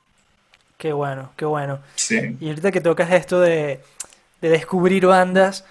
Qué 0.77 0.93
bueno, 0.93 1.31
qué 1.35 1.45
bueno. 1.45 1.79
Sí. 1.95 2.37
Y 2.39 2.47
ahorita 2.47 2.71
que 2.71 2.81
tocas 2.81 3.11
esto 3.11 3.41
de, 3.41 3.81
de 4.41 4.49
descubrir 4.49 5.05
bandas, 5.05 5.65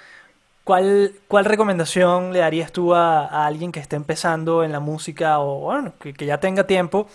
¿cuál, 0.65 1.15
¿cuál 1.29 1.47
recomendación 1.47 2.33
le 2.33 2.41
darías 2.41 2.73
tú 2.73 2.95
a, 2.95 3.27
a, 3.27 3.47
alguien 3.47 3.73
que 3.73 3.81
esté 3.81 3.97
empezando 3.97 4.65
en 4.65 4.73
la 4.73 4.81
música 4.81 5.41
o, 5.41 5.61
bueno, 5.61 5.95
que, 5.99 6.13
que 6.13 6.27
ya 6.27 6.39
tenga 6.39 6.67
tiempo? 6.67 7.09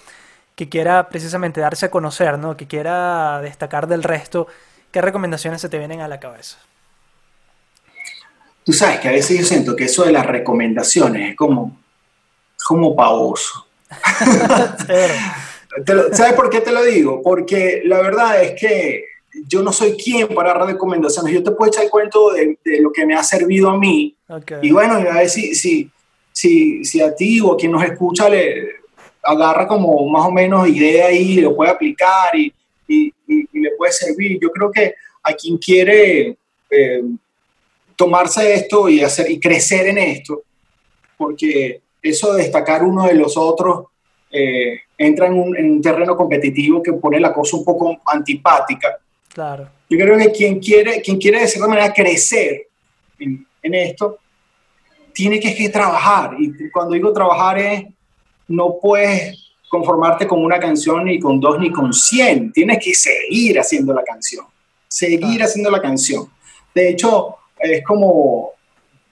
que 0.57 0.69
quiera 0.69 1.07
precisamente 1.07 1.61
darse 1.61 1.85
a 1.85 1.91
conocer, 1.91 2.39
¿no? 2.39 2.57
que 2.57 2.65
quiera 2.65 3.39
destacar 3.41 3.85
del 3.85 4.01
resto, 4.01 4.47
¿qué 4.91 5.01
recomendaciones 5.01 5.61
se 5.61 5.69
te 5.69 5.77
vienen 5.77 6.01
a 6.01 6.07
la 6.07 6.19
cabeza? 6.19 6.57
Tú 8.67 8.73
sabes 8.73 8.99
que 8.99 9.07
a 9.07 9.13
veces 9.13 9.39
yo 9.39 9.45
siento 9.45 9.77
que 9.77 9.85
eso 9.85 10.03
de 10.03 10.11
las 10.11 10.25
recomendaciones 10.25 11.29
es 11.29 11.37
como, 11.37 11.79
como 12.67 12.93
pavoso. 12.97 13.65
¿Sabes 16.11 16.33
por 16.33 16.49
qué 16.49 16.59
te 16.59 16.73
lo 16.73 16.83
digo? 16.83 17.21
Porque 17.23 17.83
la 17.85 18.01
verdad 18.01 18.43
es 18.43 18.59
que 18.59 19.05
yo 19.47 19.63
no 19.63 19.71
soy 19.71 19.93
quien 19.93 20.27
para 20.27 20.53
dar 20.53 20.67
recomendaciones. 20.67 21.33
Yo 21.33 21.41
te 21.41 21.51
puedo 21.51 21.71
echar 21.71 21.85
el 21.85 21.89
cuento 21.89 22.33
de, 22.33 22.57
lo 22.81 22.91
que 22.91 23.05
me 23.05 23.15
ha 23.15 23.23
servido 23.23 23.69
a 23.69 23.77
mí. 23.77 24.13
Y 24.61 24.71
bueno, 24.73 24.95
a 24.95 24.99
ver 24.99 25.29
si, 25.29 25.55
si, 25.55 25.89
si, 26.33 26.83
si 26.83 26.99
a 26.99 27.15
ti 27.15 27.39
o 27.39 27.53
a 27.53 27.57
quien 27.57 27.71
nos 27.71 27.85
escucha 27.85 28.27
le, 28.27 28.67
agarra 29.23 29.65
como 29.65 30.09
más 30.09 30.25
o 30.25 30.31
menos 30.33 30.67
idea 30.67 31.07
ahí, 31.07 31.39
lo 31.39 31.55
puede 31.55 31.71
aplicar 31.71 32.35
y, 32.35 32.53
y, 32.85 33.13
le 33.53 33.71
puede 33.77 33.93
servir. 33.93 34.37
Yo 34.41 34.51
creo 34.51 34.69
que 34.69 34.93
a 35.23 35.31
quien 35.31 35.57
quiere 35.57 36.37
eh, 36.69 37.01
tomarse 37.97 38.53
esto 38.53 38.87
y, 38.87 39.01
hacer, 39.01 39.29
y 39.29 39.39
crecer 39.39 39.87
en 39.87 39.97
esto, 39.97 40.43
porque 41.17 41.81
eso 42.01 42.33
de 42.33 42.43
destacar 42.43 42.83
uno 42.83 43.05
de 43.05 43.15
los 43.15 43.35
otros 43.35 43.87
eh, 44.31 44.81
entra 44.97 45.27
en 45.27 45.33
un, 45.33 45.81
terreno 45.81 46.15
competitivo 46.15 46.81
que 46.81 46.93
pone 46.93 47.19
la 47.19 47.33
cosa 47.33 47.57
un 47.57 47.65
poco 47.65 47.99
antipática. 48.05 48.97
Claro. 49.33 49.69
Yo 49.89 49.97
creo 49.97 50.17
que 50.17 50.31
quien 50.31 50.59
quiere, 50.59 51.01
quien 51.01 51.17
quiere 51.17 51.41
de 51.41 51.47
cierta 51.47 51.67
manera 51.67 51.93
crecer 51.93 52.67
en, 53.19 53.45
en 53.61 53.73
esto, 53.73 54.19
tiene 55.11 55.39
que, 55.39 55.55
que 55.55 55.69
trabajar. 55.69 56.35
Y 56.39 56.69
cuando 56.69 56.93
digo 56.93 57.11
trabajar 57.11 57.57
es 57.57 57.85
no 58.47 58.77
puedes 58.81 59.53
conformarte 59.67 60.27
con 60.27 60.43
una 60.43 60.59
canción 60.59 61.05
ni 61.05 61.19
con 61.19 61.39
dos 61.39 61.59
ni 61.59 61.71
con 61.71 61.93
cien. 61.93 62.51
Tienes 62.51 62.79
que 62.83 62.93
seguir 62.93 63.59
haciendo 63.59 63.93
la 63.93 64.03
canción. 64.03 64.45
Seguir 64.87 65.43
haciendo 65.43 65.69
la 65.69 65.81
canción. 65.81 66.29
De 66.73 66.89
hecho, 66.89 67.35
es 67.59 67.83
como, 67.83 68.51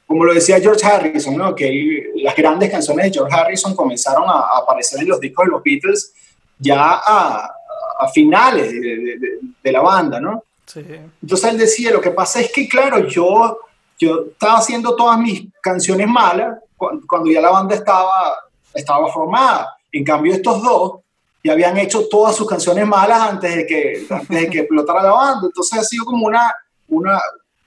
como 0.08 0.26
lo 0.26 0.34
decía 0.34 0.60
George 0.60 0.86
Harrison, 0.86 1.38
¿no? 1.38 1.56
que 1.56 2.12
las 2.16 2.36
grandes 2.36 2.70
canciones 2.70 3.06
de 3.06 3.14
George 3.14 3.36
Harrison 3.36 3.76
comenzaron 3.76 4.30
a, 4.30 4.58
aparecer 4.58 5.02
en 5.02 5.10
los 5.10 5.20
discos 5.20 5.46
de 5.46 5.52
los 5.52 5.64
Beatles 5.64 6.14
ya 6.58 7.02
a, 7.06 7.52
a 8.00 8.08
finales 8.10 8.72
de, 8.72 9.20
de, 9.62 9.72
la 9.72 9.82
banda, 9.82 10.20
¿no? 10.20 10.44
Sí. 10.66 10.86
Entonces 11.22 11.50
él 11.50 11.58
decía, 11.58 11.92
lo 11.92 12.02
que 12.02 12.12
pasa 12.12 12.40
es 12.40 12.52
que, 12.52 12.68
claro, 12.68 13.08
yo, 13.08 13.60
yo 14.00 14.26
estaba 14.32 14.60
haciendo 14.60 14.96
todas 14.96 15.20
mis 15.20 15.48
canciones 15.62 16.08
malas 16.08 16.60
cuando, 16.78 17.06
cuando 17.08 17.30
ya 17.30 17.42
la 17.42 17.50
banda 17.50 17.76
estaba 17.76 18.46
estaba 18.76 19.12
formada. 19.12 19.78
En 19.92 20.04
cambio, 20.04 20.34
estos 20.34 20.62
dos 20.62 21.00
ya 21.44 21.54
habían 21.54 21.78
hecho 21.78 22.08
todas 22.10 22.36
sus 22.36 22.48
canciones 22.48 22.86
malas 22.86 23.22
antes 23.22 23.56
de 23.56 23.66
que, 23.66 24.06
antes 24.10 24.50
que 24.50 24.60
explotara 24.62 25.04
la 25.04 25.12
banda. 25.12 25.48
Entonces 25.48 25.80
ha 25.80 25.84
sido 25.84 26.06
como 26.06 26.28
una, 26.28 26.54
una, 26.88 27.20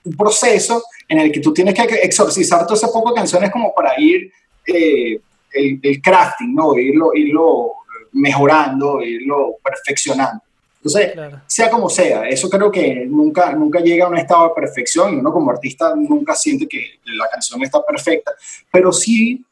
un 0.03 0.15
proceso 0.15 0.83
en 1.07 1.19
el 1.19 1.31
que 1.31 1.39
tú 1.39 1.53
tienes 1.53 1.73
que 1.73 1.83
exorcizar 2.03 2.65
todas 2.65 2.79
esas 2.79 2.91
pocas 2.91 3.13
canciones 3.13 3.51
como 3.51 3.73
para 3.73 3.99
ir 3.99 4.31
eh, 4.65 5.19
el, 5.53 6.01
crafting, 6.01 6.53
¿no? 6.53 6.77
Irlo, 6.77 7.11
irlo 7.13 7.71
mejorando, 8.13 9.01
irlo 9.01 9.55
perfeccionando. 9.63 10.41
Entonces, 10.77 11.11
sea 11.45 11.69
como 11.69 11.89
sea, 11.89 12.29
eso 12.29 12.49
creo 12.49 12.71
que 12.71 13.05
nunca, 13.05 13.51
nunca 13.53 13.79
llega 13.79 14.05
a 14.05 14.09
un 14.09 14.17
estado 14.17 14.47
de 14.47 14.53
perfección 14.55 15.13
y 15.13 15.17
uno 15.17 15.33
como 15.33 15.51
artista 15.51 15.93
nunca 15.93 16.35
siente 16.35 16.67
que 16.67 16.99
la 17.05 17.27
canción 17.27 17.61
está 17.63 17.83
perfecta, 17.85 18.31
pero 18.71 18.93
sí 18.93 19.43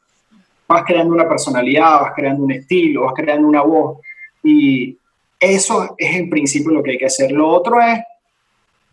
vas 0.66 0.84
creando 0.86 1.12
una 1.12 1.28
personalidad, 1.28 2.00
vas 2.00 2.12
creando 2.14 2.44
un 2.44 2.52
estilo, 2.52 3.04
vas 3.04 3.14
creando 3.14 3.46
una 3.46 3.62
voz. 3.62 3.98
Y 4.42 4.96
eso 5.38 5.94
es 5.98 6.16
en 6.16 6.30
principio 6.30 6.72
lo 6.72 6.82
que 6.82 6.92
hay 6.92 6.98
que 6.98 7.06
hacer. 7.06 7.32
Lo 7.32 7.48
otro 7.48 7.80
es 7.80 7.98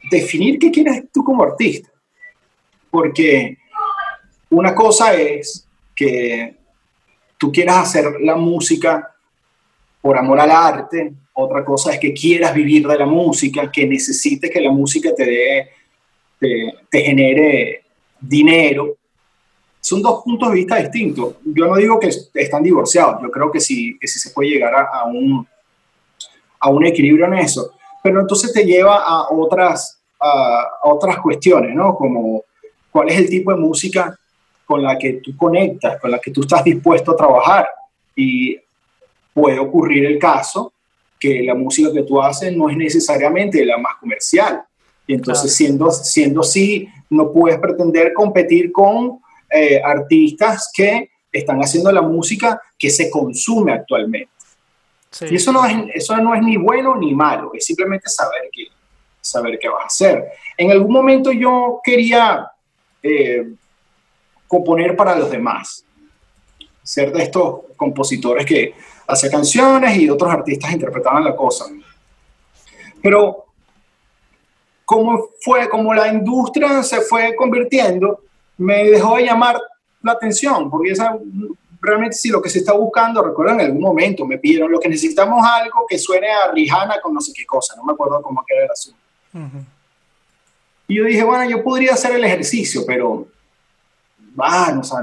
definir 0.09 0.59
qué 0.59 0.71
quieres 0.71 1.03
tú 1.11 1.23
como 1.23 1.43
artista. 1.43 1.89
Porque 2.89 3.57
una 4.49 4.73
cosa 4.73 5.13
es 5.13 5.67
que 5.95 6.55
tú 7.37 7.51
quieras 7.51 7.89
hacer 7.89 8.21
la 8.21 8.35
música 8.35 9.15
por 10.01 10.17
amor 10.17 10.39
al 10.39 10.51
arte, 10.51 11.13
otra 11.33 11.65
cosa 11.65 11.93
es 11.93 11.99
que 11.99 12.13
quieras 12.13 12.53
vivir 12.53 12.87
de 12.87 12.97
la 12.97 13.05
música, 13.05 13.69
que 13.71 13.85
necesites 13.85 14.49
que 14.49 14.61
la 14.61 14.71
música 14.71 15.13
te 15.13 15.25
dé, 15.25 15.69
te, 16.89 17.01
genere 17.01 17.83
dinero. 18.19 18.95
Son 19.81 20.01
dos 20.01 20.23
puntos 20.23 20.49
de 20.49 20.55
vista 20.55 20.77
distintos. 20.77 21.35
Yo 21.43 21.67
no 21.67 21.75
digo 21.75 21.99
que 21.99 22.09
están 22.35 22.63
divorciados, 22.63 23.21
yo 23.21 23.29
creo 23.29 23.51
que 23.51 23.59
sí, 23.59 23.97
que 23.99 24.07
se 24.07 24.29
puede 24.29 24.51
llegar 24.51 24.73
a, 24.75 25.05
un, 25.05 25.45
a 26.59 26.69
un 26.69 26.85
equilibrio 26.85 27.25
en 27.25 27.33
eso, 27.35 27.71
pero 28.01 28.21
entonces 28.21 28.53
te 28.53 28.63
lleva 28.63 29.03
a 29.03 29.29
otras, 29.29 29.94
a 30.19 30.67
otras 30.83 31.17
cuestiones, 31.19 31.73
¿no? 31.73 31.95
Como 31.95 32.43
cuál 32.91 33.09
es 33.09 33.17
el 33.17 33.29
tipo 33.29 33.51
de 33.51 33.59
música 33.59 34.17
con 34.65 34.81
la 34.81 34.97
que 34.97 35.13
tú 35.13 35.35
conectas, 35.35 35.99
con 35.99 36.11
la 36.11 36.19
que 36.19 36.31
tú 36.31 36.41
estás 36.41 36.63
dispuesto 36.63 37.11
a 37.11 37.15
trabajar. 37.15 37.67
Y 38.15 38.57
puede 39.33 39.59
ocurrir 39.59 40.05
el 40.05 40.17
caso 40.17 40.73
que 41.19 41.43
la 41.43 41.55
música 41.55 41.91
que 41.91 42.03
tú 42.03 42.21
haces 42.21 42.55
no 42.55 42.69
es 42.69 42.77
necesariamente 42.77 43.63
la 43.65 43.77
más 43.77 43.95
comercial. 43.99 44.63
Y 45.07 45.13
entonces, 45.13 45.53
siendo, 45.53 45.91
siendo 45.91 46.41
así, 46.41 46.87
no 47.09 47.31
puedes 47.31 47.59
pretender 47.59 48.13
competir 48.13 48.71
con 48.71 49.19
eh, 49.49 49.81
artistas 49.83 50.71
que 50.73 51.09
están 51.31 51.59
haciendo 51.59 51.91
la 51.91 52.01
música 52.01 52.59
que 52.77 52.89
se 52.89 53.09
consume 53.09 53.73
actualmente. 53.73 54.31
Y 55.29 55.35
eso 55.35 55.51
no, 55.51 55.65
es, 55.65 55.75
eso 55.93 56.17
no 56.17 56.35
es 56.35 56.41
ni 56.41 56.57
bueno 56.57 56.95
ni 56.97 57.13
malo, 57.13 57.51
es 57.53 57.65
simplemente 57.65 58.09
saber 58.09 58.49
qué, 58.51 58.63
saber 59.25 59.57
qué 59.59 59.67
vas 59.67 59.83
a 59.83 59.87
hacer. 59.87 60.25
En 60.57 60.71
algún 60.71 60.91
momento 60.91 61.31
yo 61.31 61.81
quería 61.83 62.51
eh, 63.01 63.47
componer 64.47 64.95
para 64.95 65.15
los 65.15 65.29
demás, 65.29 65.83
ser 66.83 67.11
de 67.11 67.23
estos 67.23 67.61
compositores 67.75 68.45
que 68.45 68.73
hacía 69.07 69.29
canciones 69.29 69.97
y 69.97 70.09
otros 70.09 70.31
artistas 70.31 70.71
interpretaban 70.71 71.23
la 71.23 71.35
cosa. 71.35 71.65
Pero 73.01 73.45
como 74.85 75.29
fue, 75.41 75.67
como 75.67 75.93
la 75.93 76.07
industria 76.07 76.83
se 76.83 77.01
fue 77.01 77.35
convirtiendo, 77.35 78.21
me 78.57 78.85
dejó 78.85 79.17
de 79.17 79.25
llamar 79.25 79.59
la 80.01 80.13
atención, 80.13 80.69
porque 80.69 80.91
esa, 80.91 81.17
realmente 81.81 82.15
si 82.15 82.29
lo 82.29 82.41
que 82.41 82.49
se 82.49 82.59
está 82.59 82.73
buscando, 82.73 83.23
recuerdo 83.23 83.53
en 83.53 83.61
algún 83.61 83.81
momento 83.81 84.25
me 84.25 84.37
pidieron 84.37 84.71
lo 84.71 84.79
que 84.79 84.89
necesitamos 84.89 85.43
algo 85.45 85.85
que 85.87 85.97
suene 85.97 86.31
a 86.31 86.51
Rihanna 86.51 87.01
con 87.01 87.13
no 87.13 87.21
sé 87.21 87.33
qué 87.33 87.45
cosa, 87.45 87.75
no 87.75 87.83
me 87.83 87.93
acuerdo 87.93 88.21
cómo 88.21 88.43
era 88.47 88.65
el 88.65 88.71
asunto. 88.71 89.04
Y 90.87 90.95
yo 90.95 91.05
dije, 91.05 91.23
bueno, 91.23 91.49
yo 91.49 91.63
podría 91.63 91.93
hacer 91.93 92.15
el 92.15 92.23
ejercicio, 92.23 92.83
pero, 92.85 93.27
bueno, 94.33 94.81
o 94.81 94.83
sea, 94.83 94.99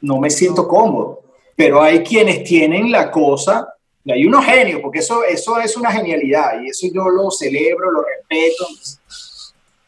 no 0.00 0.20
me 0.20 0.30
siento 0.30 0.66
cómodo 0.68 1.24
pero 1.56 1.82
hay 1.82 2.02
quienes 2.02 2.44
tienen 2.44 2.90
la 2.90 3.10
cosa, 3.10 3.68
y 4.04 4.12
hay 4.12 4.26
unos 4.26 4.44
genios, 4.44 4.80
porque 4.80 4.98
eso, 4.98 5.24
eso 5.24 5.58
es 5.60 5.76
una 5.76 5.90
genialidad 5.90 6.60
y 6.62 6.68
eso 6.68 6.86
yo 6.92 7.08
lo 7.08 7.30
celebro, 7.30 7.90
lo 7.90 8.02
respeto. 8.02 8.66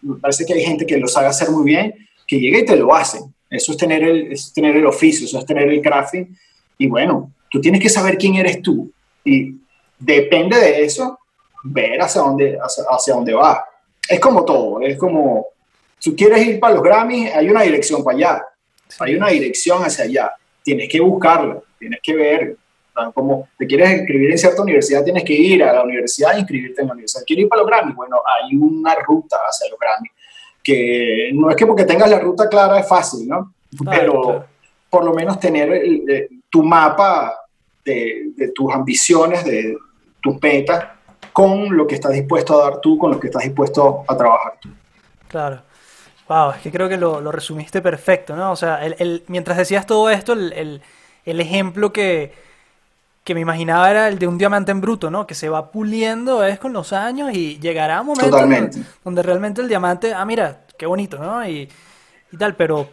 Me 0.01 0.17
parece 0.17 0.47
que 0.47 0.55
hay 0.55 0.63
gente 0.63 0.87
que 0.87 0.97
lo 0.97 1.07
sabe 1.07 1.27
hacer 1.27 1.51
muy 1.51 1.65
bien, 1.65 1.95
que 2.27 2.41
llega 2.41 2.59
y 2.59 2.65
te 2.65 2.77
lo 2.77 2.95
hace. 2.95 3.21
Eso 3.51 3.73
es 3.73 3.79
tener 3.79 4.03
el, 4.03 4.33
es 4.33 4.53
tener 4.53 4.75
el 4.75 4.87
oficio, 4.87 5.27
eso 5.27 5.39
es 5.39 5.45
tener 5.45 5.69
el 5.69 5.83
crafting. 5.83 6.35
Y 6.79 6.87
bueno, 6.87 7.31
tú 7.51 7.61
tienes 7.61 7.81
que 7.81 7.91
saber 7.91 8.17
quién 8.17 8.37
eres 8.37 8.63
tú. 8.63 8.91
Y 9.23 9.57
depende 9.99 10.59
de 10.59 10.85
eso, 10.85 11.19
ver 11.65 12.01
hacia 12.01 12.21
dónde, 12.23 12.59
hacia, 12.61 12.85
hacia 12.89 13.15
dónde 13.15 13.35
va. 13.35 13.65
Es 14.09 14.21
como 14.21 14.45
todo, 14.45 14.81
es 14.81 14.97
como, 14.97 15.47
si 15.99 16.15
quieres 16.15 16.47
ir 16.47 16.61
para 16.61 16.75
los 16.75 16.83
Grammys, 16.83 17.35
hay 17.35 17.49
una 17.49 17.63
dirección 17.63 18.05
para 18.05 18.17
allá, 18.17 18.45
hay 19.01 19.15
una 19.17 19.29
dirección 19.29 19.83
hacia 19.83 20.05
allá 20.05 20.33
tienes 20.67 20.89
que 20.89 21.01
buscarla, 21.01 21.61
tienes 21.79 22.01
que 22.03 22.17
ver. 22.17 22.57
Como 23.15 23.49
te 23.57 23.67
quieres 23.67 23.99
inscribir 23.99 24.33
en 24.33 24.39
cierta 24.39 24.63
universidad, 24.63 25.05
tienes 25.05 25.23
que 25.23 25.35
ir 25.35 25.63
a 25.63 25.73
la 25.73 25.85
universidad 25.85 26.35
e 26.35 26.41
inscribirte 26.41 26.81
en 26.81 26.89
la 26.89 26.95
universidad. 26.95 27.23
¿Quieres 27.25 27.45
ir 27.45 27.49
para 27.49 27.63
los 27.63 27.71
Grammy? 27.71 27.93
Bueno, 27.93 28.17
hay 28.27 28.57
una 28.57 28.95
ruta 28.97 29.37
hacia 29.49 29.71
los 29.71 29.79
Grammy, 29.79 30.09
que 30.65 31.31
no 31.35 31.51
es 31.51 31.57
que 31.57 31.67
porque 31.67 31.85
tengas 31.85 32.11
la 32.11 32.19
ruta 32.19 32.49
clara 32.49 32.81
es 32.81 32.89
fácil, 32.89 33.29
¿no? 33.29 33.55
Pero 33.89 34.47
por 34.91 35.05
lo 35.05 35.15
menos 35.15 35.39
tener 35.39 35.73
eh, 35.73 36.29
tu 36.51 36.65
mapa 36.65 37.37
de, 37.85 38.31
de, 38.35 38.49
tus 38.49 38.73
ambiciones, 38.73 39.45
de 39.45 39.77
tus 40.21 40.43
metas, 40.43 40.85
con 41.37 41.77
lo 41.77 41.87
que 41.87 41.97
estás 41.97 42.13
dispuesto 42.13 42.59
a 42.59 42.65
dar 42.65 42.81
tú, 42.81 42.97
con 42.97 43.11
lo 43.11 43.21
que 43.21 43.27
estás 43.27 43.43
dispuesto 43.43 44.05
a 44.09 44.17
trabajar 44.17 44.55
tú. 44.59 44.71
Claro. 45.29 45.61
Wow, 46.27 46.53
es 46.53 46.63
que 46.63 46.73
creo 46.73 46.89
que 46.89 46.97
lo, 46.97 47.31
resumiste 47.31 47.83
perfecto, 47.83 48.35
¿no? 48.35 48.53
O 48.53 48.57
sea, 48.57 48.83
el, 48.83 49.23
mientras 49.29 49.59
decías 49.59 49.85
todo 49.85 50.09
esto, 50.09 50.33
el, 50.33 50.81
ejemplo 51.27 51.93
que, 51.93 52.33
me 53.29 53.41
imaginaba 53.41 53.91
era 53.91 54.09
el 54.09 54.19
de 54.19 54.27
un 54.27 54.39
diamante 54.39 54.73
en 54.73 54.81
bruto, 54.81 55.11
¿no? 55.11 55.27
Que 55.27 55.35
se 55.35 55.51
va 55.51 55.71
puliendo 55.71 56.43
es 56.43 56.59
con 56.59 56.73
los 56.73 56.95
años 56.95 57.31
y 57.35 57.59
llegará 57.59 58.01
un 58.01 58.07
momento 58.07 58.39
donde, 59.05 59.23
realmente 59.23 59.61
el 59.61 59.69
diamante, 59.69 60.15
ah, 60.15 60.25
mira, 60.25 60.63
qué 60.79 60.87
bonito, 60.87 61.19
¿no? 61.19 61.47
Y, 61.47 61.69
tal, 62.39 62.57
pero 62.57 62.89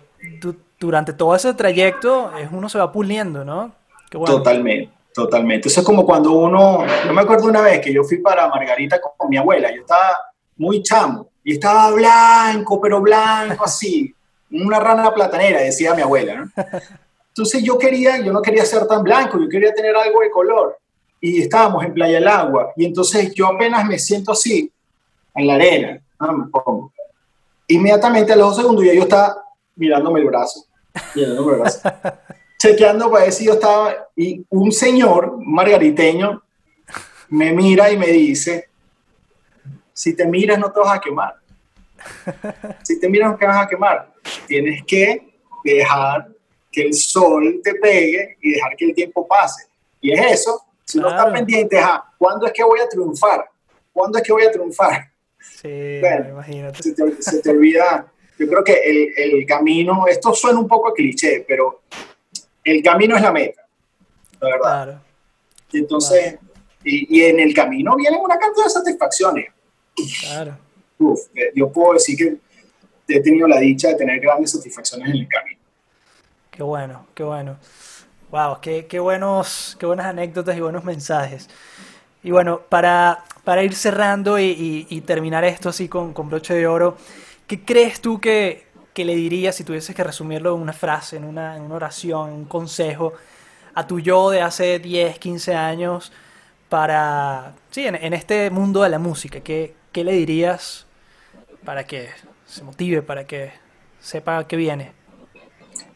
durante 0.77 1.13
todo 1.13 1.33
ese 1.33 1.53
trayecto 1.53 2.37
es, 2.37 2.49
uno 2.51 2.67
se 2.67 2.77
va 2.77 2.91
puliendo, 2.91 3.45
¿no? 3.45 3.71
Totalmente, 4.11 4.91
totalmente. 5.13 5.67
Eso 5.67 5.81
es 5.81 5.85
como 5.85 6.05
cuando 6.05 6.31
uno, 6.31 6.85
yo 7.05 7.13
me 7.13 7.21
acuerdo 7.21 7.47
una 7.47 7.61
vez 7.61 7.79
que 7.79 7.93
yo 7.93 8.03
fui 8.03 8.17
para 8.17 8.47
Margarita 8.47 8.99
con 8.99 9.29
mi 9.29 9.37
abuela, 9.37 9.73
yo 9.73 9.81
estaba 9.81 10.17
muy 10.57 10.81
chamo 10.81 11.29
y 11.43 11.53
estaba 11.53 11.91
blanco, 11.91 12.79
pero 12.81 13.01
blanco 13.01 13.63
así, 13.65 14.13
una 14.51 14.79
rana 14.79 15.13
platanera, 15.13 15.61
decía 15.61 15.93
mi 15.93 16.01
abuela. 16.01 16.35
¿no? 16.35 16.51
Entonces 17.29 17.63
yo 17.63 17.77
quería, 17.77 18.19
yo 18.19 18.31
no 18.31 18.41
quería 18.41 18.65
ser 18.65 18.85
tan 18.85 19.03
blanco, 19.03 19.39
yo 19.39 19.49
quería 19.49 19.73
tener 19.73 19.95
algo 19.95 20.21
de 20.21 20.29
color. 20.29 20.77
Y 21.19 21.41
estábamos 21.41 21.83
en 21.85 21.93
Playa 21.93 22.15
del 22.15 22.27
Agua. 22.27 22.73
Y 22.75 22.85
entonces 22.85 23.33
yo 23.33 23.47
apenas 23.47 23.85
me 23.85 23.97
siento 23.97 24.33
así, 24.33 24.71
en 25.35 25.47
la 25.47 25.55
arena, 25.55 26.01
me 26.19 26.45
pongo. 26.51 26.91
Inmediatamente 27.67 28.33
a 28.33 28.35
los 28.35 28.49
dos 28.49 28.57
segundos 28.57 28.85
ya 28.85 28.93
yo 28.93 29.03
estaba 29.03 29.35
mirándome 29.75 30.19
el 30.19 30.27
brazo, 30.27 30.65
mirándome 31.15 31.53
el 31.53 31.59
brazo, 31.59 31.81
chequeando 32.63 33.11
para 33.11 33.25
ver 33.25 33.33
si 33.33 33.45
yo 33.45 33.53
estaba. 33.53 34.07
Y 34.15 34.45
un 34.49 34.71
señor 34.71 35.37
margariteño 35.39 36.41
me 37.29 37.51
mira 37.51 37.91
y 37.91 37.97
me 37.97 38.07
dice, 38.07 38.69
si 39.91 40.15
te 40.15 40.25
miras 40.25 40.57
no 40.59 40.71
te 40.71 40.79
vas 40.79 40.97
a 40.97 41.01
quemar. 41.01 41.35
Si 42.83 42.99
te 42.99 43.09
miras 43.09 43.31
no 43.31 43.37
te 43.37 43.45
vas 43.45 43.65
a 43.65 43.67
quemar. 43.67 44.13
Tienes 44.47 44.83
que 44.85 45.33
dejar 45.63 46.29
que 46.71 46.83
el 46.83 46.93
sol 46.93 47.59
te 47.63 47.75
pegue 47.75 48.37
y 48.41 48.53
dejar 48.53 48.75
que 48.75 48.85
el 48.85 48.95
tiempo 48.95 49.27
pase. 49.27 49.65
Y 49.99 50.13
es 50.13 50.39
eso. 50.39 50.63
Si 50.85 50.99
no 50.99 51.09
estás 51.09 51.31
pendiente, 51.31 51.79
a 51.79 52.03
¿cuándo 52.17 52.45
es 52.45 52.53
que 52.53 52.63
voy 52.63 52.79
a 52.79 52.87
triunfar? 52.87 53.49
¿Cuándo 53.91 54.17
es 54.17 54.23
que 54.23 54.33
voy 54.33 54.43
a 54.43 54.51
triunfar? 54.51 55.11
Sí, 55.39 56.01
imagínate. 56.29 56.81
Se 56.81 57.41
te, 57.41 57.49
olvida. 57.49 58.11
Yo 58.37 58.47
creo 58.47 58.63
que 58.63 58.73
el, 58.73 59.13
el, 59.15 59.45
camino, 59.45 60.05
esto 60.07 60.33
suena 60.33 60.59
un 60.59 60.67
poco 60.67 60.93
cliché, 60.93 61.45
pero 61.47 61.83
el 62.63 62.83
camino 62.83 63.15
es 63.15 63.21
la 63.21 63.31
meta, 63.31 63.61
la 64.39 64.47
verdad. 64.47 64.83
Claro. 64.83 65.01
Y 65.71 65.77
entonces, 65.79 66.37
y, 66.83 67.19
y, 67.19 67.23
en 67.23 67.39
el 67.39 67.53
camino 67.53 67.95
vienen 67.95 68.19
una 68.21 68.37
cantidad 68.37 68.65
de 68.65 68.69
satisfacciones. 68.69 69.47
Claro. 70.21 70.57
Eh, 71.35 71.51
yo 71.55 71.71
puedo 71.71 71.93
decir 71.93 72.17
que 72.17 72.37
he 73.07 73.21
tenido 73.21 73.47
la 73.47 73.59
dicha 73.59 73.89
de 73.89 73.95
tener 73.95 74.19
grandes 74.19 74.51
satisfacciones 74.51 75.09
en 75.09 75.15
el 75.15 75.27
camino. 75.27 75.59
Qué 76.51 76.63
bueno, 76.63 77.07
qué 77.13 77.23
bueno. 77.23 77.57
Wow, 78.31 78.59
qué, 78.61 78.85
qué, 78.87 78.99
buenos, 78.99 79.75
qué 79.79 79.85
buenas 79.85 80.07
anécdotas 80.07 80.55
y 80.57 80.61
buenos 80.61 80.83
mensajes. 80.83 81.49
Y 82.23 82.31
bueno, 82.31 82.61
para, 82.69 83.23
para 83.43 83.63
ir 83.63 83.75
cerrando 83.75 84.39
y, 84.39 84.87
y, 84.89 85.01
terminar 85.01 85.43
esto 85.43 85.69
así 85.69 85.87
con, 85.87 86.13
con, 86.13 86.29
broche 86.29 86.53
de 86.53 86.65
oro, 86.65 86.97
¿qué 87.47 87.63
crees 87.63 88.01
tú 88.01 88.19
que, 88.19 88.65
que, 88.93 89.05
le 89.05 89.15
dirías 89.15 89.55
si 89.55 89.63
tuvieses 89.63 89.95
que 89.95 90.03
resumirlo 90.03 90.55
en 90.55 90.61
una 90.61 90.73
frase, 90.73 91.17
en 91.17 91.25
una, 91.25 91.55
en 91.55 91.63
una 91.63 91.75
oración, 91.75 92.29
en 92.29 92.35
un 92.35 92.45
consejo 92.45 93.13
a 93.75 93.87
tu 93.87 93.99
yo 93.99 94.29
de 94.29 94.41
hace 94.41 94.79
10, 94.79 95.19
15 95.19 95.55
años 95.55 96.11
para, 96.69 97.53
sí, 97.71 97.85
en, 97.85 97.95
en 97.95 98.13
este 98.13 98.49
mundo 98.49 98.81
de 98.81 98.89
la 98.89 98.99
música? 98.99 99.41
¿Qué, 99.41 99.73
¿qué 99.91 100.03
le 100.03 100.13
dirías 100.13 100.85
para 101.63 101.85
que 101.85 102.09
se 102.45 102.63
motive, 102.63 103.01
para 103.01 103.25
que 103.25 103.51
sepa 103.99 104.47
que 104.47 104.55
viene? 104.55 104.91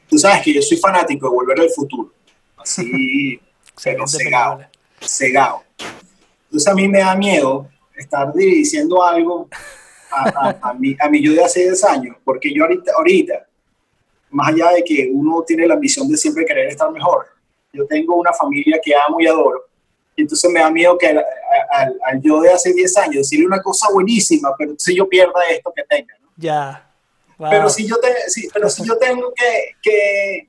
Tú 0.09 0.17
sabes 0.17 0.41
que 0.41 0.53
yo 0.53 0.61
soy 0.61 0.77
fanático 0.77 1.29
de 1.29 1.35
Volver 1.35 1.59
al 1.59 1.69
Futuro, 1.69 2.13
así, 2.57 3.39
pero 3.83 4.07
cegado, 4.07 4.61
cegado. 5.01 5.63
Entonces 6.45 6.67
a 6.67 6.73
mí 6.73 6.87
me 6.87 6.99
da 6.99 7.15
miedo 7.15 7.67
estar 7.95 8.33
diciendo 8.33 9.03
algo 9.03 9.49
a, 10.11 10.57
a, 10.61 10.73
mi, 10.73 10.95
a 10.99 11.09
yo 11.11 11.33
de 11.33 11.43
hace 11.43 11.61
10 11.61 11.83
años, 11.85 12.17
porque 12.23 12.53
yo 12.53 12.63
ahorita, 12.63 12.91
ahorita, 12.97 13.45
más 14.29 14.49
allá 14.49 14.71
de 14.71 14.83
que 14.83 15.09
uno 15.11 15.43
tiene 15.43 15.67
la 15.67 15.75
ambición 15.75 16.07
de 16.07 16.17
siempre 16.17 16.45
querer 16.45 16.67
estar 16.67 16.91
mejor, 16.91 17.27
yo 17.73 17.85
tengo 17.85 18.15
una 18.15 18.33
familia 18.33 18.79
que 18.83 18.93
amo 18.95 19.19
y 19.19 19.27
adoro, 19.27 19.67
y 20.15 20.23
entonces 20.23 20.49
me 20.51 20.59
da 20.59 20.71
miedo 20.71 20.97
que 20.97 21.07
al, 21.07 22.21
yo 22.21 22.41
de 22.41 22.51
hace 22.51 22.73
10 22.73 22.97
años 22.97 23.15
decirle 23.17 23.45
una 23.45 23.61
cosa 23.61 23.87
buenísima, 23.93 24.53
pero 24.57 24.73
si 24.77 24.95
yo 24.95 25.07
pierda 25.07 25.41
esto 25.49 25.71
que 25.75 25.83
tenga. 25.83 26.15
¿no? 26.21 26.29
Ya. 26.35 26.83
Pero, 27.37 27.69
si 27.69 27.87
yo 27.87 27.97
pero 28.51 28.67
si 28.67 28.83
yo 28.83 28.97
tengo 28.97 29.31
que, 29.31 29.75
que, 29.79 30.47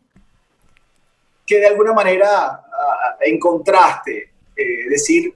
que 1.47 1.61
de 1.61 1.67
alguna 1.67 1.93
manera 1.93 2.63
encontraste, 3.21 4.31
eh, 4.57 4.89
decir, 4.89 5.35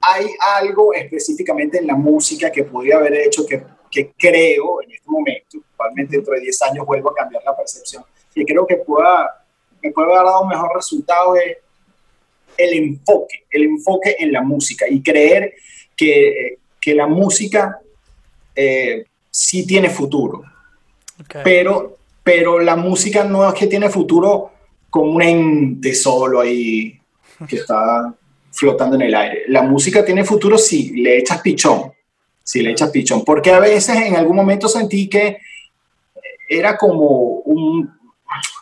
hay 0.00 0.26
algo 0.58 0.92
específicamente 0.94 1.78
en 1.78 1.86
la 1.86 1.96
música 1.96 2.50
que 2.50 2.64
podría 2.64 2.96
haber 2.96 3.14
hecho 3.14 3.44
que, 3.46 3.62
que 3.90 4.12
creo 4.16 4.82
en 4.82 4.92
este 4.92 5.10
momento, 5.10 5.58
probablemente 5.76 6.16
dentro 6.16 6.34
de 6.34 6.40
10 6.40 6.62
años 6.62 6.86
vuelvo 6.86 7.10
a 7.10 7.14
cambiar 7.14 7.42
la 7.44 7.56
percepción, 7.56 8.04
y 8.34 8.44
creo 8.44 8.66
que 8.66 8.76
pueda, 8.76 9.44
me 9.82 9.90
puede 9.90 10.12
haber 10.12 10.24
dado 10.24 10.42
un 10.42 10.48
mejor 10.48 10.74
resultado 10.74 11.36
es 11.36 11.56
el 12.56 12.74
enfoque, 12.74 13.44
el 13.50 13.64
enfoque 13.64 14.16
en 14.18 14.32
la 14.32 14.42
música 14.42 14.86
y 14.88 15.02
creer 15.02 15.54
que, 15.96 16.58
que 16.80 16.94
la 16.94 17.06
música 17.06 17.80
eh, 18.54 19.04
sí 19.30 19.66
tiene 19.66 19.88
futuro. 19.88 20.42
Pero, 21.44 21.96
pero 22.22 22.58
la 22.60 22.76
música 22.76 23.24
no 23.24 23.48
es 23.48 23.54
que 23.54 23.66
tiene 23.66 23.88
futuro 23.90 24.52
como 24.90 25.12
un 25.12 25.22
ente 25.22 25.94
solo 25.94 26.40
ahí 26.40 26.98
que 27.48 27.56
está 27.56 28.14
flotando 28.58 28.96
en 28.96 29.02
el 29.02 29.14
aire. 29.14 29.44
La 29.48 29.62
música 29.62 30.04
tiene 30.04 30.24
futuro 30.24 30.58
si 30.58 30.90
le 31.00 31.18
echas 31.18 31.40
pichón, 31.40 31.92
si 32.42 32.60
le 32.60 32.72
echas 32.72 32.90
pichón, 32.90 33.24
porque 33.24 33.52
a 33.52 33.60
veces 33.60 33.96
en 33.96 34.16
algún 34.16 34.34
momento 34.34 34.68
sentí 34.68 35.08
que 35.08 35.38
era 36.48 36.76
como 36.76 37.06
un, 37.44 37.88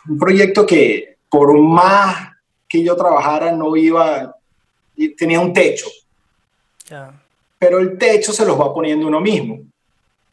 un 0.07 0.19
proyecto 0.19 0.65
que 0.67 1.15
por 1.29 1.57
más 1.57 2.29
que 2.67 2.83
yo 2.83 2.95
trabajara 2.95 3.51
no 3.51 3.75
iba, 3.75 4.35
tenía 5.17 5.39
un 5.39 5.51
techo. 5.53 5.87
Pero 7.57 7.79
el 7.79 7.97
techo 7.97 8.31
se 8.33 8.45
los 8.45 8.59
va 8.59 8.73
poniendo 8.73 9.07
uno 9.07 9.19
mismo. 9.19 9.59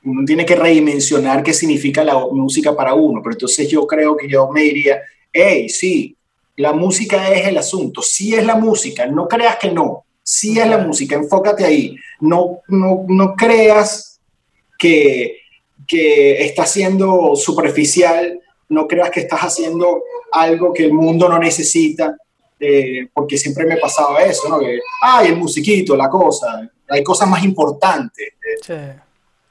Uno 0.05 0.25
tiene 0.27 0.45
que 0.45 0.57
redimensionar 0.57 1.43
qué 1.43 1.55
significa 1.55 2.05
la 2.05 2.19
música 2.19 2.77
para 2.77 2.93
uno. 2.93 3.23
Pero 3.23 3.35
entonces 3.35 3.69
yo 3.69 3.87
creo 3.87 4.17
que 4.17 4.29
yo 4.29 4.51
me 4.51 4.63
diría, 4.63 5.01
hey, 5.33 5.69
sí, 5.71 6.15
la 6.57 6.73
música 6.73 7.33
es 7.33 7.47
el 7.49 7.59
asunto, 7.59 8.03
sí 8.03 8.35
es 8.35 8.45
la 8.45 8.57
música, 8.57 9.07
no 9.07 9.27
creas 9.27 9.57
que 9.57 9.71
no, 9.71 10.05
sí 10.23 10.59
es 10.59 10.67
la 10.67 10.79
música, 10.79 11.17
enfócate 11.17 11.65
ahí, 11.65 11.97
no, 12.21 12.61
no, 12.69 13.05
no 13.09 13.35
creas 13.35 14.21
que, 14.79 15.39
que 15.87 16.45
está 16.45 16.65
siendo 16.67 17.35
superficial, 17.37 18.41
no 18.69 18.87
creas 18.87 19.11
que 19.11 19.21
estás 19.21 19.41
haciendo 19.41 20.03
algo 20.33 20.73
que 20.73 20.85
el 20.85 20.93
mundo 20.93 21.29
no 21.29 21.39
necesita, 21.39 22.17
eh, 22.59 23.09
porque 23.13 23.37
siempre 23.37 23.67
me 23.67 23.77
pasaba 23.77 24.23
eso, 24.23 24.49
¿no? 24.49 24.59
Que, 24.61 24.79
ay, 25.03 25.29
el 25.29 25.37
musiquito, 25.37 25.97
la 25.97 26.09
cosa, 26.09 26.69
hay 26.89 27.03
cosas 27.03 27.29
más 27.29 27.45
importantes, 27.45 28.29
eh, 28.69 28.97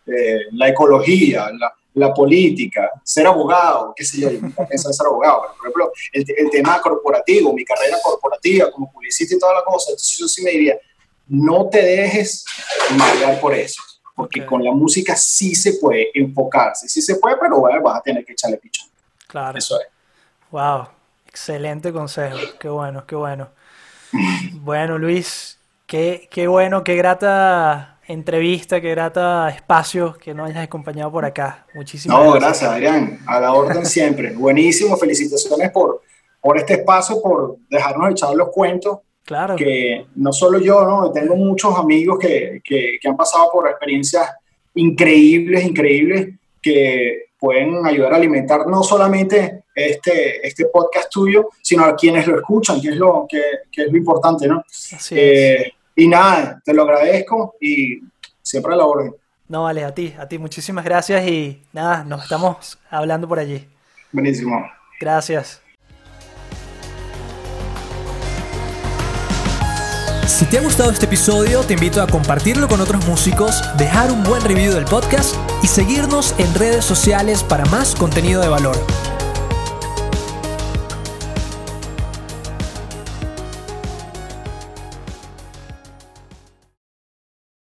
eh, 0.08 0.40
la 0.54 0.70
ecología, 0.70 1.50
la, 1.52 1.74
la 1.94 2.14
política, 2.14 2.92
ser 3.04 3.28
abogado, 3.28 3.94
qué 3.96 4.04
sé 4.04 4.20
yo, 4.20 4.30
pienso 4.30 4.90
en 4.90 4.94
ser 4.94 5.06
abogado, 5.06 5.42
por 5.42 5.68
ejemplo, 5.68 5.92
el, 6.12 6.26
el, 6.38 6.50
tema 6.50 6.82
corporativo, 6.82 7.54
mi 7.54 7.64
carrera 7.64 7.98
corporativa 8.04 8.72
como 8.72 8.92
publicista 8.92 9.36
y 9.36 9.40
toda 9.40 9.54
la 9.56 9.64
cosa, 9.64 9.92
entonces 9.92 10.18
yo 10.18 10.28
sí 10.28 10.44
me 10.44 10.52
diría, 10.52 10.78
no 11.28 11.70
te 11.70 11.84
dejes 11.84 12.46
marear 12.98 13.40
por 13.40 13.54
eso, 13.54 13.82
porque 14.16 14.46
con 14.46 14.64
la 14.64 14.72
música 14.72 15.16
sí 15.16 15.54
se 15.54 15.74
puede 15.74 16.10
enfocarse, 16.14 16.88
sí 16.88 17.02
se 17.02 17.16
puede, 17.16 17.38
pero 17.38 17.60
bueno, 17.60 17.82
vas 17.82 18.00
a 18.00 18.02
tener 18.02 18.26
que 18.26 18.34
echarle 18.34 18.58
pichón. 18.58 18.88
Claro. 19.28 19.58
Eso 19.58 19.80
es. 19.80 19.88
Wow, 20.52 20.88
excelente 21.28 21.92
consejo, 21.92 22.38
qué 22.60 22.70
bueno, 22.70 23.06
qué 23.06 23.16
bueno. 23.16 23.50
bueno, 24.54 24.98
Luis, 24.98 25.60
qué, 25.86 26.28
qué 26.32 26.48
bueno, 26.48 26.84
qué 26.84 26.96
grata 26.96 27.93
entrevista, 28.08 28.82
qué 28.82 28.92
grata 28.92 29.50
espacio 29.50 30.16
que 30.18 30.34
nos 30.34 30.50
hayas 30.50 30.64
acompañado 30.64 31.12
por 31.12 31.26
acá. 31.26 31.66
Muchísimas 31.74 32.18
no, 32.18 32.34
gracias. 32.34 32.70
Adrián. 32.70 33.20
A 33.26 33.40
la 33.40 33.54
orden 33.54 33.86
siempre. 33.86 34.32
Buenísimo, 34.36 34.98
felicitaciones 34.98 35.72
por, 35.72 36.02
por 36.42 36.58
este 36.58 36.74
espacio, 36.74 37.22
por 37.22 37.58
dejarnos 37.70 38.12
echar 38.12 38.34
los 38.36 38.50
cuentos. 38.50 39.00
Claro. 39.24 39.56
Que 39.56 40.06
no 40.16 40.34
solo 40.34 40.60
yo, 40.60 40.84
¿no? 40.84 41.12
Tengo 41.12 41.36
muchos 41.36 41.78
amigos 41.78 42.20
que, 42.20 42.62
que, 42.64 42.98
que 43.02 43.08
han 43.08 43.16
pasado 43.16 43.50
por 43.54 43.70
experiencias 43.70 44.30
increíbles, 44.76 45.64
increíbles, 45.64 46.30
que 46.62 47.28
pueden 47.40 47.86
ayudar 47.86 48.14
a 48.14 48.16
alimentar 48.18 48.68
no 48.68 48.84
solamente 48.84 49.64
este, 49.76 50.46
este 50.46 50.66
podcast 50.66 51.12
tuyo, 51.12 51.50
sino 51.62 51.84
a 51.84 51.96
quienes 51.96 52.28
lo 52.28 52.38
escuchan, 52.38 52.82
que 52.82 52.90
es 52.90 52.96
lo, 52.96 53.26
que, 53.28 53.42
que 53.72 53.84
es 53.84 53.92
lo 53.92 53.98
importante, 53.98 54.48
¿no? 54.48 54.64
Así 54.70 55.16
es. 55.18 55.74
Y 55.96 56.08
nada, 56.08 56.62
te 56.64 56.74
lo 56.74 56.84
agradezco 56.84 57.56
y 57.60 58.00
siempre 58.42 58.74
a 58.74 58.78
la 58.78 58.86
orden. 58.86 59.14
No, 59.48 59.64
vale, 59.64 59.84
a 59.84 59.94
ti, 59.94 60.14
a 60.18 60.28
ti, 60.28 60.40
muchísimas 60.40 60.84
gracias 60.84 61.28
y 61.28 61.62
nada, 61.74 62.04
nos 62.04 62.24
estamos 62.24 62.80
hablando 62.90 63.28
por 63.28 63.40
allí. 63.40 63.68
Buenísimo. 64.12 64.66
Gracias. 65.00 65.62
Si 70.28 70.46
te 70.46 70.58
ha 70.58 70.62
gustado 70.62 70.90
este 70.90 71.06
episodio, 71.06 71.62
te 71.62 71.74
invito 71.74 72.02
a 72.02 72.08
compartirlo 72.08 72.68
con 72.68 72.82
otros 72.82 73.06
músicos, 73.06 73.62
dejar 73.78 74.12
un 74.12 74.24
buen 74.24 74.42
review 74.44 74.74
del 74.74 74.86
podcast 74.86 75.36
y 75.62 75.68
seguirnos 75.68 76.34
en 76.40 76.54
redes 76.56 76.86
sociales 76.86 77.44
para 77.44 77.66
más 77.66 77.94
contenido 77.94 78.42
de 78.42 78.48
valor. 78.48 78.76